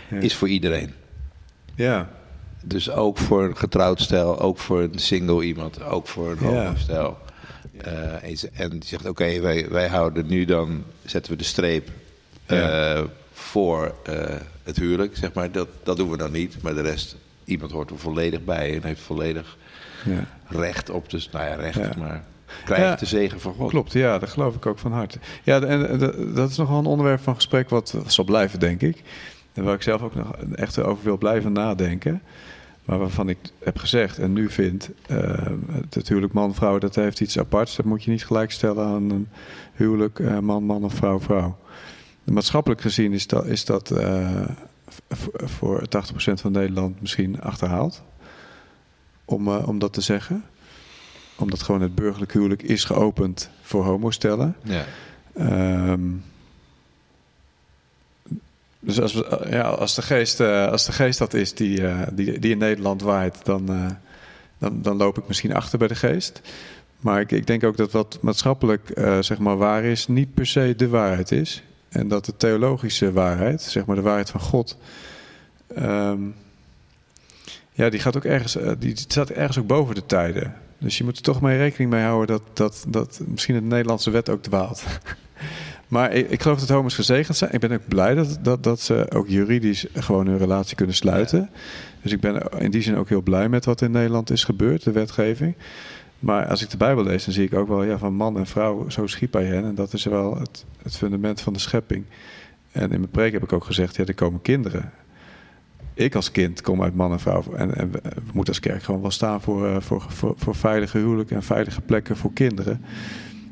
is 0.10 0.36
voor 0.36 0.50
iedereen. 0.50 0.94
Ja, 1.76 2.10
Dus 2.64 2.92
ook 2.92 3.18
voor 3.18 3.44
een 3.44 3.58
getrouwd 3.58 4.02
stel, 4.02 4.40
ook 4.40 4.58
voor 4.58 4.82
een 4.82 5.00
single 5.00 5.44
iemand, 5.44 5.84
ook 5.84 6.08
voor 6.08 6.32
een 6.32 6.52
Ja. 6.52 6.64
homo-stel. 6.66 7.18
Eh, 7.78 8.14
en, 8.54 8.70
die 8.70 8.86
zegt, 8.86 9.06
oké, 9.06 9.40
wij, 9.40 9.70
wij 9.70 9.88
houden 9.88 10.28
nu 10.28 10.46
dan, 10.46 10.84
zetten 11.06 11.32
we 11.32 11.38
de 11.38 11.44
streep 11.44 11.90
Ja. 12.48 12.94
eh, 12.96 13.04
voor 13.34 13.96
eh, 14.04 14.36
het 14.64 14.78
huwelijk, 14.78 15.18
zeg 15.18 15.34
maar. 15.34 15.52
Dat, 15.52 15.68
dat 15.84 15.98
doen 15.98 16.10
we 16.10 16.18
dan 16.18 16.32
niet, 16.32 16.62
maar 16.62 16.74
de 16.74 16.82
rest, 16.82 17.16
iemand 17.46 17.72
hoort 17.72 17.90
er 17.90 18.00
volledig 18.00 18.44
bij 18.44 18.76
en 18.76 18.84
heeft 18.84 19.02
volledig 19.02 19.58
ja. 20.06 20.26
recht 20.48 20.90
op, 20.90 21.10
dus, 21.10 21.30
nou 21.32 21.46
ja, 21.46 21.56
recht, 21.56 21.96
maar 21.96 22.24
krijgt 22.66 22.84
Ja. 22.86 22.96
de 22.96 23.06
zegen 23.06 23.40
van 23.40 23.54
God. 23.54 23.70
Klopt, 23.70 23.92
ja, 23.92 24.20
dat 24.20 24.30
geloof 24.30 24.56
ik 24.56 24.66
ook 24.66 24.80
van 24.80 24.92
harte. 24.92 25.20
Ja, 25.44 25.62
en 25.62 25.98
dat- 26.00 26.36
dat 26.36 26.50
is 26.50 26.58
nog 26.58 26.70
wel 26.70 26.78
een 26.80 26.86
onderwerp 26.86 27.22
van 27.22 27.36
gesprek 27.36 27.70
wat 27.70 27.96
zal 28.08 28.26
blijven, 28.26 28.60
denk 28.60 28.82
ik. 28.82 29.02
En 29.54 29.64
waar 29.64 29.74
ik 29.74 29.82
zelf 29.82 30.02
ook 30.02 30.16
nog 30.16 30.32
echt 30.56 30.80
over 30.80 31.04
wil 31.04 31.18
blijven 31.18 31.52
nadenken. 31.52 32.22
Maar 32.86 33.00
waarvan 33.00 33.30
ik 33.30 33.38
heb 33.64 33.78
gezegd 33.78 34.20
en 34.20 34.34
nu 34.34 34.50
vind, 34.50 34.90
eh, 35.08 35.48
het, 35.72 35.94
het 35.94 36.08
huwelijk 36.08 36.34
man-vrouw, 36.34 36.78
dat 36.78 36.96
heeft 36.96 37.20
iets 37.20 37.40
aparts. 37.40 37.76
Dat 37.76 37.86
moet 37.86 38.04
je 38.04 38.12
niet 38.12 38.26
gelijkstellen 38.26 38.86
aan 38.86 39.10
een 39.10 39.28
huwelijk 39.74 40.20
eh, 40.20 40.40
man-man 40.40 40.84
of 40.84 40.94
vrouw-vrouw. 40.94 41.58
Maatschappelijk 42.24 42.82
gezien 42.82 43.14
is 43.14 43.28
dat, 43.28 43.46
is 43.46 43.66
dat 43.66 43.92
eh, 43.92 44.42
voor 45.34 45.82
80% 45.82 45.84
van 46.34 46.52
Nederland 46.52 47.02
misschien 47.02 47.42
achterhaald. 47.42 48.04
Om, 49.26 49.48
eh, 49.48 49.68
om 49.68 49.80
dat 49.80 49.94
te 49.94 50.02
zeggen 50.02 50.44
omdat 51.40 51.62
gewoon 51.62 51.82
het 51.82 51.96
burgerlijk 51.96 52.34
huwelijk 52.34 52.62
is 52.62 52.84
geopend 52.84 53.50
voor 53.62 53.84
homostellen. 53.84 54.56
Ja. 54.64 54.86
Ehm, 55.34 56.02
dus 58.80 59.02
als, 59.02 59.14
we, 59.14 59.48
ja, 59.50 59.62
als, 59.62 59.96
de 59.96 60.02
geest, 60.02 60.40
eh, 60.40 60.68
als 60.68 60.86
de 60.86 60.92
geest 60.92 61.20
dat 61.20 61.34
is 61.34 61.54
die, 61.54 61.88
eh, 61.88 62.08
die, 62.12 62.40
die 62.40 62.52
in 62.52 62.58
Nederland 62.58 63.02
waait, 63.02 63.46
dan, 63.46 63.70
eh, 63.70 63.90
dan, 64.58 64.82
dan 64.82 64.98
loop 64.98 65.18
ik 65.18 65.28
misschien 65.28 65.54
achter 65.54 65.78
bij 65.78 65.88
de 65.88 65.96
geest. 65.96 66.42
Maar 67.00 67.20
ik, 67.20 67.32
ik 67.32 67.48
denk 67.48 67.64
ook 67.64 67.78
dat 67.78 67.92
wat 67.92 68.18
maatschappelijk 68.22 68.90
eh, 68.90 69.22
zeg 69.22 69.38
maar 69.38 69.58
waar 69.58 69.84
is, 69.84 70.08
niet 70.08 70.34
per 70.34 70.46
se 70.46 70.74
de 70.78 70.88
waarheid 70.88 71.32
is. 71.32 71.64
En 71.90 72.08
dat 72.08 72.26
de 72.26 72.38
theologische 72.38 73.12
waarheid, 73.12 73.62
zeg 73.62 73.86
maar 73.86 73.96
de 73.96 74.02
waarheid 74.02 74.30
van 74.30 74.40
God, 74.40 74.78
ehm, 75.76 76.22
ja, 77.72 77.90
die 77.90 78.00
gaat 78.00 78.16
ook 78.16 78.26
ergens, 78.26 78.56
eh, 78.56 78.72
die 78.80 78.98
staat 78.98 79.30
ergens 79.30 79.58
ook 79.58 79.68
boven 79.68 79.96
de 79.96 80.06
tijden. 80.06 80.56
Dus 80.78 80.98
je 80.98 81.04
moet 81.04 81.18
er 81.18 81.24
toch 81.24 81.42
mee 81.42 81.58
rekening 81.58 81.92
mee 81.92 82.04
houden 82.04 82.28
dat, 82.28 82.44
dat, 82.54 82.86
dat 82.88 83.22
misschien 83.26 83.56
de 83.56 83.62
Nederlandse 83.62 84.10
wet 84.12 84.30
ook 84.30 84.44
dwaalt. 84.44 84.84
maar 85.90 86.14
ik, 86.14 86.30
ik 86.30 86.42
geloof 86.42 86.60
dat 86.60 86.70
homo's 86.70 86.96
gezegend 86.96 87.38
zijn. 87.38 87.54
Ik 87.54 87.60
ben 87.60 87.72
ook 87.72 87.88
blij 87.88 88.16
dat, 88.16 88.38
dat, 88.42 88.64
dat 88.64 88.80
ze 88.80 89.06
ook 89.10 89.28
juridisch 89.28 89.86
gewoon 89.94 90.28
hun 90.28 90.38
relatie 90.38 90.76
kunnen 90.76 90.96
sluiten. 90.96 91.50
Dus 92.02 92.12
ik 92.12 92.20
ben 92.20 92.50
in 92.58 92.72
die 92.72 92.82
zin 92.82 92.96
ook 92.96 93.10
heel 93.10 93.22
blij 93.22 93.50
met 93.50 93.66
wat 93.66 93.82
in 93.82 93.92
Nederland 93.92 94.30
is 94.32 94.44
gebeurd, 94.44 94.84
de 94.84 94.92
wetgeving. 94.92 95.56
Maar 96.20 96.48
als 96.48 96.62
ik 96.62 96.70
de 96.70 96.78
Bijbel 96.78 97.04
lees, 97.04 97.26
dan 97.26 97.34
zie 97.34 97.46
ik 97.46 97.54
ook 97.54 97.68
wel 97.68 97.84
ja, 97.84 97.98
van 97.98 98.14
man 98.14 98.38
en 98.38 98.46
vrouw, 98.46 98.90
zo 98.90 99.08
schiep 99.08 99.34
hij 99.34 99.46
hen. 99.46 99.64
En 99.64 99.76
dat 99.76 99.94
is 99.94 100.06
wel 100.06 100.40
het, 100.40 100.66
het 100.82 100.98
fundament 100.98 101.42
van 101.42 101.54
de 101.54 101.60
schepping. 101.60 102.06
En 102.72 102.92
in 102.92 103.00
mijn 103.00 103.10
preek 103.10 103.32
heb 103.32 103.44
ik 103.44 103.54
ook 103.54 103.66
gezegd, 103.66 103.96
ja, 103.96 104.06
er 104.06 104.14
komen 104.14 104.42
kinderen. 104.42 104.92
Ik 105.94 106.16
als 106.16 106.32
kind 106.32 106.62
kom 106.62 106.84
uit 106.84 106.96
man 106.96 107.12
en 107.12 107.20
vrouw. 107.20 107.44
En, 107.56 107.76
en 107.76 107.92
we, 107.92 108.00
we 108.04 108.32
moeten 108.34 108.54
als 108.54 108.60
kerk 108.60 108.84
gewoon 108.84 109.02
wel 109.02 109.12
staan 109.12 109.42
voor, 109.42 109.68
eh, 109.68 109.82
voor, 109.82 110.06
voor, 110.08 110.34
voor 110.38 110.56
veilige 110.56 110.98
huwelijken 110.98 111.36
en 111.36 111.44
veilige 111.44 111.82
plekken 111.82 112.18
voor 112.18 112.34
kinderen. 112.34 112.82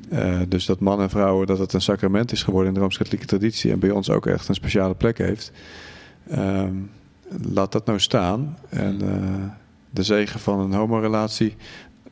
Eh, 0.10 0.40
dus 0.48 0.65
dat 0.65 0.79
man 0.79 1.02
en 1.02 1.10
vrouwen, 1.10 1.48
dat 1.48 1.60
het 1.60 1.73
een 1.73 1.82
sacrament 1.82 2.32
is 2.32 2.44
geworden 2.44 2.67
in 2.67 2.73
de 2.73 2.79
Rooms-Katholieke 2.79 3.25
traditie. 3.25 3.71
En 3.71 3.79
bij 3.79 3.90
ons 3.92 4.10
ook 4.10 4.25
echt 4.25 4.48
een 4.48 4.56
speciale 4.56 4.96
plek 4.96 5.17
heeft. 5.17 5.52
Ehm, 6.29 6.73
laat 7.54 7.71
dat 7.71 7.86
nou 7.86 8.00
staan. 8.00 8.58
En 8.69 9.02
eh, 9.02 9.50
de 9.90 10.04
zegen 10.04 10.40
van 10.40 10.60
een 10.60 10.73
homorelatie, 10.73 11.56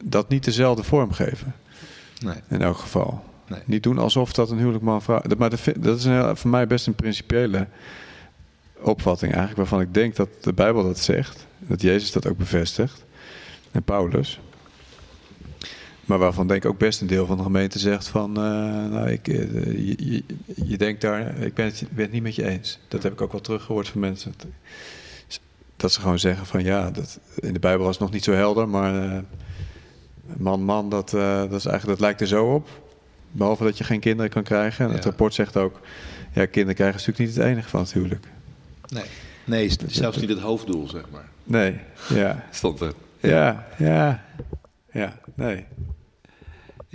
dat 0.03 0.30
niet 0.30 0.43
dezelfde 0.45 0.84
vorm 0.84 1.11
geven. 1.11 1.53
Nee. 2.20 2.36
In 2.49 2.61
elk 2.61 2.78
geval. 2.78 3.24
Nee. 3.47 3.59
Niet 3.65 3.84
doen 3.84 3.97
alsof 3.97 4.34
dat 4.34 4.49
een 4.49 4.57
huwelijk 4.57 4.84
man-vrouw... 4.84 5.22
Maar 5.38 5.49
dat, 5.49 5.59
dat 5.80 5.97
is 5.97 6.05
een, 6.05 6.13
heel- 6.13 6.36
voor 6.36 6.49
mij 6.49 6.67
best 6.67 6.88
een 6.88 6.95
principiële 6.95 7.67
opvatting 8.82 9.32
eigenlijk... 9.32 9.57
waarvan 9.70 9.82
ik 9.88 9.93
denk 9.93 10.15
dat 10.15 10.30
de 10.41 10.53
Bijbel 10.53 10.84
dat 10.84 10.99
zegt. 10.99 11.47
Dat 11.59 11.82
Jezus 11.82 12.11
dat 12.11 12.28
ook 12.28 12.38
bevestigt. 12.38 13.05
En 13.72 13.84
Paulus. 13.84 14.39
Maar 16.06 16.18
waarvan 16.18 16.47
denk 16.47 16.64
ik 16.64 16.70
ook 16.70 16.78
best 16.78 17.01
een 17.01 17.08
deel 17.08 17.26
van 17.26 17.38
de 17.38 17.43
gemeente 17.43 17.80
zegt 17.80 18.08
van... 18.08 18.30
eh, 18.38 18.43
nou, 18.91 19.10
ik, 19.10 19.28
eh, 19.28 19.38
je, 19.88 20.10
je, 20.10 20.24
je 20.66 20.78
denkt 20.78 21.01
daar... 21.01 21.38
Ik 21.38 21.53
ben 21.53 21.66
het, 21.66 21.82
ik 21.82 21.91
ben 21.91 22.03
het 22.03 22.14
niet 22.14 22.24
met 22.24 22.36
je 22.36 22.45
eens. 22.47 22.80
Dat 22.88 23.03
heb 23.03 23.12
ik 23.12 23.22
ook 23.22 23.32
wel 23.32 23.41
teruggehoord 23.41 23.88
van 23.88 23.99
mensen. 24.01 24.34
Dat 25.78 25.91
ze 25.91 25.99
gewoon 25.99 26.20
zeggen 26.20 26.45
van 26.45 26.64
ja, 26.64 26.91
dat, 26.91 27.20
in 27.36 27.53
de 27.53 27.60
Bijbel 27.60 27.86
was 27.86 27.95
het 27.95 28.03
nog 28.03 28.14
niet 28.14 28.24
zo 28.24 28.32
helder... 28.32 28.70
maar 28.70 29.03
eh, 29.12 29.20
man, 30.38 30.64
man, 30.64 30.89
dat, 30.89 31.10
dat, 31.10 31.51
is 31.51 31.66
eigenlijk, 31.66 31.86
dat 31.86 31.99
lijkt 31.99 32.22
er 32.22 32.28
zo 32.28 32.53
op. 32.53 32.68
Behalve 33.32 33.64
dat 33.64 33.78
je 33.78 33.84
geen 33.84 33.99
kinderen 33.99 34.32
kan 34.32 34.43
krijgen. 34.43 34.86
En 34.86 34.91
het 34.91 35.03
Ja. 35.03 35.10
rapport 35.10 35.34
zegt 35.34 35.58
ook... 35.58 35.80
Ja, 36.34 36.45
kinderen 36.45 36.76
krijgen 36.76 36.99
is 36.99 37.06
natuurlijk 37.06 37.36
niet 37.36 37.43
het 37.43 37.53
enige 37.53 37.70
van 37.70 37.80
het 37.80 37.93
huwelijk. 37.93 38.26
Nee. 38.88 39.03
Nee, 39.45 39.72
zelfs 39.88 40.18
niet 40.18 40.30
het 40.30 40.39
hoofddoel, 40.39 40.88
zeg 40.88 41.03
maar. 41.12 41.30
Nee, 41.43 41.76
ja. 42.10 42.45
Stond 42.51 42.80
er. 42.82 42.93
Ja, 43.20 43.68
ja. 43.78 44.24
Ja, 44.91 45.20
nee. 45.34 45.66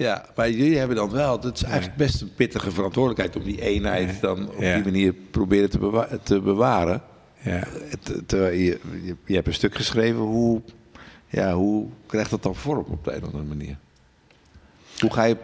Ja, 0.00 0.24
maar 0.36 0.50
jullie 0.50 0.78
hebben 0.78 0.96
dan 0.96 1.10
wel, 1.10 1.40
dat 1.40 1.56
is 1.56 1.62
eigenlijk 1.62 1.96
best 1.96 2.20
een 2.20 2.34
pittige 2.34 2.70
verantwoordelijkheid 2.70 3.36
om 3.36 3.42
die 3.42 3.60
eenheid 3.62 4.20
dan 4.20 4.48
op 4.48 4.60
Ja. 4.60 4.74
die 4.74 4.84
manier 4.84 5.12
proberen 5.30 5.70
te, 5.70 5.78
bewa- 5.78 6.08
te 6.22 6.40
bewaren. 6.40 7.02
Ja. 7.42 7.62
Het- 7.88 8.22
terwijl 8.26 8.56
je, 8.56 8.78
je, 9.02 9.16
je 9.24 9.34
hebt 9.34 9.46
een 9.46 9.54
stuk 9.54 9.74
geschreven, 9.74 10.20
hoe, 10.20 10.60
ja, 11.28 11.54
hoe 11.54 11.86
krijgt 12.06 12.30
dat 12.30 12.42
dan 12.42 12.54
vorm 12.54 12.84
op 12.88 13.04
de 13.04 13.12
een 13.12 13.18
of 13.22 13.24
andere 13.24 13.44
manier? 13.44 13.76
Hoe 14.98 15.12
ga 15.12 15.24
je 15.24 15.36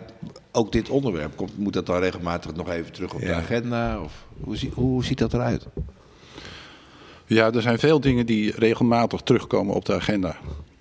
ook 0.52 0.72
dit 0.72 0.88
onderwerp, 0.88 1.36
komt, 1.36 1.58
moet 1.58 1.72
dat 1.72 1.86
dan 1.86 1.98
regelmatig 2.00 2.54
nog 2.54 2.70
even 2.70 2.92
terug 2.92 3.14
op 3.14 3.20
de 3.20 3.34
agenda? 3.34 4.00
Of 4.00 4.26
hoe, 4.40 4.56
zie- 4.56 4.72
hoe 4.74 5.04
ziet 5.04 5.18
dat 5.18 5.34
eruit? 5.34 5.66
Ja, 7.26 7.52
er 7.52 7.62
zijn 7.62 7.78
veel 7.78 8.00
dingen 8.00 8.26
die 8.26 8.52
regelmatig 8.56 9.20
terugkomen 9.20 9.74
op 9.74 9.84
de 9.84 9.94
agenda. 9.94 10.36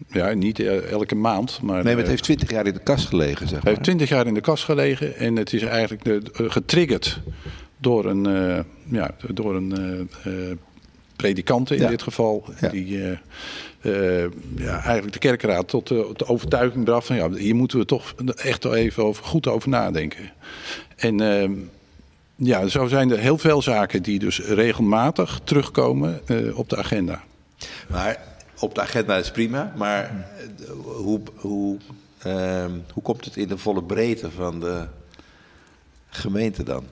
Ja, 0.07 0.33
niet 0.33 0.59
eh, 0.59 0.91
elke 0.91 1.15
maand, 1.15 1.59
maar... 1.61 1.75
Nee, 1.75 1.83
maar 1.83 1.93
het 1.93 2.03
eh, 2.03 2.09
heeft 2.09 2.23
twintig 2.23 2.49
jaar 2.49 2.67
in 2.67 2.73
de 2.73 2.79
kast 2.83 3.07
gelegen, 3.07 3.47
zeg 3.47 3.57
maar. 3.63 3.71
heeft 3.73 3.83
twintig 3.83 4.09
jaar 4.09 4.27
in 4.27 4.33
de 4.33 4.41
kast 4.41 4.63
gelegen 4.63 5.15
en 5.17 5.35
het 5.35 5.53
is 5.53 5.61
eigenlijk 5.63 6.03
de, 6.03 6.21
eh, 6.33 6.51
getriggerd 6.51 7.21
door 7.77 8.05
een, 8.05 8.25
eh, 8.25 8.59
ja, 8.91 9.11
door 9.33 9.55
een 9.55 10.07
eh, 10.23 10.31
predikant 11.15 11.71
in 11.71 11.79
Ja. 11.79 11.89
dit 11.89 12.01
geval. 12.01 12.45
Ja. 12.61 12.69
Die 12.69 12.97
ja, 14.55 14.73
eigenlijk 14.83 15.13
de 15.13 15.19
kerkraad 15.19 15.67
tot 15.67 15.87
de, 15.87 16.27
overtuiging 16.27 16.83
bracht 16.83 17.07
van 17.07 17.15
ja, 17.15 17.29
hier 17.31 17.55
moeten 17.55 17.79
we 17.79 17.85
toch 17.85 18.13
echt 18.35 18.65
even 18.65 19.03
over, 19.03 19.23
goed 19.23 19.47
over 19.47 19.69
nadenken. 19.69 20.31
En 20.95 21.19
eh, 21.21 21.49
ja, 22.35 22.67
zo 22.67 22.87
zijn 22.87 23.11
er 23.11 23.19
heel 23.19 23.37
veel 23.37 23.61
zaken 23.61 24.03
die 24.03 24.19
dus 24.19 24.39
regelmatig 24.39 25.39
terugkomen 25.43 26.21
op 26.55 26.69
de 26.69 26.77
agenda. 26.77 27.23
Maar 27.87 28.17
op 28.59 28.75
de 28.75 28.81
agenda 28.81 29.17
is 29.17 29.31
prima, 29.31 29.73
maar 29.77 30.03
eh, 30.03 30.69
hoe, 30.83 31.21
hoe, 31.35 31.77
ehm, 32.17 32.71
hoe 32.93 33.03
komt 33.03 33.25
het 33.25 33.37
in 33.37 33.47
de 33.47 33.57
volle 33.57 33.83
breedte 33.83 34.31
van 34.31 34.59
de 34.59 34.85
gemeente 36.09 36.63
dan? 36.63 36.83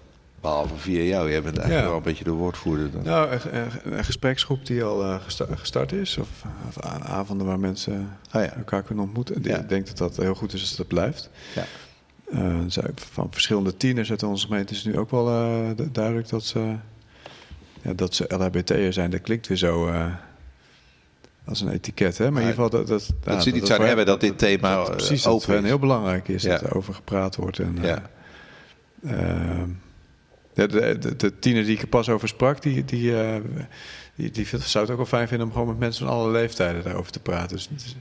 Behalve 0.42 0.76
via 0.78 1.02
jou, 1.02 1.30
jij 1.32 1.42
bent 1.42 1.58
eigenlijk 1.58 1.82
Ja. 1.86 1.88
wel 1.90 1.98
een 1.98 2.04
beetje 2.04 2.24
de 2.24 2.32
woordvoerder 2.32 2.92
dan. 2.92 3.04
Nou, 3.04 3.38
een, 3.84 4.04
gespreksgroep 4.04 4.66
die 4.66 4.84
al 4.84 5.04
eh, 5.04 5.16
gesta- 5.24 5.56
gestart 5.56 5.92
is. 5.92 6.18
Of, 6.18 6.28
of 6.68 6.78
avonden 7.04 7.48
waar 7.48 7.60
mensen 7.60 8.18
Oh 8.34 8.42
ja. 8.42 8.54
elkaar 8.56 8.84
kunnen 8.84 9.04
ontmoeten. 9.04 9.44
Ja. 9.44 9.58
Ik 9.58 9.70
denk 9.70 9.88
dat 9.88 9.98
dat 9.98 10.16
heel 10.18 10.36
goed 10.36 10.54
is 10.54 10.62
als 10.62 10.76
dat 10.76 10.88
blijft. 10.88 11.30
Ja. 11.56 11.64
Eh, 12.32 12.60
van 12.96 13.28
verschillende 13.32 13.78
tieners 13.78 14.10
uit 14.10 14.24
onze 14.24 14.46
gemeente 14.48 14.74
is 14.74 14.84
nu 14.84 14.98
ook 14.98 15.12
wel 15.12 15.26
du- 15.76 15.92
duidelijk 15.92 16.30
dat 16.30 16.44
ze, 16.44 16.76
ja, 17.82 17.94
dat 17.94 18.16
ze 18.16 18.26
LHBT'er 18.38 18.94
zijn. 18.94 19.12
Dat 19.12 19.22
klinkt 19.22 19.48
weer 19.48 19.58
zo 19.58 19.92
eh, 21.44 21.50
als 21.50 21.62
een 21.62 21.70
etiket, 21.70 22.18
hè? 22.18 22.32
Maar 22.32 22.42
in 22.42 22.48
ieder 22.48 22.64
geval 22.64 22.80
dat... 22.80 22.88
Dat, 22.88 23.02
ja, 23.24 23.40
ze 23.40 23.52
aan 23.74 23.78
hen- 23.80 23.88
hebben 23.88 24.06
dat 24.06 24.22
dit 24.22 24.38
thema, 24.38 24.78
eh, 24.78 24.86
Precies, 24.90 25.24
dat 25.24 25.32
open 25.34 25.46
voor 25.46 25.54
hen 25.54 25.64
is. 25.64 25.70
heel 25.70 25.80
belangrijk 25.80 26.28
is 26.28 26.44
dat 26.44 26.62
er 26.62 26.76
over 26.76 26.94
gepraat 26.94 27.36
wordt. 27.36 27.60
En, 27.60 27.78
eh, 27.82 27.84
Ja. 27.84 28.02
De, 30.54 30.68
de, 30.68 30.98
de, 31.00 31.16
de 31.16 31.40
tiener 31.40 31.64
die 31.64 31.76
ik 31.76 31.82
er 31.82 31.88
pas 31.88 32.10
over 32.10 32.28
sprak, 32.28 32.62
die, 32.62 32.86
die, 32.86 33.22
eh, 33.22 33.36
die, 34.16 34.32
die 34.32 34.46
zou 34.46 34.84
het 34.84 34.90
ook 34.90 34.98
wel 34.98 35.06
fijn 35.06 35.28
vinden 35.28 35.48
om 35.48 35.54
gewoon 35.54 35.68
met 35.68 35.80
mensen 35.80 36.06
van 36.06 36.16
alle 36.16 36.32
leeftijden 36.32 36.84
daarover 36.84 37.12
te 37.12 37.20
praten. 37.20 37.56
Dus, 37.56 37.70
is- 37.76 37.96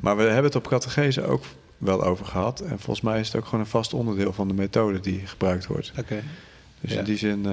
maar 0.00 0.16
we 0.16 0.22
hebben 0.22 0.44
het 0.44 0.54
op 0.56 0.68
catechese 0.68 1.22
ook 1.24 1.44
wel 1.78 2.02
over 2.04 2.26
gehad. 2.26 2.60
En 2.60 2.78
volgens 2.78 3.00
mij 3.00 3.20
is 3.20 3.26
het 3.26 3.36
ook 3.36 3.44
gewoon 3.44 3.60
een 3.60 3.66
vast 3.66 3.94
onderdeel 3.94 4.32
van 4.32 4.48
de 4.48 4.54
methode 4.54 5.00
die 5.00 5.26
gebruikt 5.26 5.66
wordt. 5.66 5.92
Oké. 5.98 6.22
Dus 6.80 6.92
Ja. 6.92 6.98
in 6.98 7.04
die 7.04 7.16
zin 7.18 7.46
eh, 7.46 7.52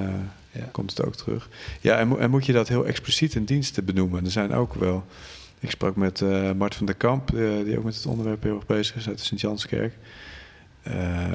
Ja. 0.58 0.70
komt 0.72 0.90
het 0.90 1.06
ook 1.06 1.16
terug. 1.16 1.50
Ja, 1.82 1.98
en, 1.98 2.20
en 2.20 2.30
moet 2.30 2.46
je 2.46 2.54
dat 2.54 2.68
heel 2.68 2.86
expliciet 2.86 3.36
in 3.36 3.46
diensten 3.46 3.86
benoemen? 3.86 4.26
Er 4.26 4.32
zijn 4.32 4.54
ook 4.54 4.74
wel... 4.74 5.06
Ik 5.60 5.72
sprak 5.72 5.96
met 5.96 6.22
eh, 6.22 6.52
Mart 6.52 6.76
van 6.76 6.86
der 6.86 6.96
Kamp, 6.96 7.34
eh, 7.34 7.64
die 7.64 7.78
ook 7.78 7.84
met 7.84 7.96
het 7.96 8.06
onderwerp 8.06 8.44
heel 8.44 8.56
erg 8.56 8.66
bezig 8.66 8.96
is 8.96 9.08
uit 9.08 9.18
de 9.18 9.24
Sint-Janskerk. 9.24 9.94
Eh, 10.82 11.32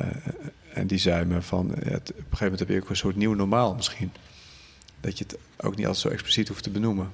en 0.74 0.86
die 0.86 0.98
zei 0.98 1.24
me 1.24 1.42
van, 1.42 1.66
ja, 1.84 1.90
het- 1.90 2.10
op 2.10 2.16
een 2.16 2.22
gegeven 2.22 2.38
moment 2.40 2.58
heb 2.58 2.68
je 2.68 2.80
ook 2.82 2.88
een 2.90 2.96
soort 2.96 3.16
nieuw 3.16 3.34
normaal 3.34 3.74
misschien. 3.74 4.12
Dat 5.00 5.18
je 5.18 5.24
het 5.28 5.36
ook 5.56 5.76
niet 5.76 5.86
altijd 5.86 6.04
zo 6.04 6.08
expliciet 6.08 6.48
hoeft 6.48 6.62
te 6.62 6.70
benoemen. 6.70 7.10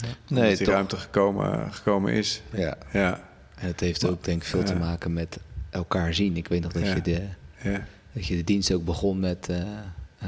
Nee, 0.00 0.10
Omdat 0.28 0.56
die 0.56 0.66
toch. 0.66 0.74
ruimte 0.74 0.96
gekomen, 0.96 1.72
gekomen 1.74 2.12
is. 2.12 2.42
Ja. 2.52 2.76
Ja, 2.92 3.28
En 3.54 3.66
het 3.66 3.80
heeft 3.80 4.04
ook 4.08 4.24
denk 4.24 4.42
ik 4.42 4.48
veel 4.48 4.62
te 4.62 4.72
Ja. 4.72 4.78
maken 4.78 5.12
met 5.12 5.38
elkaar 5.70 6.14
zien. 6.14 6.36
Ik 6.36 6.48
weet 6.48 6.62
nog 6.62 6.72
dat, 6.72 6.82
Ja. 6.86 6.94
je, 6.94 7.02
de, 7.02 7.26
ja. 7.62 7.86
dat 8.12 8.26
je 8.26 8.36
de 8.36 8.44
dienst 8.44 8.72
ook 8.72 8.84
begon 8.84 9.20
met 9.20 9.48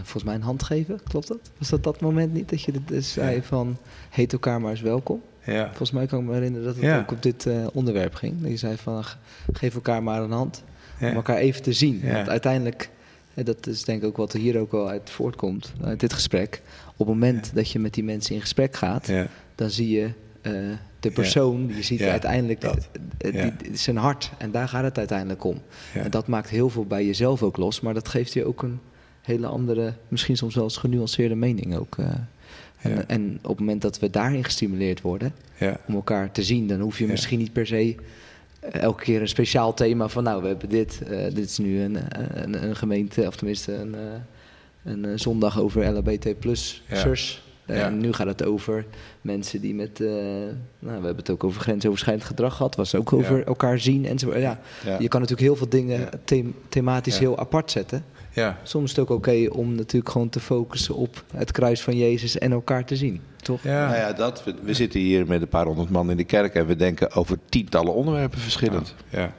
volgens 0.03 0.25
mij 0.25 0.35
een 0.35 0.43
hand 0.43 0.63
geven. 0.63 1.01
Klopt 1.09 1.29
dat? 1.29 1.39
Was 1.59 1.69
dat 1.69 1.85
dat 1.85 2.01
moment 2.01 2.33
niet 2.33 2.49
dat 2.49 2.63
je 2.63 2.73
dit 2.73 2.89
dus 2.89 3.13
zei 3.13 3.43
van 3.43 3.77
heet 4.11 4.33
elkaar 4.33 4.61
maar 4.61 4.71
eens 4.71 4.81
welkom? 4.81 5.23
ja. 5.45 5.67
Volgens 5.67 5.91
mij 5.91 6.07
kan 6.07 6.21
ik 6.21 6.27
me 6.27 6.33
herinneren 6.33 6.67
dat 6.67 6.75
het 6.75 6.85
Ja. 6.85 6.99
ook 6.99 7.11
op 7.11 7.23
dit 7.23 7.47
eh, 7.47 7.67
onderwerp 7.73 8.15
ging. 8.15 8.41
Dat 8.43 8.51
je 8.51 8.57
zei 8.57 8.77
van 8.77 9.05
ge- 9.05 9.17
geef 9.53 9.75
elkaar 9.75 10.03
maar 10.03 10.23
een 10.23 10.31
hand 10.31 10.63
Ja. 11.01 11.09
om 11.11 11.15
elkaar 11.15 11.37
even 11.37 11.63
te 11.63 11.73
zien. 11.73 12.01
Want 12.13 12.29
uiteindelijk, 12.29 12.91
eh, 13.35 13.45
dat 13.45 13.67
is 13.67 13.85
denk 13.85 14.03
ik 14.03 14.09
ook 14.09 14.17
wat 14.17 14.33
er 14.33 14.41
hier 14.41 14.59
ook 14.59 14.73
wel 14.73 14.89
uit 14.89 15.11
voortkomt, 15.11 15.73
uit 15.83 16.01
dit 16.01 16.13
gesprek. 16.13 16.63
Op 16.91 16.99
het 16.99 17.07
moment 17.09 17.51
dat 17.55 17.71
je 17.71 17.79
met 17.79 17.95
die 17.95 18.05
mensen 18.05 18.35
in 18.35 18.41
gesprek 18.41 18.77
gaat, 18.77 19.13
dan 19.55 19.71
zie 19.71 19.91
je 19.91 20.11
eh, 20.41 20.53
de 21.01 21.11
persoon, 21.11 21.73
je 21.77 21.83
ziet 21.83 22.03
uiteindelijk 22.03 22.63
eh, 22.63 22.73
die- 23.59 23.77
zijn 23.77 23.97
hart. 23.97 24.31
En 24.39 24.51
daar 24.51 24.69
gaat 24.69 24.85
het 24.85 24.99
uiteindelijk 24.99 25.45
om. 25.45 25.61
En 25.95 26.11
dat 26.11 26.27
maakt 26.27 26.49
heel 26.51 26.69
veel 26.69 26.85
bij 26.87 27.07
jezelf 27.07 27.43
ook 27.43 27.57
los, 27.57 27.81
maar 27.81 27.95
dat 27.95 28.09
geeft 28.09 28.33
je 28.33 28.45
ook 28.45 28.63
een 28.63 28.81
hele 29.25 29.47
andere, 29.47 29.93
misschien 30.09 30.37
soms 30.37 30.55
wel 30.55 30.65
eens 30.65 30.77
genuanceerde 30.77 31.35
mening 31.35 31.77
ook. 31.77 31.97
eh. 31.99 32.07
En, 32.81 32.91
Ja. 32.91 33.05
en 33.07 33.39
op 33.43 33.49
het 33.51 33.59
moment 33.59 33.83
dat 33.83 33.99
we 33.99 34.11
daarin 34.11 34.45
gestimuleerd 34.45 35.01
worden, 35.01 35.35
Ja. 35.59 35.81
om 35.87 35.95
elkaar 35.95 36.33
te 36.33 36.43
zien, 36.43 36.67
dan 36.69 36.81
hoef 36.81 36.99
je 36.99 37.05
Ja. 37.05 37.11
misschien 37.11 37.39
niet 37.39 37.53
per 37.53 37.67
se 37.67 37.95
eh, 38.61 38.81
elke 38.83 39.03
keer 39.03 39.21
een 39.21 39.29
speciaal 39.29 39.75
thema 39.75 40.09
van 40.09 40.23
nou, 40.25 40.43
we 40.43 40.49
hebben 40.49 40.69
dit, 40.69 41.03
eh, 41.03 41.35
dit 41.35 41.45
is 41.45 41.59
nu 41.59 41.81
een, 41.81 41.97
een, 42.43 42.65
een 42.65 42.77
gemeente, 42.77 43.27
of 43.27 43.37
tenminste 43.37 43.75
een, 43.75 43.95
een, 44.85 45.19
zondag 45.19 45.61
over 45.61 45.87
LHBT 45.93 46.39
plus 46.39 46.83
Ja. 46.89 46.97
zus. 46.97 47.43
Ja. 47.67 47.75
En 47.75 47.99
nu 47.99 48.13
gaat 48.13 48.27
het 48.27 48.45
over 48.45 48.85
mensen 49.21 49.61
die 49.61 49.75
met, 49.75 49.99
nou, 49.99 50.11
we 50.79 50.91
hebben 50.91 51.17
het 51.17 51.31
ook 51.31 51.45
over 51.45 51.61
grensoverschrijdend 51.61 52.27
gedrag 52.27 52.57
gehad, 52.57 52.77
was 52.77 52.95
ook 52.95 53.13
over 53.13 53.47
elkaar 53.47 53.79
zien 53.79 54.07
en 54.07 54.19
zo. 54.19 54.39
Ja, 54.39 54.61
je 54.99 55.09
kan 55.09 55.21
natuurlijk 55.21 55.49
heel 55.49 55.57
veel 55.57 55.69
dingen 55.69 56.09
them- 56.25 56.55
thematisch 56.69 57.19
heel 57.19 57.39
apart 57.39 57.71
zetten. 57.71 58.05
Ja. 58.35 58.59
Soms 58.63 58.85
is 58.91 58.97
het 58.97 59.01
ook 59.11 59.17
oké 59.19 59.47
om 59.51 59.75
natuurlijk 59.75 60.13
gewoon 60.13 60.29
te 60.29 60.41
focussen 60.41 60.95
op 60.95 61.25
het 61.37 61.51
kruis 61.53 61.83
van 61.83 61.97
Jezus 61.97 62.39
en 62.39 62.53
elkaar 62.53 62.85
te 62.85 62.97
zien, 62.97 63.21
toch? 63.43 63.63
Ja. 63.63 63.87
Nou 63.87 63.97
ja, 63.99 64.13
dat, 64.13 64.45
we, 64.45 64.55
we 64.63 64.75
zitten 64.75 65.01
hier 65.01 65.27
met 65.27 65.41
een 65.43 65.49
paar 65.49 65.67
honderd 65.67 65.91
man 65.91 66.11
in 66.11 66.17
de 66.17 66.25
kerk 66.25 66.55
en 66.55 66.67
we 66.67 66.77
denken 66.77 67.13
over 67.13 67.39
tientallen 67.49 67.95
onderwerpen 67.95 68.39
verschillend. 68.41 68.95
ja. 69.09 69.33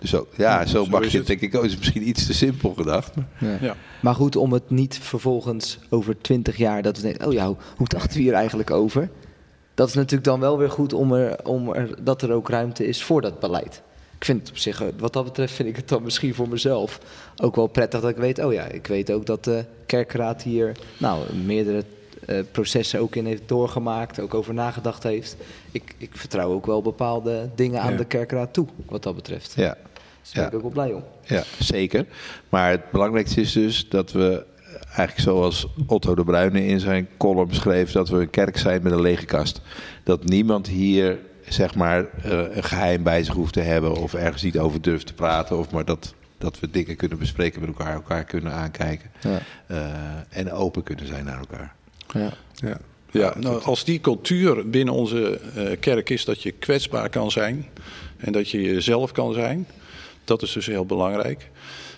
Dus 0.00 0.10
zo, 0.10 0.26
ja, 0.36 0.66
zo, 0.66 0.84
zo 0.84 0.90
mag 0.90 1.06
je 1.10 1.18
het. 1.18 1.26
denk 1.26 1.40
ik 1.40 1.54
ook. 1.54 1.64
is 1.64 1.76
misschien 1.78 2.08
iets 2.08 2.26
te 2.26 2.34
simpel 2.34 2.74
gedacht. 2.74 3.16
maar- 3.16 3.26
Ja. 3.38 3.56
Ja. 3.60 3.76
Maar 4.00 4.14
goed, 4.14 4.36
om 4.36 4.52
het 4.52 4.70
niet 4.70 4.98
vervolgens 4.98 5.78
over 5.90 6.20
twintig 6.20 6.56
jaar 6.56 6.82
dat 6.82 6.96
we 6.96 7.02
denken, 7.02 7.26
oh 7.26 7.32
ja, 7.32 7.46
hoe, 7.46 7.56
hoe 7.76 7.86
dachten 7.88 8.16
we 8.16 8.22
hier 8.22 8.32
eigenlijk 8.32 8.70
over? 8.70 9.10
Dat 9.74 9.88
is 9.88 9.94
natuurlijk 9.94 10.24
dan 10.24 10.40
wel 10.40 10.58
weer 10.58 10.70
goed 10.70 10.92
om 10.92 11.12
er, 11.12 11.44
om 11.44 11.72
er, 11.74 12.04
dat 12.04 12.22
er 12.22 12.32
ook 12.32 12.48
ruimte 12.48 12.86
is 12.86 13.02
voor 13.02 13.20
dat 13.20 13.40
beleid. 13.40 13.82
Ik 14.20 14.26
vind 14.26 14.40
het 14.40 14.50
op 14.50 14.58
zich, 14.58 14.80
eh, 14.82 14.88
wat 14.98 15.12
dat 15.12 15.24
betreft, 15.24 15.52
vind 15.54 15.68
ik 15.68 15.76
het 15.76 15.88
dan 15.88 16.02
misschien 16.02 16.34
voor 16.34 16.48
mezelf 16.48 16.98
ook 17.42 17.56
wel 17.56 17.66
prettig 17.66 18.00
dat 18.00 18.10
ik 18.10 18.16
weet, 18.16 18.38
oh 18.44 18.52
ja, 18.52 18.64
ik 18.66 18.86
weet 18.86 19.12
ook 19.12 19.26
dat 19.26 19.44
de 19.44 19.64
kerkraad 19.86 20.42
hier 20.42 20.72
nou, 20.98 21.34
meerdere 21.34 21.84
eh, 22.26 22.38
processen 22.52 23.00
ook 23.00 23.16
in 23.16 23.26
heeft 23.26 23.42
doorgemaakt, 23.48 24.20
ook 24.20 24.34
over 24.34 24.54
nagedacht 24.54 25.02
heeft. 25.02 25.36
Ik, 25.72 25.94
ik 25.98 26.10
vertrouw 26.12 26.52
ook 26.52 26.66
wel 26.66 26.82
bepaalde 26.82 27.48
dingen 27.54 27.80
aan 27.80 27.90
Ja. 27.90 27.96
de 27.96 28.04
kerkraad 28.04 28.52
toe, 28.52 28.66
wat 28.86 29.02
dat 29.02 29.14
betreft. 29.14 29.52
Ja, 29.56 29.62
daar 29.62 29.76
ben 30.32 30.42
Ja. 30.42 30.48
ik 30.48 30.54
ook 30.54 30.62
wel 30.62 30.70
blij 30.70 30.92
om. 30.92 31.04
ja, 31.24 31.42
zeker. 31.58 32.06
Maar 32.48 32.70
het 32.70 32.90
belangrijkste 32.90 33.40
is 33.40 33.52
dus 33.52 33.88
dat 33.88 34.12
we 34.12 34.44
eigenlijk 34.86 35.20
zoals 35.20 35.66
Otto 35.86 36.14
de 36.14 36.24
Bruyne 36.24 36.66
in 36.66 36.80
zijn 36.80 37.08
column 37.16 37.54
schreef... 37.54 37.92
dat 37.92 38.08
we 38.08 38.16
een 38.20 38.30
kerk 38.30 38.56
zijn 38.58 38.82
met 38.82 38.92
een 38.92 39.00
lege 39.00 39.24
kast. 39.24 39.60
Dat 40.04 40.24
niemand 40.24 40.66
hier 40.66 41.18
zeg 41.52 41.74
maar 41.74 42.06
eh, 42.22 42.56
een 42.56 42.64
geheim 42.64 43.02
bij 43.02 43.24
zich 43.24 43.34
hoeft 43.34 43.52
te 43.52 43.60
hebben... 43.60 43.94
of 43.94 44.14
ergens 44.14 44.42
niet 44.42 44.58
over 44.58 44.82
durft 44.82 45.06
te 45.06 45.14
praten... 45.14 45.58
of 45.58 45.70
maar 45.70 45.84
dat, 45.84 46.14
dat 46.38 46.60
we 46.60 46.70
dingen 46.70 46.96
kunnen 46.96 47.18
bespreken 47.18 47.60
met 47.60 47.68
elkaar, 47.68 47.92
elkaar 47.94 48.24
kunnen 48.24 48.52
aankijken... 48.52 49.10
Ja. 49.20 49.40
eh, 49.66 50.38
en 50.38 50.52
open 50.52 50.82
kunnen 50.82 51.06
zijn 51.06 51.24
naar 51.24 51.38
elkaar. 51.38 51.74
Ja. 52.12 52.32
ja. 52.54 52.76
Ja, 53.12 53.34
nou, 53.38 53.62
als 53.62 53.84
die 53.84 54.00
cultuur 54.00 54.70
binnen 54.70 54.94
onze 54.94 55.40
eh, 55.54 55.80
kerk 55.80 56.10
is 56.10 56.24
dat 56.24 56.42
je 56.42 56.50
kwetsbaar 56.50 57.08
kan 57.08 57.30
zijn 57.30 57.66
en 58.16 58.32
dat 58.32 58.50
je 58.50 58.60
jezelf 58.60 59.12
kan 59.12 59.32
zijn, 59.32 59.66
dat 60.24 60.42
is 60.42 60.52
dus 60.52 60.66
heel 60.66 60.86
belangrijk. 60.86 61.50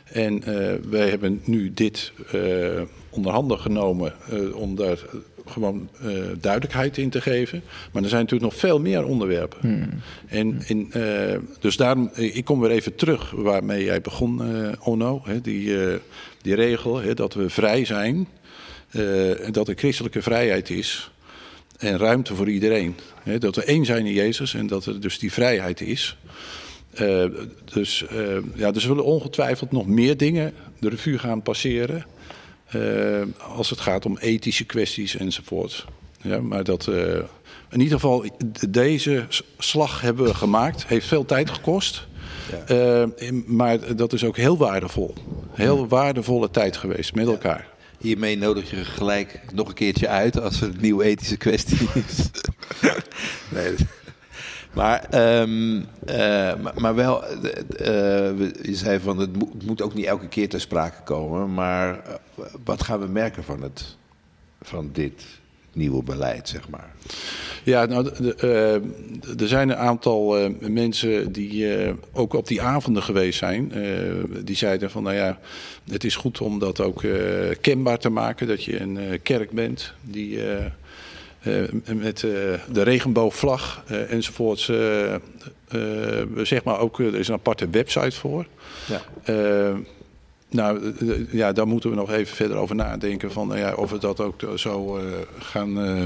En 0.04 0.42
eh, 0.42 0.74
wij 0.90 1.08
hebben 1.08 1.40
nu 1.44 1.74
dit 1.74 2.12
eh 2.32 2.82
onder 3.12 3.32
handen 3.32 3.58
genomen 3.58 4.14
eh, 4.30 4.56
om 4.56 4.76
daar 4.76 4.98
gewoon 5.46 5.88
eh, 6.00 6.08
duidelijkheid 6.40 6.98
in 6.98 7.10
te 7.10 7.20
geven. 7.20 7.62
Maar 7.92 8.02
er 8.02 8.08
zijn 8.08 8.22
natuurlijk 8.22 8.52
nog 8.52 8.60
veel 8.60 8.80
meer 8.80 9.04
onderwerpen. 9.04 9.60
En, 10.28 10.62
en, 10.66 10.86
eh, 10.92 11.38
dus 11.60 11.76
daarom, 11.76 12.10
eh, 12.14 12.36
ik 12.36 12.44
kom 12.44 12.60
weer 12.60 12.70
even 12.70 12.94
terug 12.94 13.30
waarmee 13.30 13.84
jij 13.84 14.00
begon, 14.00 14.40
Onno. 14.80 15.20
Hè, 15.24 15.40
die, 15.40 15.76
die 16.42 16.54
regel 16.54 17.00
hè, 17.00 17.14
dat 17.14 17.34
we 17.34 17.50
vrij 17.50 17.84
zijn 17.84 18.28
eh, 18.92 19.30
dat 19.50 19.68
er 19.68 19.74
christelijke 19.74 20.22
vrijheid 20.22 20.70
is 20.70 21.10
en 21.78 21.98
ruimte 21.98 22.34
voor 22.34 22.48
iedereen. 22.48 22.96
Hè, 23.22 23.38
dat 23.38 23.56
we 23.56 23.64
één 23.64 23.84
zijn 23.84 24.06
in 24.06 24.12
Jezus 24.12 24.54
en 24.54 24.66
dat 24.66 24.86
er 24.86 25.00
dus 25.00 25.18
die 25.18 25.32
vrijheid 25.32 25.80
is. 25.80 26.16
Dus 27.64 28.06
eh, 28.06 28.36
ja, 28.54 28.72
er 28.72 28.80
zullen 28.80 29.04
ongetwijfeld 29.04 29.72
nog 29.72 29.86
meer 29.86 30.16
dingen 30.16 30.52
de 30.78 30.88
revue 30.88 31.18
gaan 31.18 31.42
passeren. 31.42 32.06
Eh, 32.72 33.22
als 33.56 33.70
het 33.70 33.80
gaat 33.80 34.06
om 34.06 34.18
ethische 34.18 34.64
kwesties 34.64 35.16
enzovoort. 35.16 35.86
Ja, 36.22 36.40
maar 36.40 36.64
dat, 36.64 36.88
eh, 36.88 37.18
in 37.70 37.80
ieder 37.80 37.94
geval, 37.94 38.24
deze 38.68 39.26
slag 39.58 40.00
hebben 40.00 40.24
we 40.24 40.34
gemaakt. 40.34 40.86
Heeft 40.86 41.06
veel 41.06 41.24
tijd 41.24 41.50
gekost. 41.50 42.06
Eh, 42.66 43.04
maar 43.46 43.96
dat 43.96 44.12
is 44.12 44.24
ook 44.24 44.36
heel 44.36 44.56
waardevol. 44.56 45.14
Heel 45.50 45.88
waardevolle 45.88 46.50
tijd 46.50 46.76
geweest 46.76 47.14
met 47.14 47.26
elkaar. 47.26 47.68
Hiermee 47.98 48.36
nodig 48.36 48.70
je 48.70 48.84
gelijk 48.84 49.40
nog 49.54 49.68
een 49.68 49.74
keertje 49.74 50.08
uit 50.08 50.40
als 50.40 50.60
er 50.60 50.68
een 50.68 50.80
nieuwe 50.80 51.04
ethische 51.04 51.36
kwestie 51.36 51.88
is. 51.94 52.30
nee. 53.54 53.74
Maar, 54.72 55.06
ehm, 55.10 55.80
eh, 56.06 56.52
maar, 56.78 56.94
wel, 56.94 57.24
eh, 57.24 58.28
eh, 58.28 58.38
je 58.62 58.74
zei 58.74 59.00
van 59.00 59.18
het 59.18 59.36
moet, 59.36 59.52
het 59.52 59.66
moet 59.66 59.82
ook 59.82 59.94
niet 59.94 60.06
elke 60.06 60.28
keer 60.28 60.48
ter 60.48 60.60
sprake 60.60 61.02
komen. 61.02 61.54
Maar 61.54 62.02
wat 62.64 62.82
gaan 62.82 63.00
we 63.00 63.06
merken 63.06 63.44
van, 63.44 63.62
het, 63.62 63.96
van 64.62 64.90
dit 64.92 65.24
nieuwe 65.72 66.02
beleid, 66.02 66.48
zeg 66.48 66.68
maar? 66.68 66.90
Ja, 67.64 67.84
nou, 67.84 68.10
er 69.38 69.48
zijn 69.48 69.68
een 69.68 69.76
aantal 69.76 70.50
mensen 70.60 71.32
die 71.32 71.68
ook 72.12 72.32
op 72.32 72.46
die 72.46 72.62
avonden 72.62 73.02
geweest 73.02 73.38
zijn. 73.38 73.72
Die 74.44 74.56
zeiden 74.56 74.90
van, 74.90 75.02
nou 75.02 75.16
ja, 75.16 75.38
het 75.90 76.04
is 76.04 76.16
goed 76.16 76.40
om 76.40 76.58
dat 76.58 76.80
ook 76.80 77.04
kenbaar 77.60 77.98
te 77.98 78.08
maken. 78.08 78.46
Dat 78.46 78.64
je 78.64 78.80
een 78.80 78.98
kerk 79.22 79.50
bent 79.50 79.92
die 80.00 80.38
met 81.94 82.22
eh, 82.22 82.30
de 82.72 82.82
regenboogvlag 82.82 83.82
eh, 83.86 84.12
enzovoorts... 84.12 84.68
eh, 84.68 85.14
eh, 85.14 85.20
zeg 86.42 86.64
maar 86.64 86.78
ook, 86.78 87.00
eh, 87.00 87.06
er 87.06 87.14
is 87.14 87.28
een 87.28 87.34
aparte 87.34 87.68
website 87.70 88.16
voor. 88.16 88.46
Ja. 88.86 89.00
Eh, 89.24 89.74
nou, 90.48 90.94
eh, 91.00 91.10
eh, 91.10 91.32
ja, 91.32 91.52
daar 91.52 91.66
moeten 91.66 91.90
we 91.90 91.96
nog 91.96 92.10
even 92.12 92.36
verder 92.36 92.56
over 92.56 92.74
nadenken. 92.74 93.32
Van, 93.32 93.52
ja, 93.56 93.74
of 93.74 93.90
we 93.90 93.98
dat 93.98 94.20
ook 94.20 94.40
zo 94.56 94.96
eh, 94.96 95.04
gaan... 95.38 95.84
eh, 95.84 96.04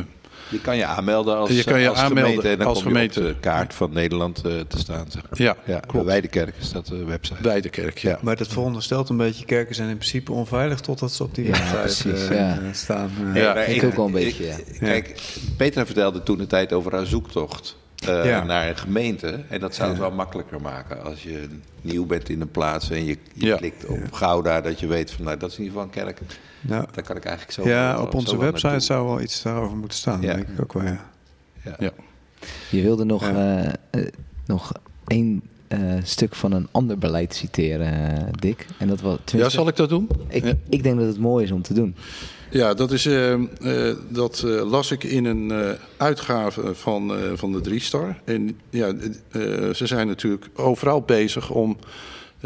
Je 0.48 0.60
kan 0.60 0.76
je 0.76 0.84
aanmelden 0.84 1.36
als, 1.36 1.50
Je 1.50 1.64
kan 1.64 1.80
je 1.80 1.88
als 1.88 1.98
aanmelden 1.98 2.24
gemeente. 2.24 2.48
En 2.50 2.58
dan 2.58 2.66
als 2.66 2.76
kom 2.82 2.86
je 2.86 2.92
gemeente. 2.92 3.20
op 3.20 3.26
de 3.26 3.34
kaart 3.40 3.74
van 3.74 3.92
Nederland 3.92 4.36
eh, 4.44 4.52
te 4.68 4.78
staan. 4.78 5.04
Zeg 5.08 5.22
maar. 5.30 5.42
ja, 5.42 5.56
Ja, 5.64 5.80
klopt. 5.80 6.06
Bij 6.06 6.20
de 6.20 6.28
kerk 6.28 6.54
is 6.60 6.72
dat 6.72 6.86
de 6.86 7.04
website. 7.04 7.42
Bij 7.42 7.60
de 7.60 7.68
kerk, 7.68 7.98
ja. 7.98 8.18
Maar 8.22 8.36
dat 8.36 8.48
veronderstelt 8.48 9.08
een 9.08 9.16
beetje, 9.16 9.44
kerken 9.44 9.74
zijn 9.74 9.88
in 9.88 9.96
principe 9.96 10.32
onveilig 10.32 10.80
totdat 10.80 11.12
ze 11.12 11.22
op 11.22 11.34
die 11.34 11.44
Ja, 11.44 11.50
website 11.50 11.76
precies, 12.08 12.28
eh, 12.28 12.36
ja. 12.36 12.58
eh, 12.58 12.72
staan. 12.72 13.10
eh. 13.34 13.42
Ja, 13.42 13.54
maar 13.54 13.68
ik 13.68 13.82
ook 13.84 13.94
wel 13.94 14.06
een 14.06 14.12
beetje, 14.12 14.44
ja. 14.46 14.56
Kijk, 14.78 15.22
Petra 15.56 15.86
vertelde 15.86 16.22
toen 16.22 16.38
de 16.38 16.46
tijd 16.46 16.72
over 16.72 16.92
haar 16.92 17.06
zoektocht 17.06 17.76
eh, 18.06 18.24
Ja. 18.24 18.44
naar 18.44 18.68
een 18.68 18.76
gemeente. 18.76 19.40
En 19.48 19.60
dat 19.60 19.74
zou 19.74 19.88
het 19.90 19.98
wel 19.98 20.10
makkelijker 20.10 20.60
maken 20.60 21.04
als 21.04 21.22
je 21.22 21.48
nieuw 21.80 22.06
bent 22.06 22.28
in 22.28 22.40
een 22.40 22.50
plaats 22.50 22.90
en 22.90 23.04
je, 23.04 23.16
je 23.32 23.46
Ja. 23.46 23.56
klikt 23.56 23.84
op 23.86 24.12
Gouda, 24.12 24.60
dat 24.60 24.80
je 24.80 24.86
weet 24.86 25.10
van 25.10 25.24
nou, 25.24 25.36
dat 25.36 25.50
is 25.50 25.58
in 25.58 25.64
ieder 25.64 25.78
geval 25.80 26.00
een 26.02 26.04
kerk. 26.04 26.20
Nou, 26.68 26.84
Daar 26.92 27.04
kan 27.04 27.16
ik 27.16 27.24
eigenlijk 27.24 27.58
zo 27.58 27.68
ja, 27.68 28.00
op 28.00 28.10
zo 28.10 28.16
onze 28.16 28.38
website 28.38 28.80
zou 28.80 29.06
wel 29.06 29.20
iets 29.20 29.42
daarover 29.42 29.76
moeten 29.76 29.98
staan, 29.98 30.20
Ja. 30.20 30.34
denk 30.34 30.48
ik 30.48 30.60
ook 30.60 30.72
wel, 30.72 30.84
ja. 30.84 31.10
Ja. 31.64 31.76
Ja. 31.78 31.90
Je 32.70 32.82
wilde 32.82 33.04
nog, 33.04 33.22
Ja. 33.22 33.62
eh, 33.62 34.00
eh, 34.02 34.06
nog 34.46 34.72
één 35.06 35.42
eh, 35.68 35.94
stuk 36.02 36.34
van 36.34 36.52
een 36.52 36.68
ander 36.70 36.98
beleid 36.98 37.34
citeren, 37.34 38.28
Dick. 38.40 38.66
En 38.78 38.88
dat 38.88 39.00
was, 39.00 39.18
Ja, 39.24 39.48
zal 39.48 39.68
ik 39.68 39.76
dat 39.76 39.88
doen? 39.88 40.08
ik, 40.28 40.44
Ja. 40.44 40.52
ik 40.68 40.82
denk 40.82 40.98
dat 40.98 41.06
het 41.06 41.18
mooi 41.18 41.44
is 41.44 41.50
om 41.50 41.62
te 41.62 41.74
doen. 41.74 41.96
Ja, 42.50 42.74
dat, 42.74 42.92
is, 42.92 43.08
dat 44.08 44.42
eh, 44.46 44.70
las 44.70 44.90
ik 44.90 45.04
in 45.04 45.24
een 45.24 45.50
eh, 45.50 45.70
uitgave 45.96 46.74
van, 46.74 47.16
eh, 47.16 47.22
van 47.34 47.52
de 47.52 47.60
Driestar. 47.60 48.16
En 48.24 48.58
ja, 48.70 48.86
eh, 48.86 49.42
ze 49.74 49.86
zijn 49.86 50.06
natuurlijk 50.06 50.46
overal 50.54 51.00
bezig 51.02 51.50
om 51.50 51.76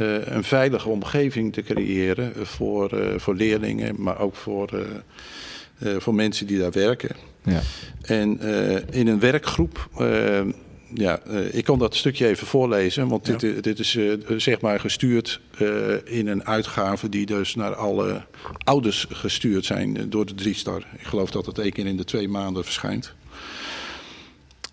een 0.06 0.44
veilige 0.44 0.88
omgeving 0.88 1.52
te 1.52 1.62
creëren 1.62 2.32
voor, 2.46 2.92
eh, 2.92 3.18
voor 3.18 3.34
leerlingen, 3.34 3.94
maar 3.98 4.18
ook 4.18 4.36
voor, 4.36 4.68
eh, 4.68 5.94
eh, 5.94 6.00
voor 6.00 6.14
mensen 6.14 6.46
die 6.46 6.58
daar 6.58 6.70
werken. 6.72 7.16
Ja. 7.44 7.60
En 8.02 8.38
eh, 8.40 8.98
in 9.00 9.06
een 9.06 9.20
werkgroep, 9.20 9.88
eh, 9.98 10.40
ja, 10.94 11.20
eh, 11.20 11.54
ik 11.54 11.64
kan 11.64 11.78
dat 11.78 11.94
stukje 11.96 12.26
even 12.26 12.46
voorlezen, 12.46 13.08
want 13.08 13.24
dit, 13.24 13.42
eh, 13.42 13.50
dit 13.62 13.78
is 13.78 13.96
eh, 13.96 14.12
zeg 14.36 14.60
maar 14.60 14.80
gestuurd 14.80 15.40
eh, 15.58 15.68
in 16.04 16.26
een 16.26 16.44
uitgave 16.44 17.08
die 17.08 17.26
dus 17.26 17.54
naar 17.54 17.74
alle 17.74 18.22
ouders 18.64 19.06
gestuurd 19.10 19.64
zijn 19.64 19.96
eh, 19.96 20.02
door 20.08 20.26
de 20.26 20.34
Driestar. 20.34 20.86
Ik 20.98 21.06
geloof 21.06 21.30
dat 21.30 21.46
het 21.46 21.58
één 21.58 21.72
keer 21.72 21.86
in 21.86 21.96
de 21.96 22.04
twee 22.04 22.28
maanden 22.28 22.64
verschijnt. 22.64 23.14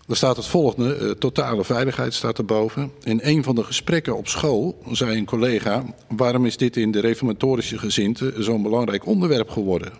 Er 0.08 0.16
staat 0.16 0.36
het 0.36 0.46
volgende, 0.46 0.94
eh, 0.94 1.10
totale 1.10 1.64
veiligheid 1.64 2.14
staat 2.14 2.38
erboven. 2.38 2.92
In 3.02 3.20
een 3.22 3.42
van 3.42 3.54
de 3.54 3.64
gesprekken 3.64 4.16
op 4.16 4.28
school 4.28 4.78
zei 4.90 5.18
een 5.18 5.24
collega... 5.24 5.84
waarom 6.16 6.46
is 6.46 6.56
dit 6.56 6.76
in 6.76 6.90
de 6.90 7.00
reformatorische 7.00 7.78
gezinte 7.78 8.34
zo'n 8.38 8.62
belangrijk 8.62 9.06
onderwerp 9.06 9.50
geworden? 9.50 9.92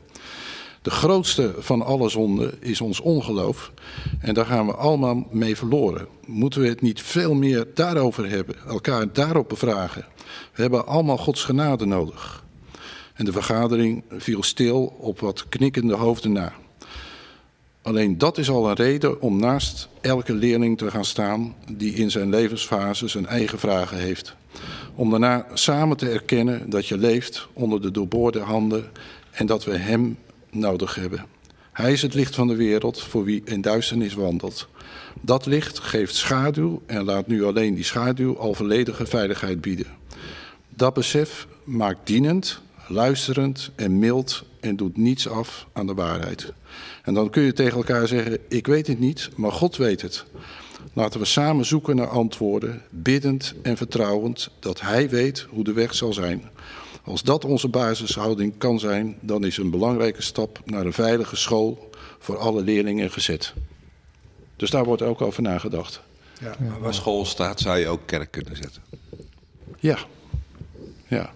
De 0.83 0.91
grootste 0.91 1.55
van 1.59 1.83
alle 1.83 2.09
zonden 2.09 2.55
is 2.61 2.81
ons 2.81 3.01
ongeloof. 3.01 3.73
En 4.21 4.35
daar 4.35 4.47
gaan 4.47 4.67
we 4.67 4.75
allemaal 4.75 5.27
mee 5.31 5.57
verloren. 5.57 6.07
Moeten 6.27 6.61
we 6.61 6.69
het 6.69 6.81
niet 6.81 7.03
veel 7.03 7.35
meer 7.35 7.67
daarover 7.75 8.31
hebben, 8.31 8.55
elkaar 8.69 9.13
daarop 9.13 9.49
bevragen? 9.49 10.07
We 10.55 10.63
hebben 10.63 10.87
allemaal 10.87 11.19
Gods 11.19 11.45
genade 11.45 11.85
nodig. 11.85 12.45
En 13.15 13.25
de 13.25 13.33
vergadering 13.33 14.03
viel 14.11 14.43
stil 14.43 14.97
op 14.99 15.21
wat 15.21 15.49
knikkende 15.49 15.95
hoofden 15.95 16.33
na. 16.33 16.53
Alleen 17.89 18.19
dat 18.19 18.39
is 18.39 18.51
al 18.51 18.69
een 18.69 18.75
reden 18.75 19.21
om 19.21 19.39
naast 19.39 19.89
elke 20.01 20.33
leerling 20.35 20.79
te 20.79 20.91
gaan 20.91 21.05
staan 21.05 21.55
die 21.73 21.95
in 21.95 22.11
zijn 22.11 22.29
levensfase 22.29 23.09
zijn 23.09 23.27
eigen 23.27 23.59
vragen 23.59 23.99
heeft. 23.99 24.35
Om 24.95 25.11
daarna 25.11 25.47
samen 25.55 25.97
te 25.97 26.09
erkennen 26.09 26.71
dat 26.71 26.87
je 26.87 26.99
leeft 26.99 27.49
onder 27.53 27.83
de 27.83 27.91
doorboorde 27.91 28.39
handen 28.39 28.85
en 29.31 29.47
dat 29.47 29.65
we 29.65 29.77
Hem 29.77 30.19
nodig 30.51 30.95
hebben. 30.95 31.25
Hij 31.73 31.93
is 31.93 32.03
het 32.03 32.15
licht 32.15 32.35
van 32.35 32.49
de 32.49 32.57
wereld 32.57 33.03
voor 33.03 33.25
wie 33.25 33.43
in 33.45 33.61
duisternis 33.61 34.15
wandelt. 34.15 34.69
Dat 35.21 35.47
licht 35.47 35.79
geeft 35.79 36.15
schaduw 36.15 36.83
en 36.87 37.05
laat 37.05 37.27
nu 37.27 37.45
alleen 37.45 37.75
die 37.75 37.85
schaduw 37.85 38.39
al 38.39 38.55
volledige 38.55 39.07
veiligheid 39.07 39.61
bieden. 39.61 39.87
Dat 40.69 40.95
besef 40.95 41.47
maakt 41.65 42.07
dienend, 42.07 42.61
luisterend 42.89 43.71
en 43.77 43.99
mild 43.99 44.45
en 44.61 44.77
doet 44.77 44.97
niets 44.97 45.29
af 45.29 45.67
aan 45.73 45.87
de 45.87 45.95
waarheid. 45.95 46.53
En 47.09 47.15
dan 47.15 47.31
kun 47.31 47.43
je 47.43 47.53
tegen 47.53 47.77
elkaar 47.77 48.09
zeggen: 48.09 48.39
Ik 48.49 48.67
weet 48.67 48.87
het 48.87 48.99
niet, 48.99 49.31
maar 49.37 49.53
God 49.53 49.77
weet 49.77 50.03
het. 50.03 50.25
Laten 50.93 51.21
we 51.21 51.27
samen 51.27 51.65
zoeken 51.65 51.97
naar 51.97 52.09
antwoorden, 52.09 52.83
biddend 52.91 53.55
en 53.63 53.77
vertrouwend 53.77 54.51
dat 54.59 54.81
Hij 54.81 55.09
weet 55.09 55.47
hoe 55.51 55.65
de 55.65 55.73
weg 55.73 55.95
zal 55.95 56.13
zijn. 56.13 56.51
Als 57.05 57.23
dat 57.23 57.45
onze 57.45 57.69
basishouding 57.69 58.59
kan 58.59 58.79
zijn, 58.79 59.17
dan 59.21 59.45
is 59.45 59.57
een 59.57 59.71
belangrijke 59.71 60.23
stap 60.23 60.61
naar 60.65 60.87
een 60.87 60.93
veilige 60.93 61.37
school 61.37 61.91
voor 62.19 62.37
alle 62.37 62.63
leerlingen 62.63 63.11
gezet. 63.11 63.55
Dus 64.57 64.71
daar 64.71 64.85
wordt 64.85 65.03
ook 65.03 65.21
over 65.21 65.43
nagedacht. 65.43 66.01
Ja, 66.41 66.57
maar 66.59 66.81
waar 66.81 66.95
school 66.95 67.25
staat, 67.25 67.61
zou 67.61 67.79
je 67.79 67.89
ook 67.89 68.07
kerk 68.07 68.31
kunnen 68.31 68.57
zetten. 68.57 68.83
Ja. 69.79 69.99
Ja. 71.07 71.33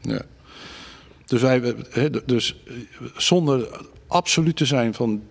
ja. 0.00 0.22
Dus, 1.24 1.40
wij, 1.40 1.74
hè, 1.90 2.24
dus 2.24 2.62
eh, 2.66 2.74
zonder 3.16 3.84
absoluut 4.06 4.56
te 4.56 4.64
zijn 4.64 4.94
van, 4.94 5.22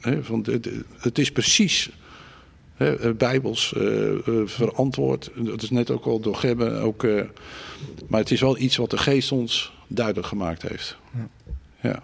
hè, 0.00 0.22
van 0.24 0.42
de- 0.42 0.60
de- 0.60 0.84
het 0.98 1.18
is 1.18 1.32
precies 1.32 1.90
hè, 2.74 2.96
eh, 2.98 3.12
bijbels 3.14 3.74
eh, 3.74 4.12
eh, 4.28 4.46
verantwoord. 4.46 5.30
Dat 5.36 5.62
is 5.62 5.70
net 5.70 5.90
ook 5.90 6.04
al 6.04 6.20
door 6.20 6.36
Gebbe. 6.36 6.70
Ook, 6.70 7.02
maar 8.06 8.20
het 8.20 8.30
is 8.30 8.40
wel 8.40 8.58
iets 8.58 8.76
wat 8.76 8.90
de 8.90 8.98
geest 8.98 9.32
ons 9.32 9.72
duidelijk 9.88 10.26
gemaakt 10.26 10.62
heeft. 10.62 10.96
Ja. 11.80 12.02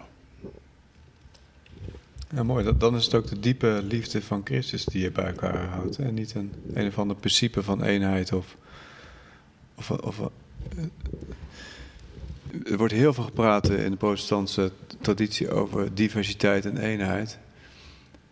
Ja, 2.35 2.43
mooi. 2.43 2.63
Dat- 2.63 2.79
Dan 2.79 2.95
is 2.95 3.05
het 3.05 3.13
ook 3.13 3.27
de 3.27 3.39
diepe 3.39 3.81
liefde 3.87 4.21
van 4.21 4.41
Christus 4.43 4.85
die 4.85 5.01
je 5.01 5.11
bij 5.11 5.25
elkaar 5.25 5.65
houdt. 5.65 5.97
En 5.97 6.13
niet 6.13 6.33
een, 6.35 6.51
een 6.73 6.87
of 6.87 6.97
ander 6.99 7.15
principe 7.15 7.63
van 7.63 7.83
eenheid 7.83 8.33
of... 8.33 8.55
of, 9.75 9.91
of 9.91 10.19
er 12.71 12.77
wordt 12.77 12.93
heel 12.93 13.13
veel 13.13 13.23
gepraat 13.23 13.69
in 13.69 13.91
de 13.91 13.97
protestantse 13.97 14.71
traditie 15.01 15.51
over 15.51 15.93
diversiteit 15.93 16.65
en 16.65 16.77
eenheid. 16.77 17.39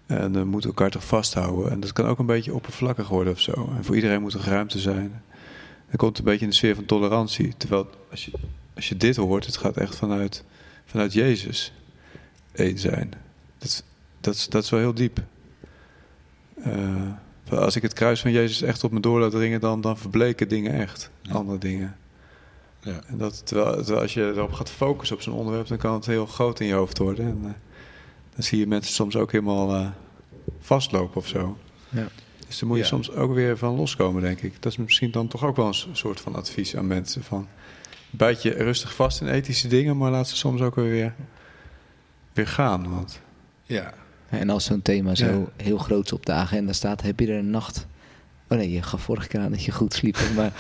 En 0.06 0.32
we 0.34 0.44
moeten 0.44 0.70
elkaar 0.70 0.90
toch 0.90 1.06
vasthouden. 1.06 1.72
En 1.72 1.80
dat 1.80 1.94
kan 1.94 2.06
ook 2.06 2.20
een 2.20 2.26
beetje 2.26 2.54
oppervlakkig 2.54 3.08
worden 3.08 3.34
of 3.34 3.40
zo. 3.40 3.72
En 3.78 3.84
voor 3.84 3.96
iedereen 3.96 4.22
moet 4.22 4.34
er 4.34 4.44
ruimte 4.46 4.80
zijn. 4.80 5.22
Dat 5.90 5.98
komt 5.98 6.18
een 6.18 6.24
beetje 6.24 6.44
in 6.44 6.50
de 6.50 6.56
sfeer 6.56 6.76
van 6.76 6.86
tolerantie. 6.86 7.54
Terwijl 7.58 7.90
als 8.12 8.26
je, 8.26 8.32
als 8.76 8.90
je 8.90 8.98
dit 8.98 9.16
hoort, 9.16 9.46
het 9.46 9.58
gaat 9.58 9.78
echt 9.78 9.96
vanuit, 9.96 10.44
vanuit 10.86 11.14
Jezus 11.14 11.74
één 12.52 12.78
zijn. 12.80 13.14
Dat, 13.58 13.68
is- 13.68 13.84
dat, 14.22 14.34
is, 14.36 14.48
dat 14.50 14.64
is 14.64 14.70
wel 14.70 14.80
heel 14.80 14.94
diep. 14.94 15.20
Eh, 16.64 17.12
als 17.50 17.76
ik 17.76 17.82
het 17.82 17.94
kruis 17.94 18.22
van 18.22 18.32
Jezus 18.32 18.62
echt 18.62 18.84
op 18.84 18.92
me 18.92 19.00
door 19.00 19.20
laat 19.20 19.32
dringen, 19.32 19.60
dan, 19.60 19.82
dan 19.82 19.98
verbleken 19.98 20.48
dingen 20.48 20.74
echt. 20.74 21.10
Andere 21.32 21.58
dingen. 21.58 21.96
Ja. 22.82 23.00
En 23.08 23.18
dat, 23.18 23.46
terwijl, 23.46 23.76
terwijl 23.76 24.02
als 24.02 24.14
je 24.14 24.22
erop 24.36 24.54
gaat 24.54 24.70
focussen 24.70 25.16
op 25.16 25.22
zo'n 25.22 25.34
onderwerp, 25.34 25.68
dan 25.68 25.78
kan 25.78 25.94
het 25.94 26.06
heel 26.06 26.26
groot 26.26 26.60
in 26.60 26.68
je 26.68 26.74
hoofd 26.74 26.98
worden. 26.98 27.26
En 27.26 27.40
eh, 27.44 27.52
dan 28.36 28.44
zie 28.44 28.60
je 28.60 28.68
mensen 28.68 28.94
soms 28.94 29.16
ook 29.16 29.32
helemaal 29.32 29.74
eh, 29.76 29.88
vastlopen 30.60 31.18
of 31.18 31.28
zo. 31.28 31.58
Ja. 31.90 32.08
Dus 32.48 32.60
daar 32.60 32.68
moet 32.70 32.78
je 32.78 32.84
Ja. 32.84 32.90
soms 32.90 33.12
ook 33.12 33.34
weer 33.34 33.58
van 33.58 33.76
loskomen, 33.76 34.22
denk 34.22 34.42
ik. 34.42 34.62
Dat 34.62 34.72
is 34.72 34.78
misschien 34.78 35.12
dan 35.12 35.28
toch 35.28 35.44
ook 35.46 35.56
wel 35.56 35.68
een 35.68 35.96
soort 35.96 36.20
van 36.20 36.36
advies 36.36 36.76
aan 36.76 36.88
mensen. 36.88 37.24
Van, 37.24 37.48
bijt 38.10 38.42
je 38.42 38.50
rustig 38.50 38.96
vast 38.96 39.22
in 39.22 39.28
ethische 39.28 39.68
dingen, 39.68 39.98
maar 39.98 40.12
laat 40.12 40.28
ze 40.30 40.36
soms 40.36 40.62
ook 40.62 40.76
weer, 40.76 41.14
weer 42.34 42.48
gaan. 42.48 42.90
Want 42.96 43.22
Ja. 43.64 43.94
En 44.30 44.50
als 44.50 44.66
zo'n 44.66 44.82
thema 44.82 45.16
zo 45.16 45.26
Ja. 45.26 45.64
heel 45.64 45.78
groot 45.78 46.14
op 46.14 46.26
de 46.26 46.32
agenda 46.32 46.74
staat, 46.74 47.02
heb 47.02 47.20
je 47.20 47.28
er 47.28 47.38
een 47.38 47.50
nacht... 47.50 47.88
Oh 48.52 48.58
nee, 48.58 48.72
je 48.72 48.82
gaf 48.82 49.02
vorige 49.02 49.28
keer 49.28 49.40
aan 49.40 49.52
dat 49.52 49.64
je 49.64 49.72
goed 49.72 49.94
sliep. 49.94 50.18
Maar, 50.36 50.52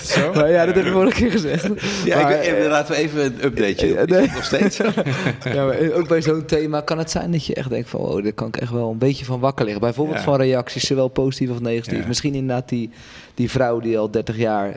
Zo? 0.00 0.32
maar 0.32 0.50
ja, 0.50 0.66
dat 0.66 0.74
heb 0.74 0.84
ik 0.86 0.92
vorige 0.92 1.16
keer 1.16 1.30
gezegd. 1.30 1.68
Ja, 2.04 2.22
Maar, 2.22 2.32
ik, 2.32 2.38
eh, 2.40 2.64
eh, 2.64 2.70
laten 2.70 2.94
we 2.94 3.00
even 3.00 3.24
een 3.24 3.44
updateje 3.44 3.94
doen. 3.94 3.96
eh, 3.96 4.06
nee. 4.06 4.22
Is 4.22 4.26
het 4.26 4.34
Nog 4.34 4.44
steeds. 4.44 4.76
Ja, 5.54 5.64
maar 5.66 5.90
ook 5.92 6.08
bij 6.08 6.22
zo'n 6.22 6.44
thema 6.44 6.80
kan 6.80 6.98
het 6.98 7.10
zijn 7.10 7.30
dat 7.30 7.46
je 7.46 7.54
echt 7.54 7.68
denkt 7.70 7.88
van... 7.88 8.00
oh, 8.00 8.22
daar 8.22 8.32
kan 8.32 8.48
ik 8.48 8.56
echt 8.56 8.70
wel 8.70 8.90
een 8.90 8.98
beetje 8.98 9.24
van 9.24 9.40
wakker 9.40 9.64
liggen. 9.64 9.82
Bijvoorbeeld 9.82 10.18
Ja. 10.18 10.24
van 10.24 10.36
reacties, 10.36 10.86
zowel 10.86 11.08
positief 11.08 11.50
of 11.50 11.60
negatief. 11.60 11.98
Ja. 12.00 12.06
Misschien 12.06 12.34
inderdaad 12.34 12.68
die, 12.68 12.90
die 13.34 13.50
vrouw 13.50 13.80
die 13.80 13.98
al 13.98 14.10
30 14.10 14.36
jaar 14.36 14.76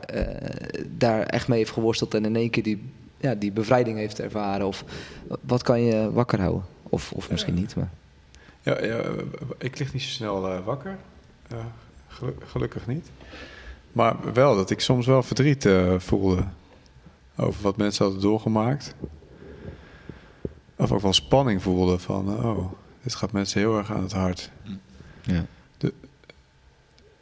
daar 0.97 1.21
echt 1.21 1.47
mee 1.47 1.57
heeft 1.57 1.71
geworsteld... 1.71 2.13
en 2.13 2.25
in 2.25 2.35
één 2.35 2.49
keer 2.49 2.63
die, 2.63 2.83
ja, 3.17 3.35
die 3.35 3.51
bevrijding 3.51 3.97
heeft 3.97 4.19
ervaren. 4.19 4.67
Of 4.67 4.83
wat 5.41 5.63
kan 5.63 5.81
je 5.81 6.11
wakker 6.11 6.39
houden? 6.39 6.63
Of, 6.83 7.11
of 7.11 7.31
misschien 7.31 7.53
niet, 7.55 7.75
maar... 7.75 7.89
Ja, 8.61 8.83
ja, 8.85 8.99
ik 9.57 9.79
lig 9.79 9.93
niet 9.93 10.01
zo 10.01 10.09
snel 10.09 10.61
wakker. 10.63 10.97
Eh, 11.49 11.57
gelu- 12.09 12.35
gelukkig 12.45 12.87
niet. 12.87 13.11
Maar 13.91 14.33
wel 14.33 14.55
dat 14.55 14.69
ik 14.69 14.79
soms 14.79 15.05
wel 15.05 15.23
verdriet 15.23 15.65
eh, 15.65 15.99
voelde 15.99 16.43
over 17.37 17.61
wat 17.61 17.77
mensen 17.77 18.03
hadden 18.03 18.21
doorgemaakt. 18.21 18.95
Of 20.75 20.91
ook 20.91 21.01
wel 21.01 21.13
spanning 21.13 21.61
voelde 21.61 21.99
van, 21.99 22.45
oh, 22.45 22.71
dit 23.03 23.15
gaat 23.15 23.31
mensen 23.31 23.59
heel 23.59 23.77
erg 23.77 23.91
aan 23.91 24.03
het 24.03 24.13
hart. 24.13 24.51
Ja. 25.21 25.45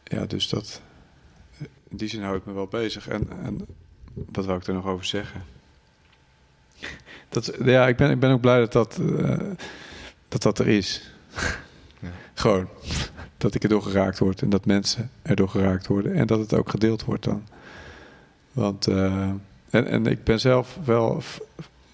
Ja, 0.03 0.25
dus 0.25 0.49
dat, 0.49 0.81
in 1.89 1.97
die 1.97 2.07
zin 2.07 2.23
houdt 2.23 2.45
me 2.45 2.53
wel 2.53 2.67
bezig. 2.67 3.07
En, 3.07 3.29
en 3.43 3.65
wat 4.13 4.45
wou 4.45 4.59
ik 4.59 4.67
er 4.67 4.73
nog 4.73 4.85
over 4.85 5.05
zeggen? 5.05 5.43
Dat, 7.29 7.53
ja, 7.63 7.87
ik 7.87 7.97
ben, 7.97 8.11
ik 8.11 8.19
ben 8.19 8.31
ook 8.31 8.41
blij 8.41 8.59
dat 8.59 8.71
dat, 8.71 8.99
eh, 9.17 9.39
dat, 10.27 10.41
dat 10.41 10.59
er 10.59 10.67
is. 10.67 11.11
Gewoon. 12.33 12.67
Dat 13.37 13.55
ik 13.55 13.63
erdoor 13.63 13.81
geraakt 13.81 14.19
word 14.19 14.41
en 14.41 14.49
dat 14.49 14.65
mensen 14.65 15.09
erdoor 15.21 15.49
geraakt 15.49 15.87
worden. 15.87 16.13
En 16.13 16.27
dat 16.27 16.39
het 16.39 16.53
ook 16.53 16.69
gedeeld 16.69 17.03
wordt 17.05 17.23
dan. 17.23 17.43
Want, 18.51 18.87
eh, 18.87 19.29
en, 19.69 19.87
en 19.87 20.05
ik 20.05 20.23
ben 20.23 20.39
zelf 20.39 20.77
wel 20.85 21.21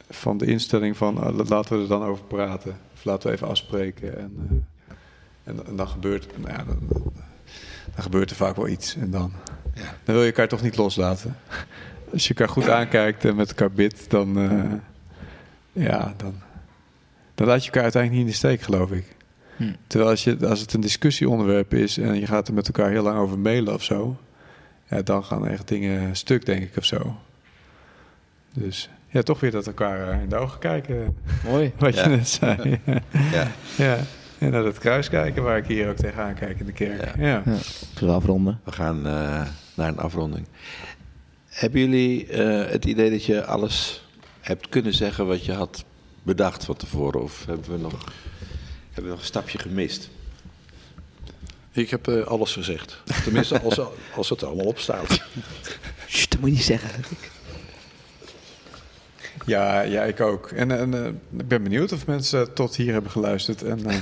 van 0.09 0.37
de 0.37 0.45
instelling 0.45 0.97
van 0.97 1.23
eh, 1.23 1.47
laten 1.49 1.75
we 1.75 1.81
er 1.81 1.89
dan 1.89 2.03
over 2.03 2.23
praten. 2.23 2.77
Of 2.93 3.03
laten 3.03 3.29
we 3.29 3.35
even 3.35 3.47
afspreken. 3.47 4.17
En, 4.17 4.31
eh, 4.49 4.93
en, 5.43 5.65
en 5.65 5.75
dan 5.75 5.87
gebeurt, 5.87 6.27
nou 6.37 6.53
ja, 6.53 6.63
dan, 6.63 6.79
dan 7.95 8.03
gebeurt 8.03 8.29
er 8.29 8.35
vaak 8.35 8.55
wel 8.55 8.67
iets. 8.67 8.95
En 8.95 9.11
dan, 9.11 9.31
Ja. 9.73 9.95
dan 10.03 10.15
wil 10.15 10.21
je 10.23 10.29
elkaar 10.29 10.47
toch 10.47 10.61
niet 10.61 10.77
loslaten. 10.77 11.37
Als 12.11 12.27
je 12.27 12.33
elkaar 12.33 12.53
goed 12.53 12.69
aankijkt 12.69 13.25
en 13.25 13.35
met 13.35 13.49
elkaar 13.49 13.71
bidt, 13.71 14.09
dan, 14.09 14.37
ja, 15.71 16.13
dan, 16.17 16.35
dan 17.35 17.47
laat 17.47 17.59
je 17.59 17.65
elkaar 17.65 17.83
uiteindelijk 17.83 18.11
niet 18.11 18.33
in 18.33 18.39
de 18.39 18.47
steek, 18.47 18.61
geloof 18.61 18.91
ik. 18.91 19.15
Hm. 19.57 19.73
Terwijl 19.87 20.09
als, 20.11 20.23
je, 20.23 20.47
als 20.47 20.59
het 20.59 20.73
een 20.73 20.81
discussieonderwerp 20.81 21.73
is 21.73 21.97
en 21.97 22.19
je 22.19 22.25
gaat 22.25 22.47
er 22.47 22.53
met 22.53 22.67
elkaar 22.67 22.89
heel 22.89 23.03
lang 23.03 23.17
over 23.17 23.39
mailen 23.39 23.73
of 23.73 23.83
zo, 23.83 24.17
ja, 24.89 25.01
dan 25.01 25.23
gaan 25.23 25.47
echt 25.47 25.67
dingen 25.67 26.15
stuk, 26.15 26.45
denk 26.45 26.61
ik, 26.63 26.77
of 26.77 26.85
zo. 26.85 27.15
Dus 28.53 28.89
ja, 29.09 29.21
toch 29.21 29.39
weer 29.39 29.51
dat 29.51 29.67
elkaar 29.67 30.09
eh, 30.09 30.21
in 30.21 30.29
de 30.29 30.35
ogen 30.35 30.59
kijken, 30.59 31.17
Mooi. 31.43 31.71
wat 31.79 31.95
Ja. 31.95 32.03
je 32.03 32.09
net 32.09 32.27
zei. 32.29 32.79
Ja. 33.31 33.47
ja. 33.77 33.97
En 34.37 34.51
naar 34.51 34.63
dat 34.63 34.77
kruis 34.77 35.09
kijken 35.09 35.43
waar 35.43 35.57
ik 35.57 35.65
hier 35.65 35.89
ook 35.89 35.95
tegenaan 35.95 36.33
kijk 36.33 36.59
in 36.59 36.65
de 36.65 36.71
kerk. 36.71 37.15
Ja. 37.15 37.23
Ja. 37.25 37.41
Ja. 37.45 37.55
Zullen 37.93 38.13
we 38.13 38.19
afronden? 38.19 38.59
We 38.63 38.71
gaan 38.71 38.97
eh, 38.97 39.47
naar 39.75 39.87
een 39.87 39.97
afronding. 39.97 40.45
Hebben 41.47 41.79
jullie 41.79 42.27
eh, 42.27 42.71
het 42.71 42.85
idee 42.85 43.09
dat 43.09 43.25
je 43.25 43.45
alles 43.45 44.07
hebt 44.41 44.69
kunnen 44.69 44.93
zeggen 44.93 45.25
wat 45.27 45.45
je 45.45 45.51
had 45.53 45.85
bedacht 46.23 46.65
van 46.65 46.75
tevoren? 46.75 47.21
Of 47.21 47.45
hebben 47.45 47.71
we 47.71 47.77
nog, 47.77 48.13
hebben 48.93 49.03
we 49.03 49.09
nog 49.09 49.19
een 49.19 49.25
stapje 49.25 49.57
gemist? 49.57 50.09
Ik 51.71 51.89
heb 51.89 52.07
eh, 52.07 52.23
alles 52.23 52.53
gezegd. 52.53 53.01
Tenminste, 53.23 53.61
als, 53.61 53.79
als 54.15 54.29
het 54.29 54.43
allemaal 54.43 54.65
op 54.65 54.79
staat. 54.79 55.21
Sst, 56.07 56.29
dat 56.31 56.39
moet 56.39 56.49
je 56.49 56.55
niet 56.55 56.63
zeggen. 56.63 56.89
Ja, 59.45 59.81
ja, 59.81 60.03
ik 60.03 60.21
ook. 60.21 60.51
En, 60.51 60.71
en 60.71 60.93
eh, 60.93 61.05
ik 61.39 61.47
ben 61.47 61.63
benieuwd 61.63 61.91
of 61.91 62.07
mensen 62.07 62.53
tot 62.53 62.75
hier 62.75 62.93
hebben 62.93 63.11
geluisterd. 63.11 63.63
En, 63.63 63.85
eh, 63.85 63.95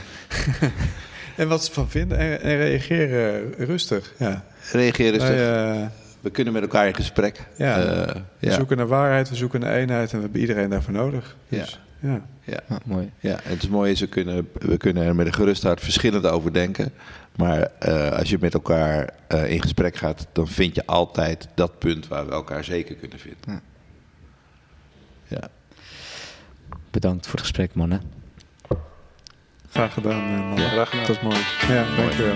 en 1.41 1.47
wat 1.47 1.63
ze 1.63 1.71
van 1.71 1.89
vinden. 1.89 2.17
En, 2.17 2.41
en 2.41 2.57
reageren 2.57 3.53
rustig. 3.57 4.13
Ja. 4.17 4.43
Reageer 4.71 5.11
rustig. 5.11 5.29
Wij, 5.29 5.89
We 6.21 6.29
kunnen 6.29 6.53
met 6.53 6.61
elkaar 6.61 6.87
in 6.87 6.95
gesprek. 6.95 7.39
Ja. 7.57 7.79
Eh, 7.79 8.15
we 8.39 8.47
ja. 8.47 8.53
zoeken 8.53 8.77
naar 8.77 8.87
waarheid, 8.87 9.29
we 9.29 9.35
zoeken 9.35 9.59
naar 9.59 9.73
eenheid. 9.73 10.11
En 10.11 10.15
we 10.15 10.23
hebben 10.23 10.41
iedereen 10.41 10.69
daarvoor 10.69 10.93
nodig. 10.93 11.35
Dus, 11.49 11.69
ja. 11.69 11.77
Ja. 12.01 12.21
Ja, 12.43 12.79
mooi. 12.85 13.11
Ja, 13.19 13.31
en 13.43 13.49
het 13.49 13.63
is 13.63 13.69
mooi 13.69 13.91
is, 13.91 13.99
we 13.99 14.07
kunnen, 14.07 14.49
we 14.53 14.77
kunnen 14.77 15.03
er 15.03 15.15
met 15.15 15.25
een 15.25 15.33
gerust 15.33 15.63
hart 15.63 15.79
verschillend 15.81 16.25
over 16.25 16.53
denken. 16.53 16.93
Maar 17.35 17.61
eh, 17.79 18.11
als 18.11 18.29
je 18.29 18.37
met 18.39 18.53
elkaar 18.53 19.09
eh, 19.27 19.51
in 19.51 19.61
gesprek 19.61 19.95
gaat, 19.95 20.27
dan 20.31 20.47
vind 20.47 20.75
je 20.75 20.85
altijd 20.85 21.47
dat 21.55 21.79
punt 21.79 22.07
waar 22.07 22.25
we 22.25 22.31
elkaar 22.31 22.63
zeker 22.63 22.95
kunnen 22.95 23.19
vinden. 23.19 23.39
Ja. 23.45 23.61
Ja. 25.27 25.47
Bedankt 26.91 27.25
voor 27.25 27.33
het 27.33 27.41
gesprek, 27.41 27.73
mannen. 27.73 28.01
Graag 29.69 29.93
gedaan, 29.93 30.33
eh, 30.33 30.49
man. 30.49 30.57
Ja, 30.57 30.69
graag 30.69 30.89
gedaan. 30.89 31.05
Dat 31.05 31.15
is 31.15 31.21
mooi. 31.21 31.39
Ja, 31.67 31.95
dankjewel. 31.95 32.35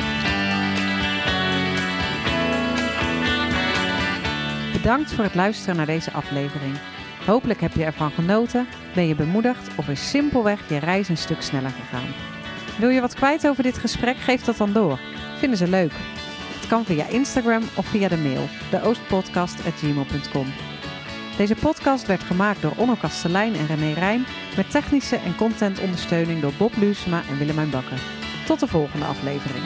Bedankt 4.71 5.13
voor 5.13 5.23
het 5.23 5.35
luisteren 5.35 5.75
naar 5.75 5.85
deze 5.85 6.11
aflevering. 6.11 6.77
Hopelijk 7.25 7.61
heb 7.61 7.73
je 7.73 7.83
ervan 7.83 8.11
genoten, 8.11 8.67
ben 8.93 9.07
je 9.07 9.15
bemoedigd 9.15 9.69
of 9.75 9.87
is 9.87 10.09
simpelweg 10.09 10.69
je 10.69 10.77
reis 10.77 11.09
een 11.09 11.17
stuk 11.17 11.41
sneller 11.41 11.69
gegaan. 11.69 12.13
Wil 12.79 12.89
je 12.89 13.01
wat 13.01 13.13
kwijt 13.13 13.47
over 13.47 13.63
dit 13.63 13.77
gesprek? 13.77 14.17
Geef 14.17 14.43
dat 14.43 14.57
dan 14.57 14.73
door. 14.73 14.99
Vinden 15.37 15.57
ze 15.57 15.67
leuk? 15.67 15.91
Het 16.55 16.67
kan 16.67 16.85
via 16.85 17.05
Instagram 17.05 17.63
of 17.75 17.85
via 17.85 18.07
de 18.07 18.17
mail, 18.17 18.47
deoostpodcast.gmail.com. 18.71 20.45
Deze 21.37 21.55
podcast 21.55 22.07
werd 22.07 22.23
gemaakt 22.23 22.61
door 22.61 22.73
Onno 22.77 22.95
Kastelein 22.95 23.55
en 23.55 23.67
René 23.67 23.93
Rijn 23.93 24.25
met 24.55 24.71
technische 24.71 25.15
en 25.15 25.35
contentondersteuning 25.35 26.41
door 26.41 26.53
Bob 26.57 26.75
Luusma 26.77 27.21
en 27.29 27.37
Willemijn 27.37 27.69
Bakker. 27.69 27.99
Tot 28.45 28.59
de 28.59 28.67
volgende 28.67 29.05
aflevering. 29.05 29.63